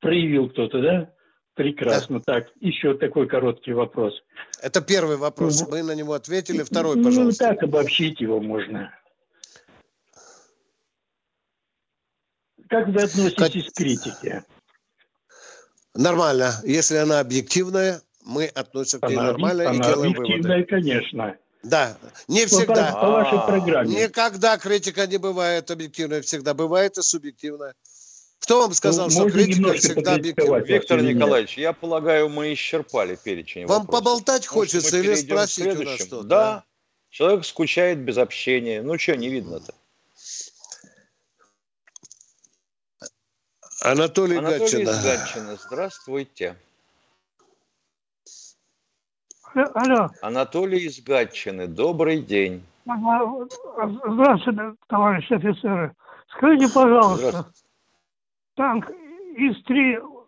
Проявил 0.00 0.50
кто-то, 0.50 0.82
да? 0.82 1.10
Прекрасно. 1.54 2.18
Да. 2.18 2.34
Так, 2.34 2.52
еще 2.60 2.94
такой 2.94 3.26
короткий 3.26 3.72
вопрос. 3.72 4.12
Это 4.60 4.82
первый 4.82 5.16
вопрос. 5.16 5.62
Ну, 5.62 5.70
Мы 5.70 5.82
на 5.82 5.94
него 5.94 6.12
ответили. 6.12 6.62
Второй, 6.62 6.96
ну, 6.96 7.04
пожалуйста. 7.04 7.44
Ну, 7.44 7.54
так 7.54 7.62
обобщить 7.62 8.20
его 8.20 8.40
можно. 8.40 8.92
Как 12.68 12.88
вы 12.88 13.02
относитесь 13.02 13.64
как... 13.64 13.72
к 13.72 13.76
критике? 13.76 14.44
Нормально. 15.94 16.54
Если 16.64 16.96
она 16.96 17.20
объективная, 17.20 18.02
мы 18.24 18.46
относимся 18.46 18.98
к 18.98 19.08
ней 19.08 19.16
нормально 19.16 19.70
она 19.70 19.78
и 19.78 19.82
делаем 19.82 20.12
выводы. 20.12 20.32
объективная, 20.32 20.64
конечно. 20.64 21.36
Да, 21.62 21.96
не 22.28 22.46
всегда. 22.46 22.92
По, 22.92 23.00
по 23.00 23.10
вашей 23.10 23.46
программе. 23.46 24.04
Никогда 24.04 24.58
критика 24.58 25.06
не 25.06 25.16
бывает 25.18 25.70
объективная, 25.70 26.20
всегда 26.20 26.52
бывает 26.52 26.98
и 26.98 27.02
субъективная. 27.02 27.74
Кто 28.40 28.60
вам 28.60 28.74
сказал, 28.74 29.06
ну, 29.06 29.10
что 29.10 29.30
критика 29.30 29.72
всегда 29.72 30.14
объективна? 30.16 30.56
Виктор 30.58 31.00
Николаевич, 31.00 31.56
я 31.56 31.72
полагаю, 31.72 32.28
мы 32.28 32.52
исчерпали 32.52 33.16
перечень 33.22 33.66
Вам 33.66 33.82
вопросов. 33.82 34.04
поболтать 34.04 34.46
хочется 34.46 34.98
или 34.98 35.14
спросить 35.14 35.74
у 35.74 35.82
нас 35.82 35.94
что-то? 36.00 36.22
Да. 36.24 36.26
да, 36.28 36.64
человек 37.08 37.46
скучает 37.46 38.00
без 38.00 38.18
общения. 38.18 38.82
Ну 38.82 38.98
что, 38.98 39.16
не 39.16 39.30
видно-то? 39.30 39.74
Анатолий, 43.84 44.38
Анатолий 44.38 44.84
Гатчина. 44.84 45.02
Гатчина, 45.02 45.56
здравствуйте. 45.56 46.56
Алло. 49.54 50.10
Анатолий 50.22 50.86
из 50.86 51.00
Гатчины, 51.02 51.66
добрый 51.66 52.22
день. 52.22 52.64
Здравствуйте, 52.86 54.74
товарищи 54.88 55.34
офицеры. 55.34 55.94
Скажите, 56.34 56.72
пожалуйста, 56.72 57.52
танк 58.56 58.90
ИС-3 59.36 60.26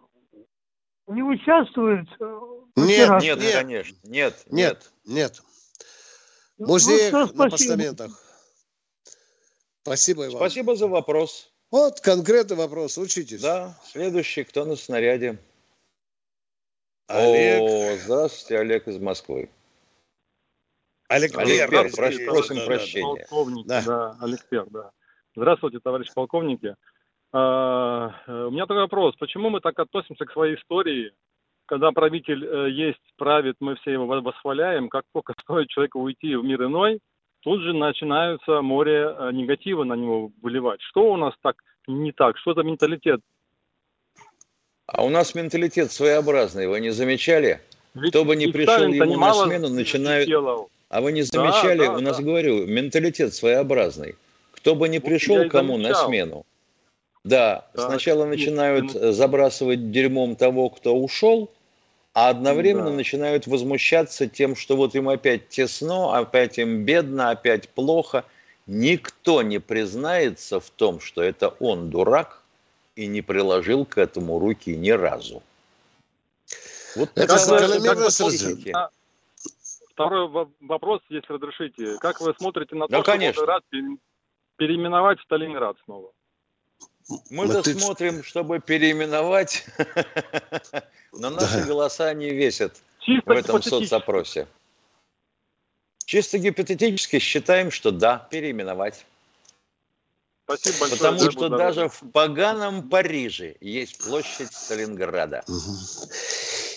не 1.08 1.22
участвует 1.22 2.08
нет, 2.76 3.22
нет, 3.22 3.38
нет, 3.38 3.54
конечно, 3.54 3.96
нет, 4.04 4.44
нет, 4.50 4.92
нет. 5.06 5.42
В 6.58 6.66
музеях 6.66 7.12
ну, 7.12 7.26
на 7.32 7.50
постаментах. 7.50 8.10
Спасибо, 9.82 10.26
Иван. 10.26 10.36
Спасибо 10.36 10.76
за 10.76 10.88
вопрос. 10.88 11.50
Вот 11.70 12.00
конкретный 12.00 12.56
вопрос, 12.56 12.96
учитесь. 12.96 13.42
Да, 13.42 13.74
следующий, 13.82 14.44
кто 14.44 14.64
на 14.64 14.76
снаряде? 14.76 15.38
Олег. 17.08 17.62
О, 17.62 17.96
здравствуйте, 17.96 18.60
Олег 18.60 18.88
из 18.88 18.98
Москвы. 18.98 19.50
Олег, 21.08 21.36
Олег 21.36 21.70
Пер, 21.70 21.92
прош, 21.92 22.16
просим 22.24 22.56
да, 22.56 22.66
прощения. 22.66 23.26
Полковник, 23.28 23.66
да. 23.66 23.82
да, 23.84 24.16
Олег 24.20 24.44
Пер, 24.48 24.66
да. 24.70 24.90
Здравствуйте, 25.36 25.78
товарищ 25.80 26.12
полковники. 26.14 26.74
А, 27.32 28.12
у 28.26 28.50
меня 28.50 28.66
такой 28.66 28.82
вопрос. 28.82 29.14
Почему 29.16 29.50
мы 29.50 29.60
так 29.60 29.78
относимся 29.78 30.24
к 30.24 30.32
своей 30.32 30.56
истории, 30.56 31.12
когда 31.66 31.92
правитель 31.92 32.44
э, 32.44 32.70
есть, 32.70 33.02
правит, 33.16 33.56
мы 33.60 33.76
все 33.76 33.92
его 33.92 34.06
восхваляем, 34.06 34.88
как 34.88 35.04
только 35.12 35.34
стоит 35.42 35.68
человеку 35.68 36.00
уйти 36.00 36.34
в 36.34 36.44
мир 36.44 36.64
иной, 36.64 37.00
тут 37.46 37.62
же 37.62 37.72
начинаются 37.72 38.60
море 38.60 39.14
э, 39.16 39.30
негатива 39.32 39.84
на 39.84 39.94
него 39.94 40.32
выливать. 40.42 40.80
Что 40.82 41.12
у 41.12 41.16
нас 41.16 41.32
так 41.42 41.54
не 41.86 42.10
так? 42.10 42.36
Что 42.38 42.54
за 42.54 42.64
менталитет? 42.64 43.20
А 44.86 45.04
у 45.04 45.10
нас 45.10 45.32
менталитет 45.36 45.92
своеобразный, 45.92 46.66
вы 46.66 46.80
не 46.80 46.90
замечали? 46.90 47.60
Ведь 47.94 48.10
Кто 48.10 48.24
бы 48.24 48.34
ни 48.34 48.50
пришел 48.50 48.88
ему 48.88 49.16
на 49.16 49.32
смену, 49.32 49.68
начинают... 49.68 50.28
А 50.88 51.00
вы 51.00 51.12
не 51.12 51.22
замечали, 51.22 51.78
да, 51.78 51.86
да, 51.86 51.92
у 51.98 52.00
нас, 52.00 52.16
да. 52.16 52.22
говорю, 52.24 52.66
менталитет 52.66 53.32
своеобразный. 53.32 54.16
Кто 54.50 54.74
бы 54.74 54.88
ни 54.88 54.98
вот 54.98 55.06
пришел 55.06 55.48
кому 55.48 55.78
на 55.78 55.94
смену, 55.94 56.44
да, 57.22 57.68
да 57.74 57.88
сначала 57.88 58.24
начинают 58.24 58.90
забрасывать 58.90 59.92
дерьмом 59.92 60.34
того, 60.34 60.68
кто 60.70 60.96
ушел, 60.96 61.52
а 62.16 62.30
одновременно 62.30 62.88
да. 62.88 62.96
начинают 62.96 63.46
возмущаться 63.46 64.26
тем, 64.26 64.56
что 64.56 64.74
вот 64.74 64.94
им 64.94 65.10
опять 65.10 65.50
тесно, 65.50 66.16
опять 66.16 66.56
им 66.56 66.82
бедно, 66.86 67.28
опять 67.28 67.68
плохо. 67.68 68.24
Никто 68.66 69.42
не 69.42 69.58
признается 69.58 70.58
в 70.58 70.70
том, 70.70 70.98
что 70.98 71.22
это 71.22 71.50
он 71.60 71.90
дурак 71.90 72.42
и 72.94 73.06
не 73.06 73.20
приложил 73.20 73.84
к 73.84 73.98
этому 73.98 74.38
руки 74.38 74.74
ни 74.74 74.88
разу. 74.88 75.42
Вот 76.96 77.10
это 77.16 77.36
закономерность 77.36 78.72
а, 78.74 78.88
Второй 79.92 80.48
вопрос, 80.60 81.02
если 81.10 81.34
разрешите. 81.34 81.98
Как 81.98 82.22
вы 82.22 82.34
смотрите 82.38 82.76
на 82.76 82.88
то, 82.88 83.02
да, 83.02 83.32
что 83.32 83.44
рад 83.44 83.62
переименовать 84.56 85.20
Сталинград 85.20 85.76
снова? 85.84 86.12
Мы-то 87.30 87.62
ты... 87.62 87.78
смотрим, 87.78 88.24
чтобы 88.24 88.60
переименовать, 88.60 89.64
но 91.12 91.30
наши 91.30 91.60
да. 91.60 91.64
голоса 91.64 92.12
не 92.14 92.30
весят 92.30 92.76
Чисто 93.00 93.32
в 93.32 93.36
этом 93.36 93.62
соцопросе. 93.62 94.48
Чисто 96.04 96.38
гипотетически 96.38 97.18
считаем, 97.18 97.70
что 97.70 97.92
да, 97.92 98.26
переименовать. 98.30 99.06
Спасибо 100.44 100.78
большое. 100.78 100.98
Потому 100.98 101.30
что 101.30 101.48
даже 101.48 101.88
в 101.88 102.00
поганом 102.12 102.88
Париже 102.88 103.56
есть 103.60 103.98
площадь 103.98 104.52
Сталинграда. 104.52 105.44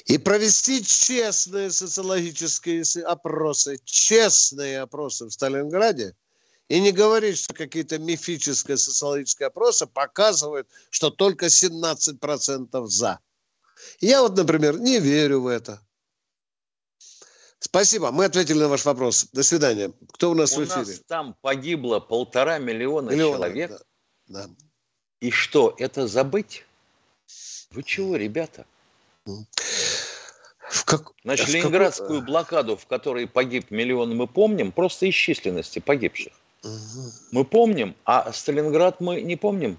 И 0.06 0.18
провести 0.18 0.84
честные 0.84 1.70
социологические 1.70 2.84
опросы, 3.04 3.80
честные 3.84 4.82
опросы 4.82 5.26
в 5.26 5.32
Сталинграде– 5.32 6.16
и 6.70 6.80
не 6.80 6.92
говорить, 6.92 7.40
что 7.40 7.54
какие-то 7.54 7.98
мифические 7.98 8.78
социологические 8.78 9.48
опросы 9.48 9.88
показывают, 9.88 10.68
что 10.92 11.10
только 11.10 11.48
17% 11.48 12.86
за. 12.86 13.20
Я 14.00 14.22
вот, 14.22 14.38
например, 14.38 14.80
не 14.80 15.00
верю 15.00 15.42
в 15.42 15.48
это. 15.48 15.82
Спасибо, 17.60 18.12
мы 18.12 18.26
ответили 18.26 18.60
на 18.60 18.68
ваш 18.70 18.86
вопрос. 18.86 19.28
До 19.34 19.44
свидания. 19.44 19.92
Кто 20.14 20.32
у 20.32 20.36
нас 20.36 20.54
у 20.54 20.62
в 20.62 20.66
эфире? 20.66 20.78
Нас 20.80 21.02
там 21.08 21.36
погибло 21.42 22.00
полтора 22.00 22.60
миллиона, 22.60 23.10
миллиона 23.10 23.38
человек. 23.38 23.72
Да, 24.28 24.48
да. 24.48 24.50
И 25.20 25.32
что, 25.32 25.76
это 25.78 26.08
забыть? 26.08 26.66
Вы 27.72 27.84
чего, 27.84 28.16
ребята? 28.16 28.66
В 29.26 30.86
как... 30.86 31.12
Значит, 31.24 31.48
в 31.48 31.54
Ленинградскую 31.54 32.20
какой... 32.20 32.26
блокаду, 32.26 32.78
в 32.78 32.86
которой 32.86 33.28
погиб 33.28 33.72
миллион, 33.72 34.16
мы 34.16 34.28
помним, 34.28 34.72
просто 34.72 35.08
из 35.08 35.16
численности 35.16 35.80
погибших. 35.80 36.34
Угу. 36.64 37.12
Мы 37.32 37.46
помним, 37.46 37.96
а 38.06 38.32
Сталинград 38.34 39.00
мы 39.00 39.22
не 39.22 39.36
помним. 39.36 39.78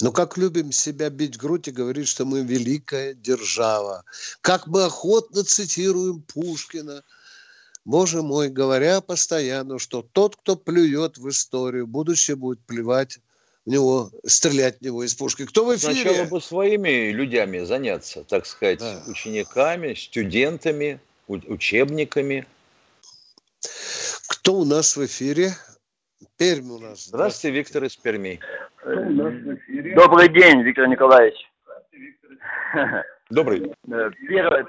Ну, 0.00 0.12
как 0.12 0.36
любим 0.36 0.70
себя 0.70 1.10
бить 1.10 1.36
в 1.36 1.40
грудь 1.40 1.68
и 1.68 1.72
говорить, 1.72 2.06
что 2.06 2.24
мы 2.24 2.42
великая 2.42 3.14
держава. 3.14 4.04
Как 4.40 4.68
мы 4.68 4.84
охотно 4.84 5.42
цитируем 5.42 6.22
Пушкина. 6.22 7.02
Боже 7.84 8.22
мой, 8.22 8.48
говоря 8.48 9.00
постоянно, 9.00 9.78
что 9.78 10.02
тот, 10.02 10.36
кто 10.36 10.56
плюет 10.56 11.18
в 11.18 11.28
историю, 11.28 11.86
будущее 11.86 12.36
будет 12.36 12.60
плевать 12.60 13.18
в 13.64 13.70
него, 13.70 14.12
стрелять 14.24 14.78
в 14.78 14.82
него 14.82 15.02
из 15.02 15.14
пушки. 15.14 15.46
Кто 15.46 15.64
в 15.64 15.74
эфире? 15.74 15.94
Сначала 15.94 16.24
бы 16.26 16.40
своими 16.40 17.10
людьми 17.10 17.60
заняться, 17.60 18.24
так 18.24 18.46
сказать, 18.46 18.78
да. 18.78 19.02
учениками, 19.06 19.94
студентами, 19.94 21.00
учебниками– 21.26 22.46
кто 24.48 24.56
у 24.56 24.64
нас 24.64 24.96
в 24.96 25.04
эфире? 25.04 25.48
Пермь 26.38 26.70
у 26.70 26.78
нас. 26.78 27.04
Здравствуйте, 27.04 27.54
Виктор 27.54 27.84
из 27.84 27.98
Перми. 27.98 28.40
Добрый 28.82 30.30
день, 30.30 30.62
Виктор 30.62 30.88
Николаевич. 30.88 31.36
Добрый. 33.28 33.74
Э, 33.92 34.10
первая, 34.26 34.64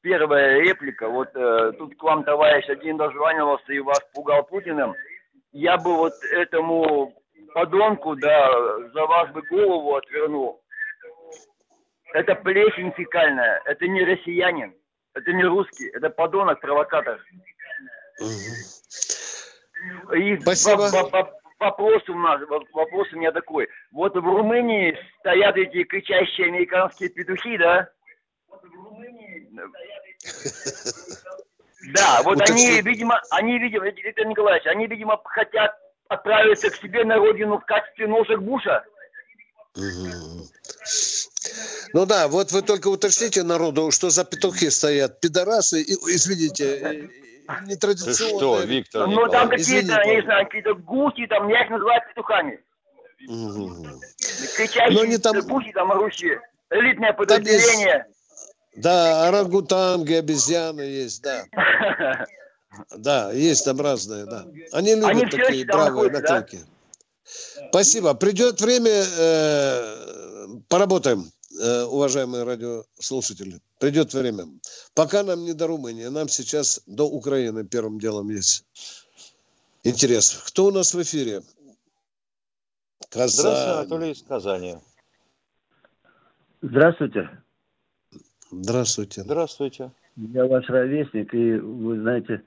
первая 0.00 0.60
реплика. 0.60 1.08
Вот 1.08 1.28
э, 1.36 1.72
тут 1.78 1.96
к 1.96 2.02
вам 2.02 2.24
товарищ 2.24 2.68
один 2.68 2.96
дозванивался 2.96 3.72
и 3.72 3.78
вас 3.78 4.00
пугал 4.12 4.42
Путиным. 4.42 4.96
Я 5.52 5.76
бы 5.76 5.96
вот 5.96 6.14
этому 6.32 7.14
подонку, 7.54 8.16
да, 8.16 8.50
за 8.92 9.06
вас 9.06 9.30
бы 9.30 9.42
голову 9.42 9.94
отвернул. 9.94 10.60
Это 12.12 12.34
плесень 12.34 12.92
фекальная, 12.96 13.62
это 13.66 13.86
не 13.86 14.02
россиянин, 14.02 14.74
это 15.14 15.32
не 15.32 15.44
русский, 15.44 15.86
это 15.90 16.10
подонок, 16.10 16.58
провокатор. 18.16 20.14
И 20.16 20.40
Спасибо. 20.40 20.90
Вопрос 21.58 22.02
у 22.08 22.14
нас, 22.14 22.40
вопрос 22.74 23.08
у 23.14 23.16
меня 23.16 23.32
такой. 23.32 23.68
Вот 23.90 24.14
в 24.14 24.18
Румынии 24.20 24.94
стоят 25.20 25.56
эти 25.56 25.84
кричащие 25.84 26.48
американские 26.48 27.08
петухи, 27.08 27.56
да? 27.56 27.88
Да, 31.94 32.20
вот 32.24 32.40
они, 32.50 32.82
видимо, 32.82 33.22
они, 33.30 33.58
видимо, 33.58 33.86
Виктор 33.86 34.26
Николаевич, 34.26 34.66
они, 34.66 34.86
видимо, 34.86 35.18
хотят 35.24 35.78
отправиться 36.08 36.68
к 36.68 36.76
себе 36.76 37.04
на 37.04 37.16
родину 37.16 37.58
в 37.58 37.64
качестве 37.64 38.06
ножек 38.06 38.40
Буша. 38.40 38.84
Ну 41.92 42.06
да, 42.06 42.28
вот 42.28 42.52
вы 42.52 42.62
только 42.62 42.88
уточните 42.88 43.42
народу, 43.44 43.90
что 43.92 44.10
за 44.10 44.24
петухи 44.24 44.68
стоят. 44.68 45.20
Пидорасы, 45.20 45.82
извините, 45.82 47.08
нетрадиционные. 47.66 48.38
что, 48.38 48.60
Виктор 48.62 49.06
Ну, 49.06 49.28
там 49.28 49.48
какие-то, 49.48 49.92
я 50.04 50.14
не 50.16 50.22
знаю, 50.22 50.46
какие-то 50.46 50.74
гуси, 50.74 51.26
там, 51.26 51.48
я 51.48 51.64
их 51.64 51.70
называю 51.70 52.00
петухами. 52.08 52.60
Кричащие, 54.56 54.98
Но 54.98 55.04
не 55.04 55.18
там... 55.18 55.42
пухи 55.46 55.72
там 55.72 55.90
орущие. 55.92 56.40
Элитное 56.70 57.12
подразделение. 57.12 58.06
Да, 58.76 59.28
орангутанги, 59.28 60.14
обезьяны 60.14 60.82
есть, 60.82 61.22
да. 61.22 61.44
Да, 62.94 63.32
есть 63.32 63.64
там 63.64 63.80
разные, 63.80 64.26
да. 64.26 64.44
Они 64.72 64.94
любят 64.94 65.08
Они 65.08 65.24
такие 65.24 65.64
бравые 65.64 66.10
наклейки. 66.10 66.56
Да? 66.56 67.68
Спасибо. 67.70 68.14
Придет 68.14 68.60
время, 68.60 68.90
э, 68.90 70.46
поработаем, 70.68 71.24
э, 71.58 71.82
уважаемые 71.84 72.44
радиослушатели. 72.44 73.60
Придет 73.78 74.14
время. 74.14 74.44
Пока 74.94 75.22
нам 75.22 75.44
не 75.44 75.52
до 75.52 75.66
Румынии, 75.66 76.06
нам 76.06 76.28
сейчас 76.28 76.82
до 76.86 77.04
Украины 77.04 77.66
первым 77.66 77.98
делом 77.98 78.30
есть 78.30 78.64
интерес. 79.84 80.42
Кто 80.46 80.66
у 80.66 80.70
нас 80.70 80.94
в 80.94 81.02
эфире? 81.02 81.42
Казань. 83.10 83.28
Здравствуйте, 83.28 83.78
Анатолий 83.78 84.10
из 84.12 84.22
Казани. 84.22 84.76
Здравствуйте. 86.62 87.30
Здравствуйте. 88.50 89.22
Здравствуйте. 89.22 89.90
Я 90.16 90.46
ваш 90.46 90.68
ровесник, 90.68 91.34
и 91.34 91.58
вы 91.58 92.00
знаете, 92.00 92.42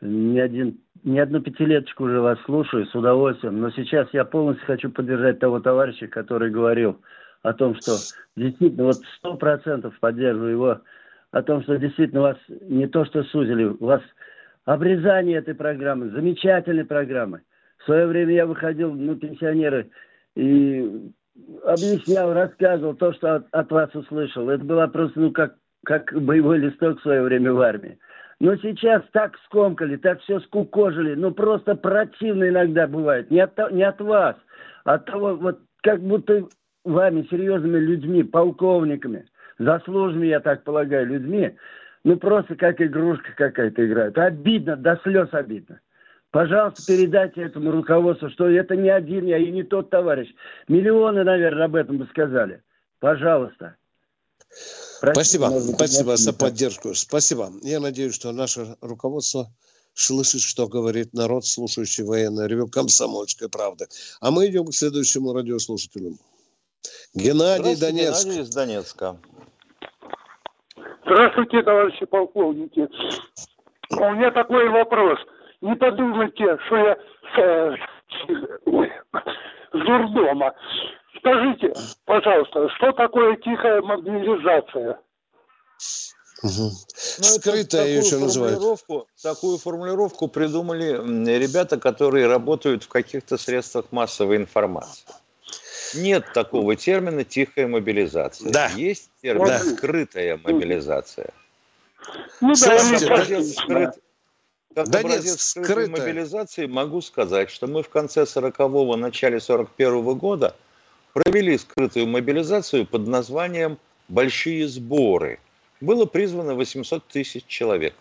не, 0.00 0.40
один, 0.40 0.80
не 1.04 1.20
одну 1.20 1.40
пятилеточку 1.40 2.04
уже 2.04 2.20
вас 2.20 2.38
слушаю 2.44 2.86
с 2.86 2.94
удовольствием, 2.94 3.60
но 3.60 3.70
сейчас 3.70 4.08
я 4.12 4.24
полностью 4.24 4.66
хочу 4.66 4.90
поддержать 4.90 5.38
того 5.38 5.60
товарища, 5.60 6.08
который 6.08 6.50
говорил 6.50 7.00
о 7.42 7.52
том, 7.52 7.74
что 7.76 7.92
действительно, 8.36 8.84
вот 8.84 8.96
сто 9.18 9.34
процентов 9.36 9.98
поддерживаю 10.00 10.50
его, 10.52 10.80
о 11.30 11.42
том, 11.42 11.62
что 11.62 11.78
действительно 11.78 12.22
вас 12.22 12.36
не 12.48 12.86
то 12.86 13.04
что 13.04 13.24
сузили, 13.24 13.64
у 13.64 13.84
вас 13.84 14.02
обрезание 14.64 15.38
этой 15.38 15.54
программы, 15.54 16.10
замечательной 16.10 16.84
программы. 16.84 17.42
В 17.78 17.84
свое 17.84 18.06
время 18.06 18.34
я 18.34 18.46
выходил, 18.46 18.94
ну, 18.94 19.16
пенсионеры, 19.16 19.90
и 20.36 21.10
объяснял, 21.64 22.32
рассказывал 22.32 22.94
то, 22.94 23.12
что 23.12 23.36
от, 23.36 23.46
от 23.50 23.72
вас 23.72 23.94
услышал. 23.94 24.48
Это 24.48 24.64
было 24.64 24.86
просто, 24.86 25.18
ну, 25.18 25.32
как, 25.32 25.56
как 25.84 26.12
боевой 26.14 26.58
листок 26.58 26.98
в 26.98 27.02
свое 27.02 27.22
время 27.22 27.52
в 27.52 27.60
армии. 27.60 27.98
Но 28.38 28.56
сейчас 28.56 29.02
так 29.12 29.36
скомкали, 29.46 29.96
так 29.96 30.20
все 30.20 30.40
скукожили. 30.40 31.14
Ну, 31.14 31.32
просто 31.32 31.74
противно 31.74 32.48
иногда 32.48 32.86
бывает. 32.86 33.30
Не 33.30 33.40
от, 33.40 33.56
не 33.72 33.82
от 33.82 34.00
вас, 34.00 34.36
а 34.84 34.94
от 34.94 35.06
того, 35.06 35.36
вот 35.36 35.60
как 35.82 36.00
будто 36.00 36.46
вами, 36.84 37.26
серьезными 37.30 37.78
людьми, 37.78 38.22
полковниками, 38.22 39.26
заслуженными, 39.58 40.26
я 40.26 40.40
так 40.40 40.64
полагаю, 40.64 41.06
людьми, 41.06 41.54
ну, 42.04 42.16
просто 42.16 42.56
как 42.56 42.80
игрушка 42.80 43.32
какая-то 43.36 43.86
играют. 43.86 44.18
Обидно, 44.18 44.76
до 44.76 44.98
слез 45.02 45.28
обидно. 45.32 45.80
Пожалуйста, 46.30 46.82
передайте 46.86 47.42
этому 47.42 47.70
руководству, 47.70 48.30
что 48.30 48.48
это 48.48 48.74
не 48.74 48.88
один 48.88 49.26
я 49.26 49.36
и 49.36 49.50
не 49.50 49.62
тот 49.62 49.90
товарищ. 49.90 50.28
Миллионы, 50.66 51.24
наверное, 51.24 51.66
об 51.66 51.76
этом 51.76 51.98
бы 51.98 52.06
сказали. 52.06 52.62
Пожалуйста. 53.00 53.76
Простите, 55.00 55.44
спасибо, 55.44 55.74
спасибо 55.74 56.16
за 56.16 56.32
поддержку. 56.32 56.94
Спасибо. 56.94 57.50
Я 57.62 57.80
надеюсь, 57.80 58.14
что 58.14 58.32
наше 58.32 58.76
руководство 58.80 59.50
слышит, 59.94 60.40
что 60.40 60.68
говорит 60.68 61.12
народ, 61.12 61.44
слушающий 61.44 62.04
военное 62.04 62.46
ревю 62.46 62.66
«Комсомольской 62.66 63.48
правды». 63.48 63.86
А 64.20 64.30
мы 64.30 64.46
идем 64.46 64.66
к 64.66 64.74
следующему 64.74 65.34
радиослушателю. 65.34 66.16
Геннадий 67.14 67.76
Донецк. 67.78 68.24
Геннадий 68.24 68.42
из 68.42 68.50
Донецка. 68.50 69.16
Здравствуйте, 71.04 71.62
товарищи 71.62 72.06
полковники. 72.06 72.88
У 73.90 74.10
меня 74.12 74.30
такой 74.30 74.68
вопрос– 74.68 75.18
не 75.62 75.76
подумайте, 75.76 76.58
что 76.66 76.76
я 76.76 76.96
э, 77.38 77.76
с 79.72 79.86
дурдома. 79.86 80.52
Скажите, 81.18 81.72
пожалуйста, 82.04 82.68
что 82.76 82.92
такое 82.92 83.36
тихая 83.36 83.80
мобилизация? 83.80 84.98
Угу. 86.42 86.50
Ну, 86.58 86.70
Скрытая 87.24 87.86
ее 87.86 87.98
еще 87.98 88.18
называют. 88.18 88.60
Такую 89.22 89.58
формулировку 89.58 90.26
придумали 90.26 90.94
ребята, 91.38 91.78
которые 91.78 92.26
работают 92.26 92.82
в 92.82 92.88
каких-то 92.88 93.38
средствах 93.38 93.92
массовой 93.92 94.38
информации. 94.38 95.04
Нет 95.94 96.32
такого 96.32 96.76
термина 96.76 97.24
«тихая 97.24 97.66
мобилизация». 97.66 98.50
Да. 98.50 98.68
Есть 98.70 99.10
термин 99.20 99.46
да. 99.46 99.58
«скрытая 99.58 100.38
мобилизация». 100.42 101.32
Ну, 102.40 102.54
да, 102.54 102.78
скрыт... 103.42 103.94
Как 104.74 104.88
да 104.88 105.00
образец 105.00 105.56
нет, 105.56 105.66
скрытой 105.66 105.88
мобилизации 105.88 106.66
могу 106.66 107.02
сказать, 107.02 107.50
что 107.50 107.66
мы 107.66 107.82
в 107.82 107.90
конце 107.90 108.22
40-го, 108.22 108.96
начале 108.96 109.36
41-го 109.36 110.14
года 110.14 110.56
провели 111.12 111.58
скрытую 111.58 112.06
мобилизацию 112.06 112.86
под 112.86 113.06
названием 113.06 113.78
«Большие 114.08 114.66
сборы». 114.68 115.38
Было 115.82 116.06
призвано 116.06 116.54
800 116.54 117.06
тысяч 117.06 117.44
человек. 117.46 117.94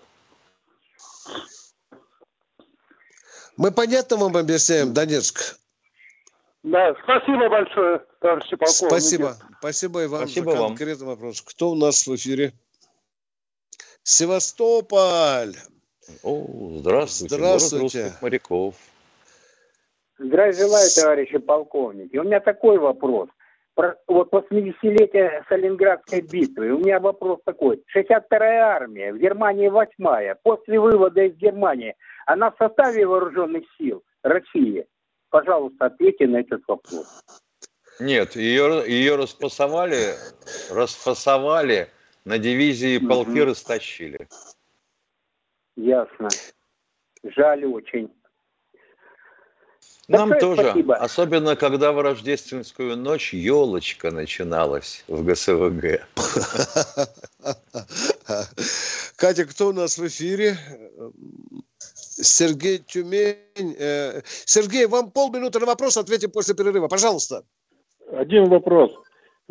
Мы 3.58 3.72
понятно 3.72 4.18
вам 4.18 4.38
объясняем, 4.38 4.94
Донецк? 4.94 5.60
Да, 6.64 6.96
спасибо 7.04 7.50
большое, 7.50 8.02
товарищи 8.20 8.56
полковники. 8.56 8.88
Спасибо. 8.88 9.36
Спасибо 9.60 10.04
и 10.04 10.08
вам 10.08 10.22
спасибо 10.22 10.52
за 10.52 10.58
конкретный 10.58 11.08
вам. 11.08 11.16
вопрос. 11.16 11.42
Кто 11.42 11.72
у 11.72 11.76
нас 11.76 12.06
в 12.06 12.16
эфире? 12.16 12.54
Севастополь. 14.04 15.56
О, 16.24 16.78
здравствуйте, 16.78 17.36
здравствуйте. 17.36 18.14
моряков. 18.22 18.76
Здравия 20.20 20.54
желаю, 20.54 20.90
товарищи 20.96 21.38
полковники. 21.40 22.18
У 22.18 22.24
меня 22.24 22.40
такой 22.40 22.78
вопрос. 22.78 23.30
Про, 23.74 23.96
вот 24.08 24.32
80-летие 24.32 25.44
Сталинградской 25.46 26.22
битвы. 26.22 26.74
У 26.74 26.80
меня 26.80 27.00
вопрос 27.00 27.40
такой. 27.44 27.84
62-я 27.96 28.68
армия, 28.68 29.14
в 29.14 29.18
Германии 29.18 29.72
8-я. 29.72 30.36
После 30.44 30.80
вывода 30.80 31.24
из 31.24 31.36
Германии, 31.38 31.96
она 32.28 32.52
в 32.52 32.58
составе 32.58 33.08
вооруженных 33.08 33.64
сил 33.78 34.04
России? 34.22 34.86
Пожалуйста, 35.32 35.86
ответьте 35.86 36.28
на 36.28 36.42
этот 36.42 36.62
вопрос. 36.68 37.24
Нет, 38.00 38.36
ее, 38.36 38.84
ее 38.86 39.16
распасовали, 39.16 40.14
распасовали 40.70 41.90
на 42.26 42.38
дивизии 42.38 43.00
полки 43.00 43.40
угу. 43.40 43.46
растащили. 43.46 44.28
Ясно. 45.78 46.28
Жаль 47.24 47.66
очень. 47.66 48.14
Нам 50.10 50.30
Большое 50.30 50.56
тоже, 50.56 50.70
спасибо. 50.70 50.96
особенно 50.98 51.56
когда 51.56 51.94
в 51.94 52.02
рождественскую 52.02 52.98
ночь 52.98 53.34
елочка 53.34 54.12
начиналась 54.12 55.06
в 55.08 55.24
ГСВГ. 55.24 56.06
Катя, 59.16 59.46
кто 59.46 59.70
у 59.70 59.72
нас 59.72 59.98
в 59.98 60.06
эфире? 60.06 60.58
Сергей 62.22 62.80
Тюмень. 62.80 63.76
Э, 63.78 64.22
Сергей, 64.46 64.86
вам 64.88 65.12
полминуты 65.12 65.60
на 65.60 65.66
вопрос, 65.66 65.98
ответим 65.98 66.32
после 66.32 66.56
перерыва. 66.56 66.88
Пожалуйста. 66.88 67.44
Один 68.12 68.50
вопрос 68.50 68.92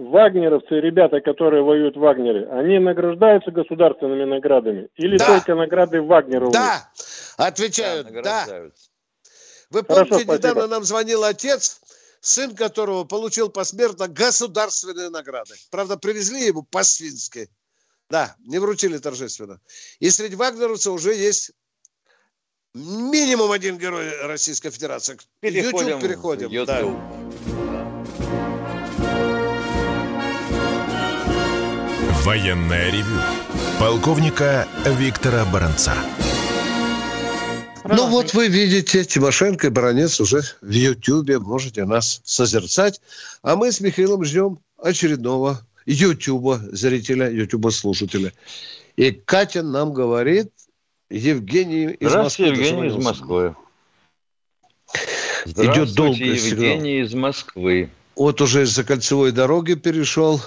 вагнеровцы, 0.00 0.80
ребята, 0.80 1.20
которые 1.20 1.62
воюют 1.62 1.96
в 1.96 2.00
Вагнере, 2.00 2.48
они 2.50 2.78
награждаются 2.78 3.50
государственными 3.50 4.24
наградами? 4.24 4.88
Или 4.96 5.18
да. 5.18 5.26
только 5.26 5.54
награды 5.54 6.00
Вагнеру? 6.02 6.50
Да, 6.50 6.90
отвечают, 7.36 8.10
да. 8.22 8.46
да. 8.46 8.62
Вы 9.70 9.82
помните, 9.82 10.24
Хорошо, 10.24 10.34
недавно 10.34 10.66
нам 10.66 10.84
звонил 10.84 11.22
отец, 11.22 11.80
сын 12.20 12.56
которого 12.56 13.04
получил 13.04 13.50
посмертно 13.50 14.08
государственные 14.08 15.10
награды. 15.10 15.54
Правда, 15.70 15.96
привезли 15.96 16.46
ему 16.46 16.62
по-свински. 16.62 17.48
Да, 18.08 18.34
не 18.40 18.58
вручили 18.58 18.98
торжественно. 18.98 19.60
И 20.00 20.10
среди 20.10 20.34
вагнеровцев 20.34 20.92
уже 20.92 21.14
есть 21.14 21.52
минимум 22.74 23.50
один 23.50 23.78
герой 23.78 24.10
Российской 24.22 24.70
Федерации. 24.70 25.18
Переходим 25.40 25.88
YouTube 25.88 26.02
переходим. 26.02 26.48
YouTube. 26.50 26.66
Да. 26.66 26.82
Военное 32.24 32.90
ревю 32.90 33.16
полковника 33.78 34.68
Виктора 34.86 35.44
Баранца. 35.46 35.94
Ну 37.84 38.06
вот 38.08 38.34
вы 38.34 38.48
видите, 38.48 39.04
Тимошенко 39.04 39.66
и 39.66 39.70
Баранец 39.70 40.20
уже 40.20 40.42
в 40.60 40.70
Ютьюбе 40.70 41.38
можете 41.38 41.84
нас 41.86 42.20
созерцать. 42.24 43.00
А 43.42 43.56
мы 43.56 43.72
с 43.72 43.80
Михаилом 43.80 44.22
ждем 44.22 44.60
очередного 44.76 45.60
Ютуба 45.86 46.60
зрителя, 46.70 47.30
Ютуба 47.30 47.70
слушателя. 47.70 48.32
И 48.96 49.10
Катя 49.10 49.62
нам 49.62 49.92
говорит, 49.92 50.52
Евгений 51.10 51.92
из 51.92 52.14
Москвы. 52.14 52.46
Евгений 52.46 52.86
из 52.86 52.96
Москвы. 52.96 53.56
Идет 55.44 55.94
долго 55.94 56.24
Евгений 56.24 57.00
из 57.00 57.14
Москвы. 57.14 57.90
Вот 58.16 58.40
уже 58.40 58.62
из-за 58.62 58.84
кольцевой 58.84 59.32
дороги 59.32 59.74
перешел 59.74 60.40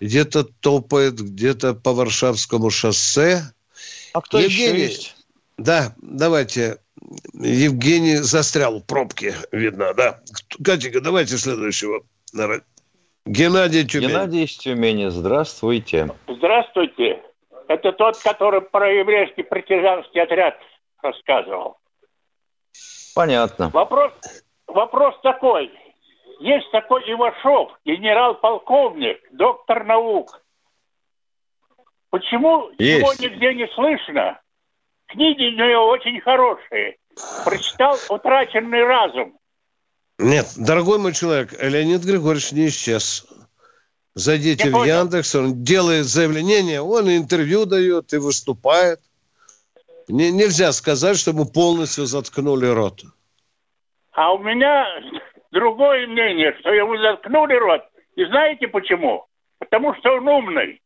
где-то 0.00 0.44
топает, 0.44 1.20
где-то 1.20 1.74
по 1.74 1.92
Варшавскому 1.92 2.70
шоссе. 2.70 3.42
А 4.12 4.20
кто 4.20 4.40
Евгений, 4.40 4.64
еще 4.64 4.82
есть? 4.82 5.16
Да, 5.58 5.94
давайте. 6.00 6.78
Евгений 7.34 8.16
застрял 8.16 8.80
в 8.80 8.84
пробке, 8.84 9.34
видно, 9.52 9.92
да. 9.94 10.20
Катенька, 10.62 11.00
давайте 11.00 11.36
следующего 11.36 12.02
Геннадий 13.26 13.86
Тюмень. 13.86 14.08
Геннадий 14.08 14.44
из 14.44 14.56
Тюмени, 14.56 15.08
здравствуйте. 15.08 16.10
Здравствуйте. 16.28 17.20
Это 17.68 17.92
тот, 17.92 18.18
который 18.18 18.60
про 18.60 18.92
еврейский 18.92 19.42
партизанский 19.42 20.20
отряд 20.20 20.58
рассказывал. 21.02 21.78
Понятно. 23.14 23.70
Вопрос, 23.70 24.12
вопрос 24.66 25.14
такой. 25.22 25.70
Есть 26.40 26.70
такой 26.72 27.02
Ивашов, 27.10 27.72
генерал-полковник, 27.84 29.18
доктор 29.32 29.84
наук. 29.84 30.42
Почему 32.10 32.70
Есть. 32.78 33.00
его 33.00 33.12
нигде 33.14 33.54
не 33.54 33.66
слышно? 33.68 34.40
Книги 35.06 35.44
у 35.44 35.68
него 35.68 35.88
очень 35.88 36.20
хорошие. 36.20 36.96
Прочитал 37.44 37.96
«Утраченный 38.08 38.84
разум». 38.84 39.38
Нет, 40.18 40.46
дорогой 40.56 40.98
мой 40.98 41.12
человек, 41.12 41.52
Леонид 41.60 42.02
Григорьевич 42.02 42.52
не 42.52 42.68
исчез. 42.68 43.26
Зайдите 44.14 44.64
Я 44.64 44.70
в 44.70 44.72
понял. 44.72 45.00
Яндекс, 45.00 45.34
он 45.34 45.64
делает 45.64 46.06
заявление, 46.06 46.80
он 46.80 47.08
интервью 47.08 47.64
дает 47.66 48.12
и 48.12 48.18
выступает. 48.18 49.00
Не, 50.08 50.30
нельзя 50.30 50.72
сказать, 50.72 51.18
что 51.18 51.30
ему 51.30 51.46
полностью 51.46 52.06
заткнули 52.06 52.66
рот. 52.66 53.02
А 54.12 54.32
у 54.32 54.38
меня 54.38 54.86
другое 55.50 56.06
мнение, 56.06 56.54
что 56.60 56.72
ему 56.72 56.96
заткнули 56.98 57.54
рот. 57.54 57.82
И 58.14 58.24
знаете 58.26 58.68
почему? 58.68 59.26
Потому 59.58 59.94
что 59.96 60.16
он 60.16 60.28
умный. 60.28 60.80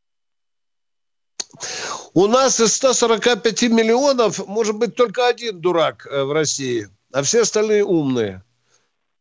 У 2.15 2.27
нас 2.27 2.61
из 2.61 2.75
145 2.77 3.63
миллионов 3.65 4.47
может 4.47 4.79
быть 4.79 4.95
только 4.95 5.27
один 5.27 5.61
дурак 5.61 6.07
э, 6.07 6.25
в 6.25 6.33
России, 6.33 6.87
а 7.13 7.23
все 7.23 7.43
остальные 7.43 7.85
умные. 7.85 8.43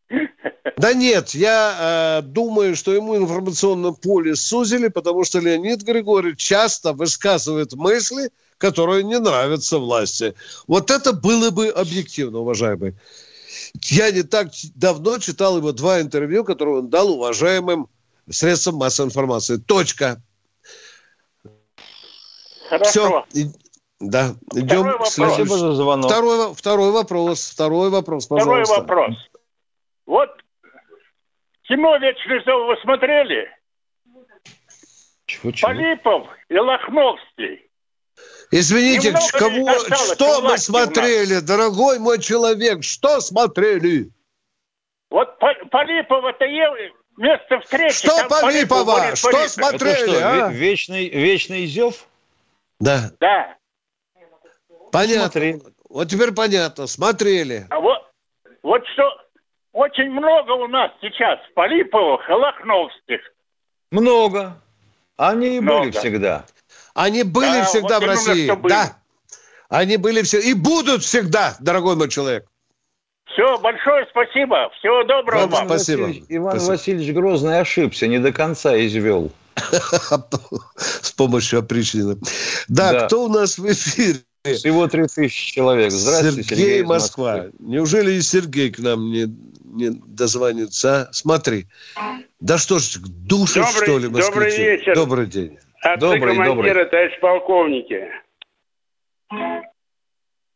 Да 0.76 0.93
нет, 0.93 1.30
я 1.32 2.20
э, 2.20 2.28
думаю, 2.28 2.76
что 2.76 2.93
ему 2.93 3.15
информационное 3.15 3.91
поле 3.91 4.36
сузили, 4.36 4.88
потому 4.89 5.24
что 5.24 5.39
Леонид 5.39 5.82
Григорьевич 5.84 6.39
часто 6.39 6.93
высказывает 6.93 7.74
мысли, 7.74 8.32
которые 8.57 9.03
не 9.03 9.20
нравятся 9.20 9.78
власти. 9.78 10.34
Вот 10.68 10.91
это 10.91 11.13
было 11.13 11.51
бы 11.51 11.70
объективно, 11.70 12.39
уважаемый. 12.39 12.95
Я 13.84 14.11
не 14.11 14.24
так 14.24 14.49
давно 14.76 15.20
читал 15.20 15.57
его 15.57 15.72
два 15.72 16.01
интервью, 16.01 16.43
которые 16.43 16.80
он 16.80 16.89
дал 16.89 17.11
уважаемым 17.11 17.88
средствам 18.30 18.76
массовой 18.76 19.07
информации. 19.07 19.57
Точка. 19.57 20.22
Хорошо. 22.70 23.26
Все. 23.30 23.51
Да, 23.99 24.36
идем. 24.53 24.68
Второй 24.68 24.91
вопрос. 24.91 25.13
Спасибо 25.13 25.57
за 25.57 25.74
звонок. 25.74 26.11
Второй, 26.11 26.53
второй 26.53 26.91
вопрос. 26.91 27.49
Второй 27.49 27.89
вопрос, 27.89 28.28
пожалуйста. 28.28 28.74
Второй 28.74 28.80
вопрос. 28.80 29.15
Вот 30.05 30.30
кино 31.68 31.97
«Вечный 31.97 32.43
зов» 32.43 32.68
вы 32.68 32.78
смотрели? 32.82 33.49
Чего, 35.26 35.51
чего? 35.51 35.68
Полипов 35.68 36.28
и 36.49 36.57
Лохновский. 36.57 37.70
Извините, 38.49 39.09
Немного 39.09 39.38
кого, 39.38 39.95
что 40.13 40.41
мы 40.41 40.57
смотрели, 40.57 41.39
дорогой 41.39 41.99
мой 41.99 42.20
человек, 42.20 42.84
что 42.84 43.20
смотрели? 43.20 44.09
Вот 45.09 45.38
Полипов 45.39 46.24
это 46.24 46.45
место 47.18 47.59
встречи. 47.59 47.95
Что 47.95 48.28
Полипова? 48.30 49.15
Что 49.15 49.32
Полипов. 49.32 49.49
смотрели, 49.49 50.03
это 50.03 50.20
что, 50.20 50.45
а? 50.45 50.51
Вечный, 50.51 51.09
вечный 51.09 51.65
Зев? 51.65 52.07
Да. 52.80 53.11
Да. 53.20 53.57
Понятно. 54.91 55.24
Смотрели. 55.24 55.61
Вот 55.89 56.09
теперь 56.09 56.32
понятно. 56.32 56.88
Смотрели. 56.88 57.68
А 57.70 57.80
вот, 57.80 57.97
вот 58.63 58.86
что 58.93 59.03
очень 59.78 60.09
много 60.09 60.53
у 60.53 60.67
нас 60.67 60.91
сейчас 61.01 61.39
Полиповых 61.53 62.28
и 62.28 62.34
Лохновских. 62.34 63.19
Много. 63.91 64.59
Они 65.17 65.57
и 65.57 65.59
много. 65.59 65.82
были 65.82 65.91
всегда. 65.91 66.45
Они 66.95 67.21
были 67.21 67.59
да, 67.59 67.63
всегда 67.65 67.99
вот 67.99 68.03
в 68.03 68.07
России. 68.07 68.51
Да. 68.67 68.97
Они 69.69 69.97
были 69.97 70.23
все 70.23 70.39
и 70.39 70.55
будут 70.55 71.03
всегда, 71.03 71.55
дорогой 71.59 71.95
мой 71.95 72.09
человек. 72.09 72.47
Все, 73.25 73.59
большое 73.59 74.07
спасибо. 74.09 74.71
Всего 74.80 75.03
доброго 75.03 75.41
Иван 75.41 75.49
вам. 75.51 75.67
Спасибо. 75.67 76.01
Васильевич, 76.01 76.25
Иван 76.30 76.51
спасибо. 76.53 76.71
Васильевич 76.71 77.13
Грозный 77.13 77.59
ошибся, 77.59 78.07
не 78.07 78.17
до 78.17 78.34
конца 78.34 78.75
извел. 78.84 79.32
С 80.78 81.11
помощью 81.11 81.59
опричнины. 81.59 82.17
Да, 82.67 82.93
да, 82.93 83.05
кто 83.05 83.25
у 83.25 83.28
нас 83.28 83.59
в 83.59 83.71
эфире? 83.71 84.21
Всего 84.43 84.88
3000 84.88 85.53
человек. 85.53 85.91
Здравствуйте, 85.91 86.43
Сергей, 86.43 86.65
Сергей 86.65 86.84
Москва. 86.84 87.34
Москвы. 87.34 87.53
Неужели 87.59 88.13
и 88.13 88.21
Сергей 88.21 88.71
к 88.71 88.80
нам 88.80 89.11
не, 89.11 89.28
не 89.78 89.89
дозвонится? 89.91 91.07
А? 91.09 91.13
Смотри. 91.13 91.65
Да 92.39 92.57
что 92.57 92.80
ж, 92.80 92.97
души, 92.99 93.63
что 93.63 93.97
ли, 93.97 94.09
москвичи? 94.09 94.32
Добрый 94.32 94.57
вечер. 94.57 94.95
Добрый 94.95 95.25
день. 95.28 95.59
Отцы 95.82 95.99
добрый, 95.99 96.36
командира, 96.36 96.55
добрый. 96.55 96.86
товарищ 96.86 97.19
полковники. 97.19 98.11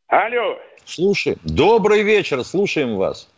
Алло. 0.08 0.60
Слушай, 0.86 1.38
добрый 1.44 2.04
вечер, 2.04 2.44
слушаем 2.44 2.98
вас. 2.98 3.30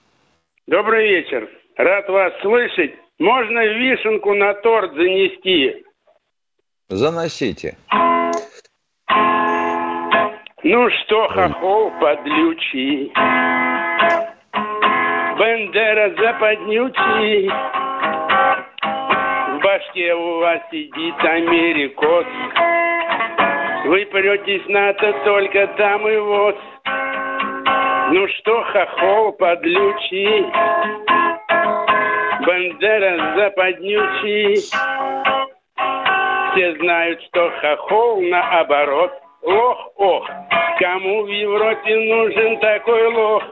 Добрый 0.66 1.08
вечер. 1.08 1.50
Рад 1.78 2.08
вас 2.10 2.34
слышать. 2.42 2.94
Можно 3.20 3.66
вишенку 3.66 4.34
на 4.34 4.54
торт 4.56 4.94
занести? 4.94 5.84
Заносите. 6.90 7.78
Ну 10.64 10.90
что, 10.90 11.28
хохол 11.28 11.92
подлючий, 12.00 13.12
Бендера 15.44 16.10
западнючий, 16.10 17.50
В 19.50 19.60
башке 19.62 20.14
у 20.14 20.40
вас 20.40 20.62
сидит 20.72 21.20
америкос, 21.20 22.26
Вы 23.86 24.06
претесь 24.06 24.66
НАТО 24.70 25.14
только 25.26 25.68
там 25.76 26.08
и 26.08 26.16
вот. 26.16 26.58
Ну 28.12 28.28
что, 28.30 28.64
хохол 28.72 29.34
подлючий, 29.34 30.46
Бандера 32.46 33.36
западнючий. 33.36 34.56
Все 36.54 36.76
знают, 36.80 37.22
что 37.24 37.52
хохол 37.60 38.22
наоборот. 38.22 39.12
Ох, 39.42 39.92
ох, 39.98 40.30
кому 40.80 41.24
в 41.24 41.28
Европе 41.28 41.98
нужен 41.98 42.60
такой 42.62 43.08
лох? 43.08 43.44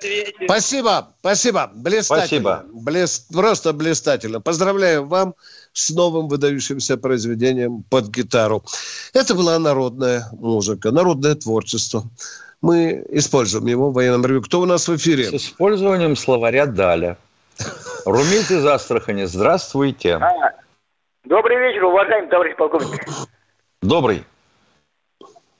Ответит. 0.00 0.36
Спасибо, 0.44 1.08
спасибо, 1.20 1.70
блистательно. 1.74 2.62
Спасибо. 2.62 2.64
Блест, 2.72 3.28
просто 3.32 3.72
блистательно. 3.74 4.40
Поздравляю 4.40 5.06
вам 5.06 5.34
с 5.72 5.90
новым 5.90 6.28
выдающимся 6.28 6.96
произведением 6.96 7.84
под 7.90 8.08
гитару. 8.08 8.64
Это 9.12 9.34
была 9.34 9.58
народная 9.58 10.28
музыка, 10.32 10.90
народное 10.90 11.34
творчество 11.34 12.04
мы 12.62 13.04
используем 13.08 13.66
его 13.66 13.90
в 13.90 13.94
военном 13.94 14.24
ревю. 14.26 14.42
Кто 14.42 14.60
у 14.60 14.66
нас 14.66 14.88
в 14.88 14.96
эфире? 14.96 15.24
С 15.24 15.34
использованием 15.34 16.16
словаря 16.16 16.66
Даля. 16.66 17.16
Румит 18.04 18.50
из 18.50 18.64
Астрахани, 18.66 19.24
здравствуйте. 19.24 20.14
А, 20.14 20.52
добрый 21.24 21.58
вечер, 21.58 21.84
уважаемый 21.84 22.28
товарищ 22.28 22.56
полковник. 22.56 23.06
Добрый. 23.82 24.24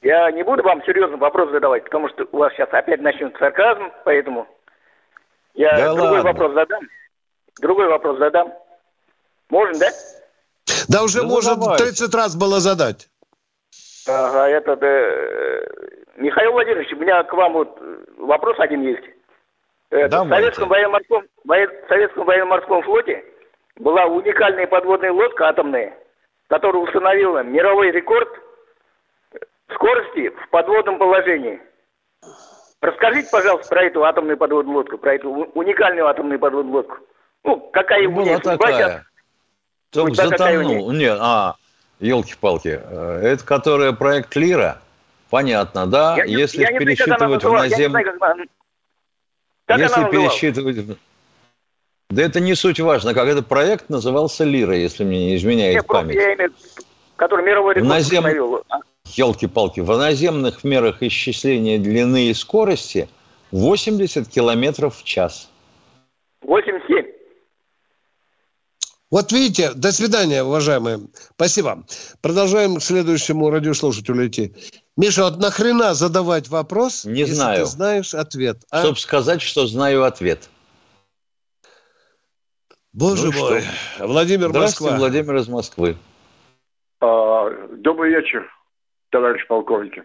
Я 0.02 0.30
не 0.30 0.42
буду 0.42 0.62
вам 0.62 0.82
серьезный 0.84 1.18
вопрос 1.18 1.50
задавать, 1.50 1.84
потому 1.84 2.08
что 2.08 2.26
у 2.32 2.38
вас 2.38 2.52
сейчас 2.54 2.68
опять 2.72 3.00
начнет 3.00 3.36
сарказм, 3.36 3.90
поэтому 4.04 4.46
я 5.54 5.76
да 5.76 5.94
другой 5.94 6.20
ладно. 6.20 6.32
вопрос 6.32 6.54
задам. 6.54 6.80
Другой 7.60 7.88
вопрос 7.88 8.18
задам. 8.18 8.52
Можно, 9.50 9.78
да? 9.78 9.88
Да 10.88 11.02
уже 11.02 11.20
да 11.20 11.26
можно 11.26 11.56
давайте. 11.56 11.84
30 11.84 12.14
раз 12.14 12.36
было 12.36 12.60
задать. 12.60 13.08
Ага, 14.08 14.48
это, 14.48 14.76
да, 14.76 14.86
Михаил 16.16 16.52
Владимирович, 16.52 16.92
у 16.92 16.96
меня 16.96 17.22
к 17.22 17.32
вам 17.34 17.52
вот 17.52 17.78
вопрос 18.16 18.58
один 18.58 18.82
есть. 18.82 19.04
Это, 19.90 20.24
в 20.24 20.28
Советском 20.28 20.68
военно-морском, 20.68 21.24
в 21.44 21.88
Советском 21.88 22.24
военно-морском 22.24 22.82
флоте 22.82 23.24
была 23.76 24.06
уникальная 24.06 24.66
подводная 24.66 25.12
лодка 25.12 25.48
атомная, 25.48 25.92
которая 26.48 26.82
установила 26.82 27.42
мировой 27.42 27.90
рекорд 27.90 28.28
скорости 29.74 30.30
в 30.30 30.50
подводном 30.50 30.98
положении. 30.98 31.60
Расскажите, 32.80 33.28
пожалуйста, 33.30 33.68
про 33.68 33.84
эту 33.84 34.04
атомную 34.04 34.36
подводную 34.36 34.78
лодку, 34.78 34.98
про 34.98 35.14
эту 35.14 35.30
уникальную 35.30 36.06
атомную 36.06 36.38
подводную 36.38 36.76
лодку. 36.76 36.96
Ну, 37.44 37.60
какая 37.72 38.08
у 38.08 38.20
нее 38.22 38.36
судьба 38.42 38.72
сейчас? 38.72 39.02
Только 39.90 40.14
затонул. 40.14 40.90
Нет, 40.92 41.18
а, 41.20 41.56
елки-палки. 41.98 42.80
Э, 42.82 43.20
это 43.22 43.44
которая 43.44 43.92
проект 43.92 44.34
Лира? 44.36 44.80
Понятно, 45.30 45.86
да? 45.86 46.16
Я, 46.16 46.24
Если 46.24 46.62
я 46.62 46.78
пересчитывать 46.78 47.44
в 47.44 47.52
назем... 47.52 47.96
Если 49.68 50.10
пересчитывать... 50.10 50.98
Да 52.08 52.22
это 52.22 52.40
не 52.40 52.56
суть 52.56 52.80
важно, 52.80 53.14
как 53.14 53.28
этот 53.28 53.46
проект 53.46 53.88
назывался 53.88 54.42
Лира, 54.42 54.74
если 54.74 55.04
мне 55.04 55.26
не 55.26 55.36
изменяет 55.36 55.76
Нет, 55.76 55.86
память. 55.86 56.16
Я 56.16 56.34
имею, 56.34 56.52
который 57.14 57.44
мировой 57.44 57.74
рекорд 57.74 57.88
назем... 57.88 58.24
Елки-палки, 59.16 59.80
в 59.80 59.96
наземных 59.96 60.64
мерах 60.64 61.02
исчисления 61.02 61.78
длины 61.78 62.28
и 62.28 62.34
скорости 62.34 63.08
80 63.50 64.28
километров 64.28 64.98
в 64.98 65.04
час. 65.04 65.50
87? 66.42 67.06
Вот 69.10 69.32
видите, 69.32 69.72
до 69.74 69.90
свидания, 69.90 70.44
уважаемые. 70.44 71.00
Спасибо. 71.34 71.84
Продолжаем 72.22 72.76
к 72.76 72.82
следующему 72.82 73.50
радиослушателю 73.50 74.28
идти. 74.28 74.54
Миша, 74.96 75.24
вот 75.24 75.38
нахрена 75.38 75.94
задавать 75.94 76.48
вопрос, 76.48 77.04
Не 77.04 77.20
если 77.20 77.34
знаю. 77.34 77.58
ты 77.58 77.64
знаешь 77.66 78.14
ответ? 78.14 78.58
А? 78.70 78.82
Чтобы 78.82 78.98
сказать, 78.98 79.42
что 79.42 79.66
знаю 79.66 80.04
ответ. 80.04 80.48
Боже 82.92 83.30
ну, 83.32 83.40
мой. 83.40 83.62
Что? 83.62 84.06
Владимир 84.06 84.50
Здравствуйте, 84.50 84.92
Москва. 84.92 84.98
Владимир 84.98 85.36
из 85.36 85.48
Москвы. 85.48 85.96
А, 87.00 87.50
добрый 87.78 88.10
вечер, 88.10 88.46
товарищ 89.10 89.46
полковник. 89.46 90.04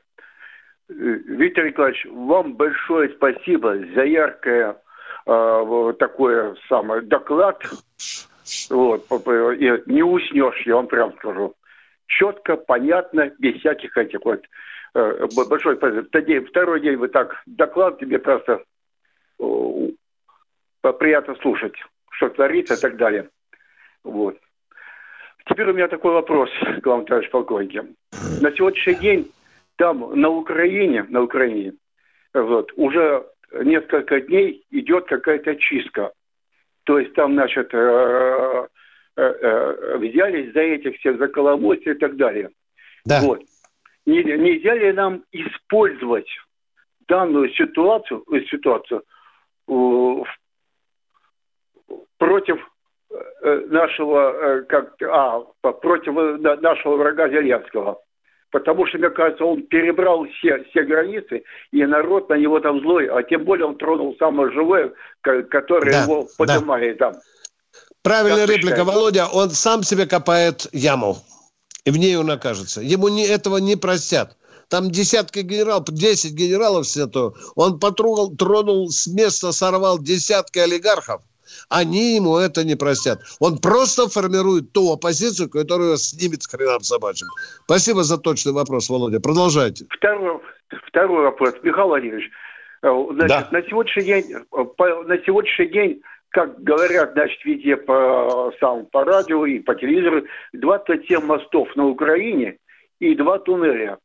Виктор 0.88 1.66
Николаевич, 1.66 2.06
вам 2.06 2.54
большое 2.54 3.10
спасибо 3.10 3.76
за 3.96 4.04
яркое 4.04 4.78
э, 5.26 5.94
такое 5.98 6.56
самое 6.70 7.02
доклад. 7.02 7.64
Вот, 8.70 9.10
не 9.10 10.04
уснешь, 10.04 10.62
я 10.66 10.76
вам 10.76 10.88
прям 10.88 11.14
скажу. 11.18 11.56
Четко, 12.08 12.58
понятно, 12.58 13.32
без 13.40 13.60
всяких 13.60 13.98
этих 13.98 14.24
вот. 14.24 14.44
Э, 14.94 15.28
большое 15.50 15.78
спасибо. 15.78 16.46
Второй 16.48 16.82
день 16.82 16.98
вы 16.98 17.08
так 17.08 17.42
доклад 17.48 18.00
тебе 18.00 18.20
просто 18.20 18.64
э, 19.40 19.90
приятно 21.00 21.36
слушать, 21.42 21.74
что 22.12 22.30
творится 22.30 22.76
и 22.76 22.80
так 22.80 22.98
далее. 22.98 23.30
Вот. 24.04 24.38
Теперь 25.48 25.70
у 25.70 25.74
меня 25.74 25.88
такой 25.88 26.12
вопрос 26.12 26.50
к 26.82 26.86
вам, 26.86 27.06
товарищ 27.06 27.30
полковник. 27.32 27.84
На 28.42 28.52
сегодняшний 28.52 28.96
день 28.96 29.32
там 29.78 30.20
на 30.20 30.30
Украине, 30.30 31.06
на 31.10 31.22
Украине, 31.24 31.74
вот, 32.34 32.72
уже 32.76 33.26
несколько 33.64 34.22
дней 34.22 34.66
идет 34.72 35.06
какая-то 35.06 35.56
чистка. 35.56 36.12
То 36.86 37.00
есть 37.00 37.14
там, 37.14 37.34
значит, 37.34 37.74
э, 37.74 38.68
э, 39.18 39.22
э, 39.22 39.98
взялись 39.98 40.54
за 40.54 40.62
этих 40.62 40.98
всех, 41.00 41.18
за 41.18 41.28
Коломойцев 41.28 41.88
и 41.88 42.00
так 42.00 42.16
далее. 42.16 42.50
Да. 43.06 43.22
Вот. 43.22 43.42
Нельзя 44.06 44.76
ли 44.76 44.94
нам 44.94 45.24
использовать 45.32 46.28
данную 47.08 47.50
ситуацию, 47.54 48.24
ситуацию 48.52 49.04
против 52.18 52.58
нашего, 53.42 54.62
как, 54.70 55.02
а, 55.02 55.40
против 55.72 56.14
нашего 56.62 56.98
врага 56.98 57.30
Зеленского? 57.30 58.00
Потому 58.56 58.88
что, 58.88 58.98
мне 58.98 59.10
кажется, 59.10 59.44
он 59.44 59.64
перебрал 59.64 60.26
все, 60.38 60.64
все 60.70 60.84
границы, 60.84 61.44
и 61.74 61.86
народ 61.86 62.30
на 62.30 62.36
него 62.36 62.62
там 62.62 62.80
злой, 62.80 63.08
а 63.08 63.22
тем 63.22 63.44
более 63.44 63.66
он 63.66 63.78
тронул 63.78 64.16
самое 64.18 64.50
живое, 64.54 64.94
которое 65.22 65.92
да, 65.92 66.04
его 66.04 66.26
поднимает 66.38 66.98
да. 66.98 67.12
там. 67.12 67.22
Правильная 68.02 68.48
как 68.48 68.56
реплика, 68.56 68.86
Володя. 68.86 69.28
Он 69.28 69.50
сам 69.50 69.84
себе 69.84 70.06
копает 70.06 70.68
яму, 70.72 71.18
и 71.84 71.92
в 71.92 71.98
ней 71.98 72.16
он 72.16 72.32
окажется. 72.32 72.80
Ему 72.80 73.10
не, 73.10 73.28
этого 73.28 73.58
не 73.58 73.76
простят. 73.76 74.38
Там 74.70 74.90
десятки 74.90 75.40
генералов, 75.40 75.90
10 75.90 76.32
генералов 76.34 76.86
все 76.86 77.08
то. 77.08 77.34
Он 77.56 77.78
потрогал, 77.78 78.34
тронул 78.38 78.90
с 78.90 79.06
места, 79.06 79.52
сорвал 79.52 80.00
десятки 80.00 80.60
олигархов– 80.60 81.22
они 81.70 82.16
ему 82.16 82.38
это 82.38 82.64
не 82.64 82.76
простят. 82.76 83.20
Он 83.40 83.58
просто 83.58 84.08
формирует 84.08 84.72
ту 84.74 84.94
оппозицию, 84.94 85.50
которую 85.50 85.98
снимет 85.98 86.44
с 86.44 86.48
хреном 86.48 86.82
собачьим. 86.82 87.28
Спасибо 87.66 88.04
за 88.04 88.18
точный 88.18 88.54
вопрос, 88.54 88.90
Володя. 88.90 89.20
Продолжайте. 89.20 89.86
Второй, 89.90 90.40
второй 90.88 91.24
вопрос. 91.24 91.54
Михаил 91.64 91.88
Владимирович, 91.88 92.30
э, 92.84 93.06
значит, 93.12 93.28
да. 93.28 93.48
на 93.52 93.62
сегодняшний 93.64 94.04
день, 94.04 94.36
по, 94.50 95.04
на 95.04 95.18
сегодняшний 95.20 95.68
день 95.68 96.02
как 96.36 96.62
говорят, 96.62 97.14
значит, 97.14 97.46
везде 97.46 97.78
по, 97.78 98.52
сам, 98.60 98.88
по 98.88 99.06
радио 99.06 99.46
и 99.46 99.60
по 99.60 99.74
телевизору, 99.74 100.24
27 100.52 101.22
мостов 101.22 101.74
на 101.78 101.88
Украине 101.88 102.58
и 103.00 103.16
два 103.16 103.40
туннеля. 103.40 104.00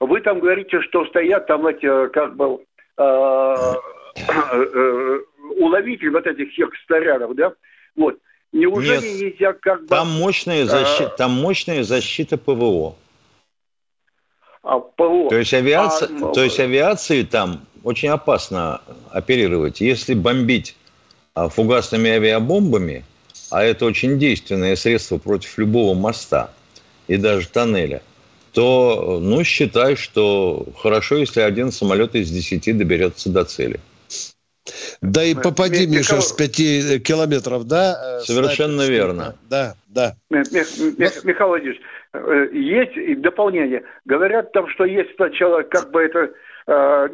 Вы 0.00 0.22
там 0.22 0.40
говорите, 0.40 0.80
что 0.80 1.04
стоят 1.04 1.46
там 1.46 1.66
эти, 1.66 2.08
как 2.08 2.34
бы, 2.34 2.64
э, 2.96 3.54
э, 4.16 5.20
уловитель 5.58 6.10
вот 6.10 6.26
этих 6.26 6.52
всех 6.52 6.70
снарядов, 6.86 7.34
да? 7.34 7.52
Вот. 7.94 8.18
Неужели 8.52 9.06
Нет, 9.06 9.20
нельзя 9.20 9.52
как 9.52 9.82
бы... 9.82 9.88
Там 9.88 10.08
мощная, 10.08 10.64
а, 10.64 10.66
защита, 10.66 11.12
а... 11.12 11.16
там 11.16 11.32
мощная 11.32 11.82
защита 11.82 12.38
ПВО. 12.38 12.96
А, 14.62 14.78
ПВО. 14.78 15.28
То 15.28 15.36
есть, 15.36 15.52
авиация, 15.52 16.08
а... 16.08 16.32
то 16.32 16.42
есть 16.42 16.58
авиации 16.58 17.22
там 17.22 17.66
очень 17.82 18.08
опасно 18.08 18.80
оперировать. 19.10 19.80
Если 19.80 20.14
бомбить 20.14 20.76
а, 21.34 21.48
фугасными 21.48 22.10
авиабомбами, 22.10 23.04
а 23.50 23.62
это 23.62 23.84
очень 23.84 24.18
действенное 24.18 24.74
средство 24.76 25.18
против 25.18 25.58
любого 25.58 25.94
моста 25.94 26.50
и 27.06 27.16
даже 27.16 27.48
тоннеля, 27.48 28.02
то, 28.52 29.18
ну, 29.20 29.44
считай, 29.44 29.96
что 29.96 30.66
хорошо, 30.78 31.16
если 31.16 31.40
один 31.40 31.70
самолет 31.70 32.14
из 32.14 32.30
десяти 32.30 32.72
доберется 32.72 33.28
до 33.28 33.44
цели. 33.44 33.80
Да 35.00 35.22
и 35.22 35.34
попади, 35.34 35.86
Мих, 35.86 35.98
Миша, 35.98 36.20
с 36.20 36.32
пяти 36.32 36.98
километров, 37.00 37.64
да? 37.66 38.18
Э, 38.18 38.20
Совершенно 38.20 38.84
Снайпер, 38.84 38.94
верно. 38.94 39.36
Да, 39.48 39.74
да. 39.88 40.14
Михаил 40.30 41.48
Владимирович, 41.48 41.80
э, 42.12 42.48
есть 42.52 43.20
дополнение. 43.20 43.82
Говорят 44.04 44.52
там, 44.52 44.68
что 44.68 44.84
есть 44.84 45.14
сначала 45.16 45.62
как 45.62 45.90
бы 45.90 46.02
это 46.02 46.30
э, 46.66 47.08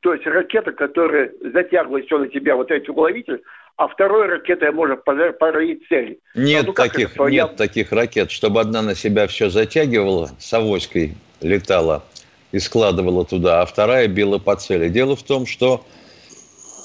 то 0.00 0.14
есть 0.14 0.26
ракета, 0.26 0.72
которая 0.72 1.32
затягивает 1.52 2.06
все 2.06 2.18
на 2.18 2.28
тебя, 2.28 2.56
вот 2.56 2.70
эти 2.70 2.90
уловитель, 2.90 3.42
а 3.76 3.88
второй 3.88 4.26
ракетой 4.26 4.72
может 4.72 5.04
поразить 5.04 5.86
цель. 5.88 6.18
Нет, 6.34 6.66
ну, 6.66 6.72
таких, 6.74 7.14
это, 7.14 7.24
нет 7.24 7.50
я... 7.50 7.56
таких 7.56 7.92
ракет, 7.92 8.30
чтобы 8.30 8.60
одна 8.60 8.82
на 8.82 8.94
себя 8.94 9.26
все 9.26 9.48
затягивала, 9.48 10.28
с 10.38 10.52
авоськой 10.52 11.14
летала 11.40 12.04
и 12.52 12.58
складывала 12.58 13.24
туда, 13.24 13.62
а 13.62 13.66
вторая 13.66 14.06
била 14.08 14.38
по 14.38 14.54
цели. 14.56 14.88
Дело 14.88 15.16
в 15.16 15.22
том, 15.22 15.46
что 15.46 15.86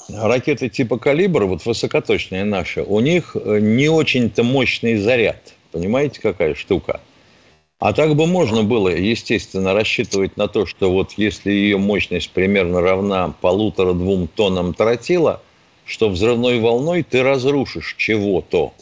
ракеты 0.08 0.68
типа 0.68 0.98
«Калибр», 0.98 1.44
вот 1.44 1.64
высокоточные 1.64 2.44
наши, 2.44 2.82
у 2.82 3.00
них 3.00 3.36
э, 3.36 3.58
не 3.60 3.88
очень-то 3.88 4.42
мощный 4.42 4.96
заряд. 4.96 5.54
Понимаете, 5.72 6.20
какая 6.20 6.54
штука? 6.54 7.00
А 7.78 7.92
так 7.92 8.14
бы 8.14 8.26
можно 8.26 8.62
было, 8.62 8.88
естественно, 8.88 9.74
рассчитывать 9.74 10.36
на 10.36 10.48
то, 10.48 10.64
что 10.64 10.90
вот 10.90 11.12
если 11.16 11.50
ее 11.50 11.76
мощность 11.76 12.30
примерно 12.30 12.80
равна 12.80 13.34
полутора-двум 13.40 14.28
тоннам 14.28 14.72
тротила, 14.72 15.42
что 15.84 16.08
взрывной 16.08 16.58
волной 16.58 17.02
ты 17.02 17.22
разрушишь 17.22 17.94
чего-то 17.98 18.72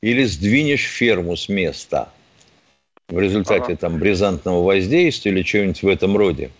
или 0.00 0.22
сдвинешь 0.24 0.84
ферму 0.84 1.36
с 1.36 1.48
места 1.48 2.10
в 3.08 3.18
результате 3.18 3.72
ага. 3.72 3.76
там 3.76 3.98
бризантного 3.98 4.62
воздействия 4.62 5.32
или 5.32 5.42
чего-нибудь 5.42 5.82
в 5.82 5.88
этом 5.88 6.16
роде. 6.16 6.50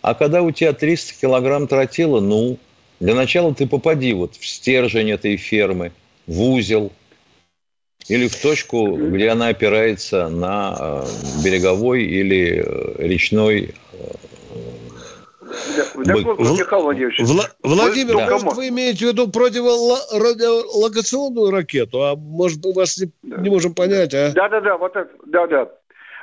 А 0.00 0.14
когда 0.14 0.42
у 0.42 0.50
тебя 0.50 0.72
300 0.72 1.20
килограмм 1.20 1.66
тротила, 1.68 2.20
ну, 2.20 2.58
для 3.04 3.14
начала 3.14 3.54
ты 3.54 3.68
попади 3.68 4.14
вот 4.14 4.34
в 4.34 4.46
стержень 4.46 5.10
этой 5.10 5.36
фермы, 5.36 5.92
в 6.26 6.40
узел 6.40 6.90
или 8.08 8.28
в 8.28 8.40
точку, 8.40 8.96
где 8.96 9.28
она 9.28 9.48
опирается 9.48 10.30
на 10.30 10.74
э, 10.78 11.02
береговой 11.44 12.04
или 12.04 12.64
э, 12.64 12.94
речной 13.06 13.74
Вла- 17.20 17.50
Владимир, 17.62 18.16
вы, 18.16 18.30
может, 18.30 18.56
вы 18.56 18.68
имеете 18.68 19.04
в 19.04 19.08
виду 19.10 19.30
противорадиолокационную 19.30 21.50
ракету, 21.50 22.04
а 22.04 22.16
может, 22.16 22.64
мы 22.64 22.72
вас 22.72 22.98
не, 22.98 23.10
не 23.22 23.50
можем 23.50 23.74
понять, 23.74 24.14
а? 24.14 24.32
Да-да-да, 24.34 24.78
вот 24.78 24.96
это, 24.96 25.10
да-да. 25.26 25.68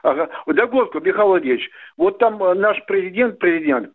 Ага. 0.01 0.29
Догонку, 0.47 0.99
Михаил 0.99 1.27
Владимирович, 1.27 1.69
вот 1.95 2.17
там 2.17 2.43
э, 2.43 2.55
наш 2.55 2.83
президент, 2.87 3.37
президент, 3.37 3.91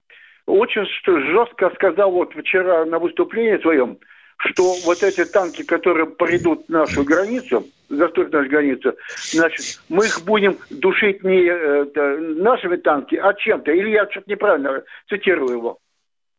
очень 0.46 0.86
жестко 1.06 1.70
сказал 1.74 2.10
вот 2.10 2.32
вчера 2.34 2.84
на 2.84 2.98
выступлении 2.98 3.60
своем, 3.60 3.98
что 4.38 4.74
вот 4.84 5.02
эти 5.02 5.24
танки, 5.24 5.62
которые 5.62 6.06
придут 6.06 6.68
нашу 6.68 7.04
границу, 7.04 7.66
заступят 7.88 8.32
нашу 8.32 8.50
границу, 8.50 8.94
значит, 9.30 9.80
мы 9.88 10.06
их 10.06 10.24
будем 10.24 10.58
душить 10.70 11.22
не 11.24 11.46
э, 11.48 12.16
нашими 12.38 12.76
танки, 12.76 13.16
а 13.16 13.34
чем-то. 13.34 13.72
Или 13.72 13.90
я 13.90 14.08
что-то 14.10 14.30
неправильно 14.30 14.82
цитирую 15.08 15.56
его. 15.56 15.78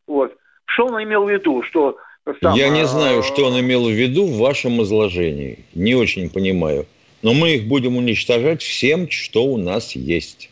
Вот. 0.08 0.36
Что 0.66 0.88
он 0.88 1.03
имел 1.03 1.26
в 1.26 1.30
виду, 1.30 1.64
что 1.64 1.97
сам, 2.41 2.55
Я 2.55 2.70
не 2.70 2.86
знаю, 2.86 3.24
что 3.24 3.45
он 3.45 3.60
имел 3.60 3.86
в 3.86 3.91
виду 3.91 4.26
в 4.26 4.38
вашем 4.38 4.82
изложении. 4.84 5.66
Не 5.74 5.95
очень 5.95 6.30
понимаю. 6.30 6.86
Но 7.22 7.34
мы 7.34 7.55
их 7.55 7.68
будем 7.68 7.97
уничтожать 7.97 8.62
всем, 8.62 9.10
что 9.10 9.43
у 9.45 9.58
нас 9.58 9.95
есть. 9.95 10.49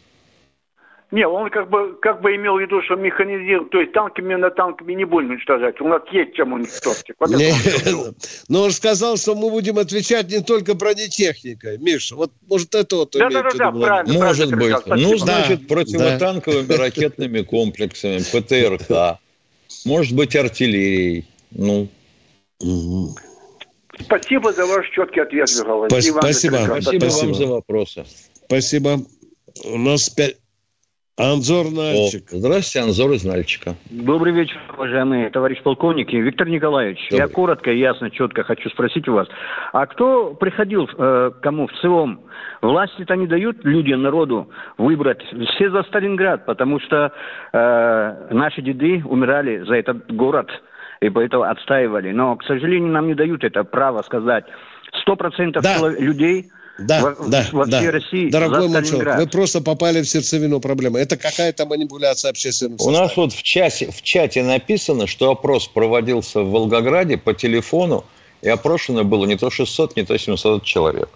Не, 1.15 1.25
он 1.25 1.49
как 1.49 1.69
бы, 1.69 1.97
как 2.01 2.21
бы 2.21 2.35
имел 2.35 2.57
в 2.57 2.59
виду, 2.59 2.81
что 2.81 2.97
механизирован, 2.97 3.69
то 3.69 3.79
есть 3.79 3.93
танками 3.93 4.35
на 4.35 4.49
танками 4.49 4.91
не 4.95 5.05
будем 5.05 5.29
уничтожать. 5.29 5.79
У 5.79 5.87
нас 5.87 6.01
есть 6.11 6.35
чем 6.35 6.51
уничтожить. 6.51 7.13
Вот 7.17 7.29
Но 8.49 8.63
он 8.63 8.71
сказал, 8.71 9.15
что 9.15 9.33
мы 9.33 9.49
будем 9.49 9.77
отвечать 9.77 10.29
не 10.29 10.41
только 10.41 10.73
бронетехникой. 10.73 11.77
Миша, 11.77 12.17
вот 12.17 12.33
может 12.49 12.75
это 12.75 12.97
вот 12.97 13.11
да, 13.13 13.29
да, 13.29 13.43
да, 13.43 13.49
да, 13.49 13.71
правильно, 13.71 14.25
Может 14.25 14.49
правильно, 14.49 14.77
быть. 14.77 15.03
Ну, 15.03 15.17
значит, 15.17 15.69
противотанковыми 15.69 16.73
ракетными 16.73 17.43
комплексами, 17.43 18.17
ПТРК, 18.17 19.17
может 19.85 20.13
быть, 20.17 20.35
артиллерией. 20.35 21.25
Ну, 21.51 21.87
Спасибо 24.01 24.51
за 24.51 24.65
ваш 24.65 24.89
четкий 24.89 25.21
ответ, 25.21 25.49
Михаил. 25.57 25.85
Спасибо. 25.87 26.17
Спасибо. 26.19 26.57
Спасибо 26.81 27.05
вам 27.05 27.35
за 27.35 27.47
вопросы. 27.47 28.05
Спасибо. 28.47 28.99
У 29.63 29.77
нас 29.77 30.09
пять... 30.09 30.35
Анзор 31.17 31.71
Нальчик. 31.71 32.25
О, 32.33 32.37
здравствуйте, 32.37 32.85
Анзор 32.85 33.11
из 33.11 33.23
Нальчика. 33.23 33.75
Добрый 33.89 34.33
вечер, 34.33 34.59
уважаемые 34.77 35.29
товарищ 35.29 35.61
полковники. 35.61 36.13
Виктор 36.13 36.49
Николаевич, 36.49 36.99
Добрый. 37.09 37.19
я 37.19 37.33
коротко, 37.33 37.71
ясно, 37.71 38.11
четко 38.11 38.43
хочу 38.43 38.69
спросить 38.69 39.07
у 39.07 39.13
вас. 39.13 39.29
А 39.71 39.85
кто 39.85 40.33
приходил 40.33 40.89
э, 40.97 41.31
кому 41.41 41.67
в 41.67 41.73
целом? 41.79 42.19
Власти-то 42.61 43.15
не 43.15 43.27
дают 43.27 43.63
людям, 43.63 44.01
народу 44.01 44.49
выбрать. 44.77 45.21
Все 45.55 45.71
за 45.71 45.83
Сталинград, 45.83 46.45
потому 46.45 46.81
что 46.81 47.13
э, 47.53 48.27
наши 48.31 48.61
деды 48.61 49.01
умирали 49.05 49.63
за 49.65 49.75
этот 49.75 50.13
город 50.13 50.49
и 50.99 51.09
поэтому 51.09 51.43
отстаивали. 51.43 52.11
Но, 52.11 52.35
к 52.35 52.43
сожалению, 52.43 52.91
нам 52.91 53.07
не 53.07 53.15
дают 53.15 53.45
это 53.45 53.63
право 53.63 54.01
сказать. 54.01 54.43
Сто 55.01 55.15
процентов 55.15 55.63
да. 55.63 55.77
людей 55.97 56.47
да, 56.77 57.01
во, 57.01 57.27
да, 57.27 57.47
во 57.51 57.65
всей 57.65 57.85
да. 57.85 57.91
России. 57.91 58.29
Дорогой 58.29 58.67
мой 58.67 58.85
человек, 58.85 59.17
вы 59.17 59.27
просто 59.27 59.61
попали 59.61 60.01
в 60.01 60.09
сердцевину 60.09 60.59
проблемы. 60.59 60.99
Это 60.99 61.15
какая-то 61.17 61.65
манипуляция 61.65 62.31
общественным 62.31 62.77
У 62.79 62.91
нас 62.91 63.15
вот 63.15 63.33
в, 63.33 63.41
чате, 63.43 63.91
в 63.91 64.01
чате 64.01 64.43
написано, 64.43 65.07
что 65.07 65.31
опрос 65.31 65.67
проводился 65.67 66.41
в 66.41 66.49
Волгограде 66.49 67.17
по 67.17 67.33
телефону, 67.33 68.05
и 68.41 68.49
опрошено 68.49 69.03
было 69.03 69.25
не 69.25 69.37
то 69.37 69.49
600, 69.49 69.95
не 69.95 70.03
то 70.03 70.17
700 70.17 70.63
человек. 70.63 71.09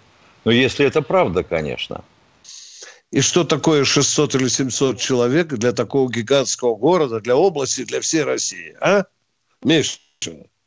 Ну, 0.44 0.50
если 0.50 0.86
это 0.86 1.02
правда, 1.02 1.42
конечно. 1.42 2.02
И 3.10 3.20
что 3.20 3.44
такое 3.44 3.84
600 3.84 4.36
или 4.36 4.48
700 4.48 4.98
человек 4.98 5.48
для 5.48 5.72
такого 5.72 6.10
гигантского 6.10 6.76
города, 6.76 7.20
для 7.20 7.36
области, 7.36 7.84
для 7.84 8.00
всей 8.00 8.22
России? 8.22 8.76
А? 8.80 9.04
Миша, 9.62 9.98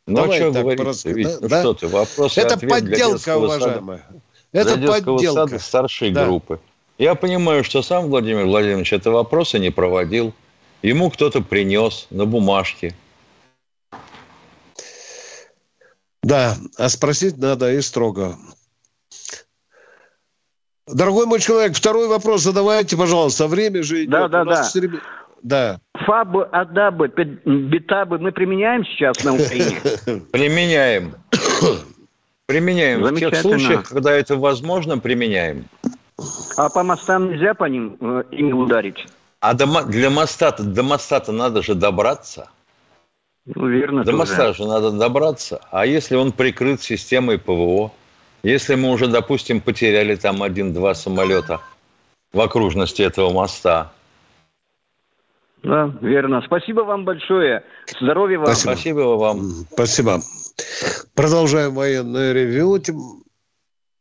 ну, 0.05 0.29
а 0.29 0.35
что 0.35 0.51
говорить? 0.51 0.77
Порас... 0.77 1.05
Ведь, 1.05 1.39
да? 1.39 1.63
ну, 1.63 1.73
что 1.73 1.73
ты, 1.73 1.87
вопрос 1.87 2.37
Это 2.37 2.59
подделка, 2.59 3.37
уважаемая. 3.37 3.99
Сада. 3.99 4.21
Это 4.53 4.77
подделка. 4.77 5.33
Сада 5.33 5.59
старшей 5.59 6.11
да. 6.11 6.25
группы. 6.25 6.59
Я 6.97 7.15
понимаю, 7.15 7.63
что 7.63 7.81
сам 7.81 8.05
Владимир 8.05 8.45
Владимирович 8.45 8.93
это 8.93 9.11
вопросы 9.11 9.59
не 9.59 9.71
проводил. 9.71 10.33
Ему 10.83 11.09
кто-то 11.09 11.41
принес 11.41 12.07
на 12.11 12.25
бумажке. 12.25 12.93
Да, 16.21 16.55
а 16.77 16.89
спросить 16.89 17.37
надо 17.37 17.73
и 17.73 17.81
строго. 17.81 18.37
Дорогой 20.87 21.25
мой 21.25 21.39
человек, 21.39 21.75
второй 21.75 22.07
вопрос 22.07 22.41
задавайте, 22.41 22.95
пожалуйста. 22.95 23.47
Время 23.47 23.83
же 23.83 24.03
идет. 24.03 24.11
Да, 24.11 24.27
да, 24.27 24.45
да. 24.45 24.69
Да. 25.41 25.79
Фабы, 26.05 26.45
адабы, 26.45 27.07
бетабы 27.07 28.17
мы 28.17 28.31
применяем 28.31 28.85
сейчас 28.85 29.23
на 29.23 29.33
Украине? 29.33 29.77
Применяем. 30.31 31.15
Применяем. 32.45 33.01
В 33.03 33.19
тех 33.19 33.35
случаях, 33.35 33.89
когда 33.89 34.11
это 34.11 34.35
возможно, 34.35 34.97
применяем. 34.97 35.65
А 36.57 36.69
по 36.69 36.83
мостам 36.83 37.31
нельзя 37.31 37.53
по 37.53 37.65
ним 37.65 37.97
э, 37.99 38.23
ими 38.31 38.51
ударить? 38.51 39.07
А 39.39 39.53
до, 39.53 39.83
для 39.83 40.09
моста-то, 40.09 40.63
до 40.63 40.83
моста-то 40.83 41.31
надо 41.31 41.61
же 41.61 41.73
добраться. 41.73 42.49
Ну, 43.45 43.67
верно. 43.67 44.03
До 44.03 44.11
тоже. 44.11 44.17
моста 44.17 44.53
же 44.53 44.65
надо 44.65 44.91
добраться. 44.91 45.59
А 45.71 45.85
если 45.85 46.15
он 46.15 46.31
прикрыт 46.31 46.81
системой 46.81 47.39
ПВО? 47.39 47.91
Если 48.43 48.75
мы 48.75 48.91
уже, 48.91 49.07
допустим, 49.07 49.61
потеряли 49.61 50.15
там 50.15 50.43
один-два 50.43 50.93
самолета 50.93 51.61
в 52.33 52.41
окружности 52.41 53.01
этого 53.01 53.31
моста, 53.31 53.91
да, 55.63 55.89
верно. 56.01 56.41
Спасибо 56.45 56.81
вам 56.81 57.05
большое. 57.05 57.63
Здоровья 58.01 58.39
вам. 58.39 58.47
Спасибо, 58.47 58.73
Спасибо 58.73 58.99
вам. 59.17 59.49
Спасибо. 59.71 60.19
Продолжаем 61.15 61.73
военное 61.73 62.33
ревю. 62.33 62.77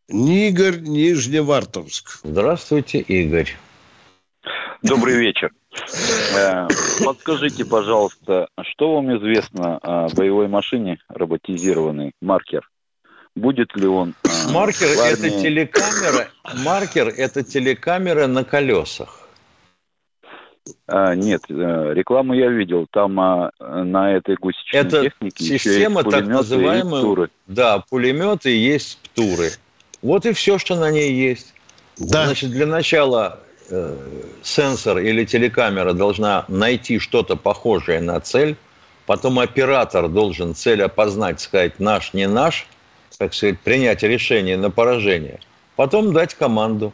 Игорь 0.09 0.81
Нижневартовск. 0.81 2.21
Здравствуйте, 2.25 2.99
Игорь. 2.99 3.51
Добрый 4.83 5.17
вечер. 5.17 5.53
Э, 6.37 6.67
подскажите, 7.05 7.65
пожалуйста, 7.65 8.49
что 8.73 8.97
вам 8.97 9.17
известно 9.17 9.79
о 9.79 10.09
боевой 10.15 10.49
машине 10.49 10.99
роботизированный 11.09 12.13
маркер? 12.21 12.69
Будет 13.35 13.75
ли 13.77 13.87
он? 13.87 14.15
Э, 14.25 14.53
маркер 14.53 14.89
это 14.89 15.31
телекамера. 15.31 16.29
Маркер 16.65 17.09
это 17.09 17.43
телекамера 17.43 18.27
на 18.27 18.45
колесах. 18.45 19.22
А, 20.87 21.15
нет, 21.15 21.43
э, 21.49 21.93
рекламу 21.95 22.35
я 22.35 22.49
видел. 22.49 22.87
Там 22.91 23.19
а, 23.19 23.51
на 23.59 24.13
этой 24.13 24.37
гусечной 24.37 24.81
Это 24.81 25.03
технике 25.03 25.45
система 25.45 26.05
так 26.05 26.27
называемая. 26.27 27.29
Да, 27.47 27.83
пулеметы 27.91 28.51
есть 28.51 28.99
птуры. 28.99 29.51
Вот 30.03 30.27
и 30.27 30.33
все, 30.33 30.59
что 30.59 30.77
на 30.77 30.91
ней 30.91 31.13
есть. 31.13 31.55
Да. 31.99 32.27
Значит, 32.27 32.51
для 32.51 32.67
начала 32.67 33.41
э, 33.71 33.97
сенсор 34.43 34.99
или 34.99 35.25
телекамера 35.25 35.93
должна 35.93 36.45
найти 36.49 36.99
что-то 36.99 37.37
похожее 37.37 38.01
на 38.01 38.21
цель. 38.21 38.57
Потом 39.07 39.39
оператор 39.41 40.09
должен 40.09 40.55
цель 40.55 40.83
опознать, 40.83 41.41
сказать 41.41 41.81
наш, 41.81 42.15
не 42.15 42.29
наш, 42.29 42.67
так 43.19 43.35
сказать, 43.35 43.59
принять 43.61 44.03
решение 44.03 44.57
на 44.57 44.71
поражение. 44.71 45.41
Потом 45.77 46.13
дать 46.13 46.35
команду. 46.35 46.93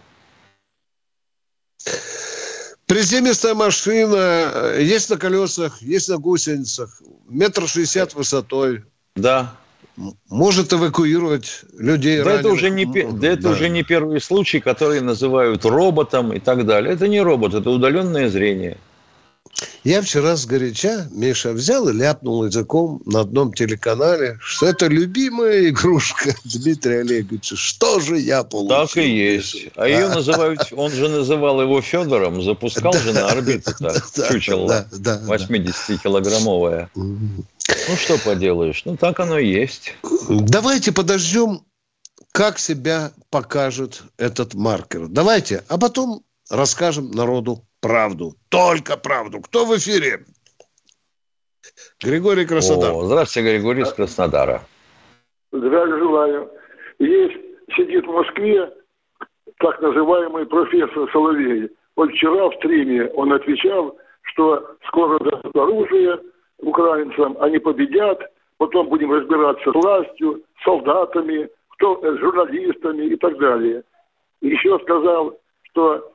Приземистая 2.89 3.55
машина, 3.55 4.17
э, 4.17 4.83
есть 4.83 5.11
на 5.11 5.19
колесах, 5.19 5.83
есть 5.83 6.09
на 6.09 6.17
гусеницах, 6.17 7.03
метр 7.29 7.69
шестьдесят 7.69 8.15
высотой. 8.15 8.83
Да. 9.15 9.55
Может 10.31 10.73
эвакуировать 10.73 11.65
людей. 11.77 12.23
Да, 12.23 12.33
это 12.33 12.49
уже, 12.49 12.71
не, 12.71 12.87
да, 12.87 13.29
это 13.29 13.43
да. 13.43 13.51
уже 13.51 13.69
не 13.69 13.83
первый 13.83 14.23
случай, 14.23 14.61
который 14.61 15.03
называют 15.03 15.67
роботом 15.67 16.33
и 16.33 16.41
так 16.41 16.65
далее. 16.65 16.95
Это 16.95 17.09
не 17.09 17.21
робот, 17.21 17.53
это 17.53 17.69
удаленное 17.69 18.31
зрение. 18.31 18.79
Я 19.85 20.03
вчера 20.03 20.37
с 20.37 20.45
горяча, 20.47 21.09
Миша, 21.11 21.53
взял 21.53 21.89
и 21.89 21.93
ляпнул 21.93 22.45
языком 22.45 23.01
на 23.07 23.21
одном 23.21 23.53
телеканале, 23.53 24.39
что 24.41 24.67
это 24.67 24.87
любимая 24.87 25.69
игрушка 25.69 26.35
Дмитрия 26.45 27.01
Олеговича. 27.01 27.57
Что 27.57 28.01
же 28.01 28.19
я 28.19 28.45
получил? 28.45 28.87
Так 28.87 28.97
и 28.97 29.09
есть. 29.09 29.69
А 29.77 29.89
ее 29.89 30.09
называют, 30.09 30.73
он 30.73 30.91
же 30.91 31.09
называл 31.09 31.63
его 31.63 31.81
Федором, 31.81 32.43
запускал 32.43 32.93
же 32.93 33.13
на 33.13 33.29
орбиту 33.29 33.73
чучело 34.29 34.87
80-килограммовое. 34.93 36.89
Ну, 36.95 37.97
что 37.97 38.19
поделаешь? 38.19 38.83
Ну, 38.85 38.97
так 38.97 39.21
оно 39.21 39.39
и 39.39 39.49
есть. 39.49 39.95
Давайте 40.29 40.93
подождем, 40.93 41.63
как 42.33 42.59
себя 42.59 43.13
покажет 43.31 44.03
этот 44.17 44.55
маркер. 44.55 45.09
Давайте, 45.09 45.65
а 45.69 45.79
потом 45.79 46.23
расскажем 46.51 47.11
народу 47.11 47.68
правду. 47.81 48.33
Только 48.49 48.97
правду. 48.97 49.41
Кто 49.41 49.65
в 49.65 49.77
эфире? 49.77 50.25
Григорий 52.03 52.47
Краснодар. 52.47 52.93
О, 52.93 53.05
здравствуйте, 53.05 53.57
Григорий 53.57 53.83
из 53.83 53.93
Краснодара. 53.93 54.63
Здравия 55.53 55.99
желаю. 55.99 56.51
Есть, 56.99 57.37
сидит 57.77 58.07
в 58.07 58.11
Москве 58.11 58.73
так 59.59 59.81
называемый 59.81 60.47
профессор 60.47 61.11
Соловей. 61.13 61.71
Вот 61.97 62.11
вчера 62.11 62.49
в 62.49 62.55
стриме 62.57 63.07
он 63.15 63.33
отвечал, 63.33 63.97
что 64.23 64.77
скоро 64.87 65.19
дадут 65.19 65.57
оружие 65.57 66.21
украинцам, 66.59 67.37
они 67.41 67.59
победят, 67.59 68.21
потом 68.57 68.89
будем 68.89 69.13
разбираться 69.13 69.71
с 69.71 69.75
властью, 69.75 70.43
с 70.61 70.65
солдатами, 70.65 71.49
кто, 71.71 72.01
с 72.01 72.19
журналистами 72.19 73.07
и 73.07 73.17
так 73.17 73.39
далее. 73.39 73.83
Еще 74.41 74.79
сказал, 74.81 75.37
что 75.71 76.13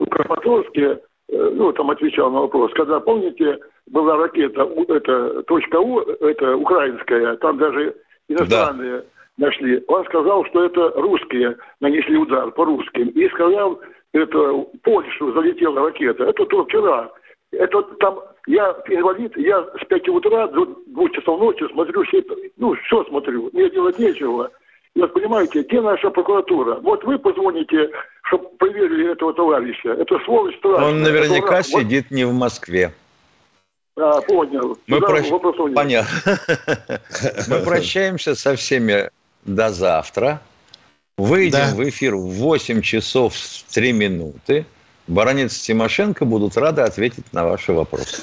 в 0.00 0.06
Краматорске, 0.06 1.00
э, 1.28 1.50
ну, 1.54 1.72
там 1.72 1.90
отвечал 1.90 2.30
на 2.30 2.40
вопрос, 2.40 2.72
когда, 2.74 3.00
помните, 3.00 3.58
была 3.86 4.16
ракета, 4.16 4.68
это 4.88 5.42
точка 5.44 5.78
У, 5.78 6.00
это 6.00 6.56
украинская, 6.56 7.36
там 7.36 7.58
даже 7.58 7.94
иностранные 8.28 8.98
да. 8.98 9.46
нашли. 9.46 9.82
Он 9.88 10.04
сказал, 10.06 10.44
что 10.46 10.64
это 10.64 10.92
русские 10.96 11.56
нанесли 11.80 12.16
удар 12.16 12.50
по 12.52 12.64
русским. 12.64 13.08
И 13.08 13.28
сказал, 13.30 13.80
это 14.12 14.38
в 14.38 14.66
Польшу 14.82 15.32
залетела 15.32 15.86
ракета. 15.86 16.24
Это 16.24 16.44
то 16.46 16.64
вчера. 16.64 17.10
Это 17.52 17.82
там, 17.98 18.20
я 18.46 18.76
инвалид, 18.88 19.36
я 19.36 19.62
с 19.82 19.86
5 19.88 20.08
утра 20.08 20.46
до 20.48 20.66
2 20.86 21.08
часов 21.10 21.40
ночи 21.40 21.66
смотрю 21.72 22.04
все, 22.04 22.24
ну, 22.56 22.74
все 22.74 23.04
смотрю, 23.04 23.50
мне 23.52 23.68
делать 23.70 23.98
нечего. 23.98 24.50
Вот 24.96 25.14
понимаете, 25.14 25.62
где 25.62 25.80
наша 25.80 26.10
прокуратура? 26.10 26.76
Вот 26.80 27.04
вы 27.04 27.18
позвоните, 27.18 27.90
чтобы 28.24 28.48
проверили 28.58 29.12
этого 29.12 29.32
товарища. 29.32 29.90
Это 29.90 30.18
сволочь 30.24 30.56
страшная. 30.58 30.88
Он 30.88 31.02
наверняка 31.02 31.60
Это 31.60 31.68
сидит 31.68 32.06
вот... 32.10 32.16
не 32.16 32.24
в 32.24 32.32
Москве. 32.32 32.92
А, 33.96 34.20
понял. 34.22 34.78
Мы 34.86 35.00
прощ... 35.00 35.28
Понятно. 35.74 36.10
Мы 37.48 37.60
прощаемся 37.60 38.34
со 38.34 38.56
всеми 38.56 39.10
до 39.44 39.70
завтра. 39.70 40.40
Выйдем 41.16 41.58
да. 41.58 41.74
в 41.74 41.88
эфир 41.88 42.14
в 42.14 42.30
8 42.30 42.80
часов 42.82 43.34
3 43.74 43.92
минуты. 43.92 44.64
Баранец 45.06 45.58
Тимошенко 45.58 46.24
будут 46.24 46.56
рады 46.56 46.82
ответить 46.82 47.32
на 47.32 47.44
ваши 47.44 47.72
вопросы. 47.72 48.22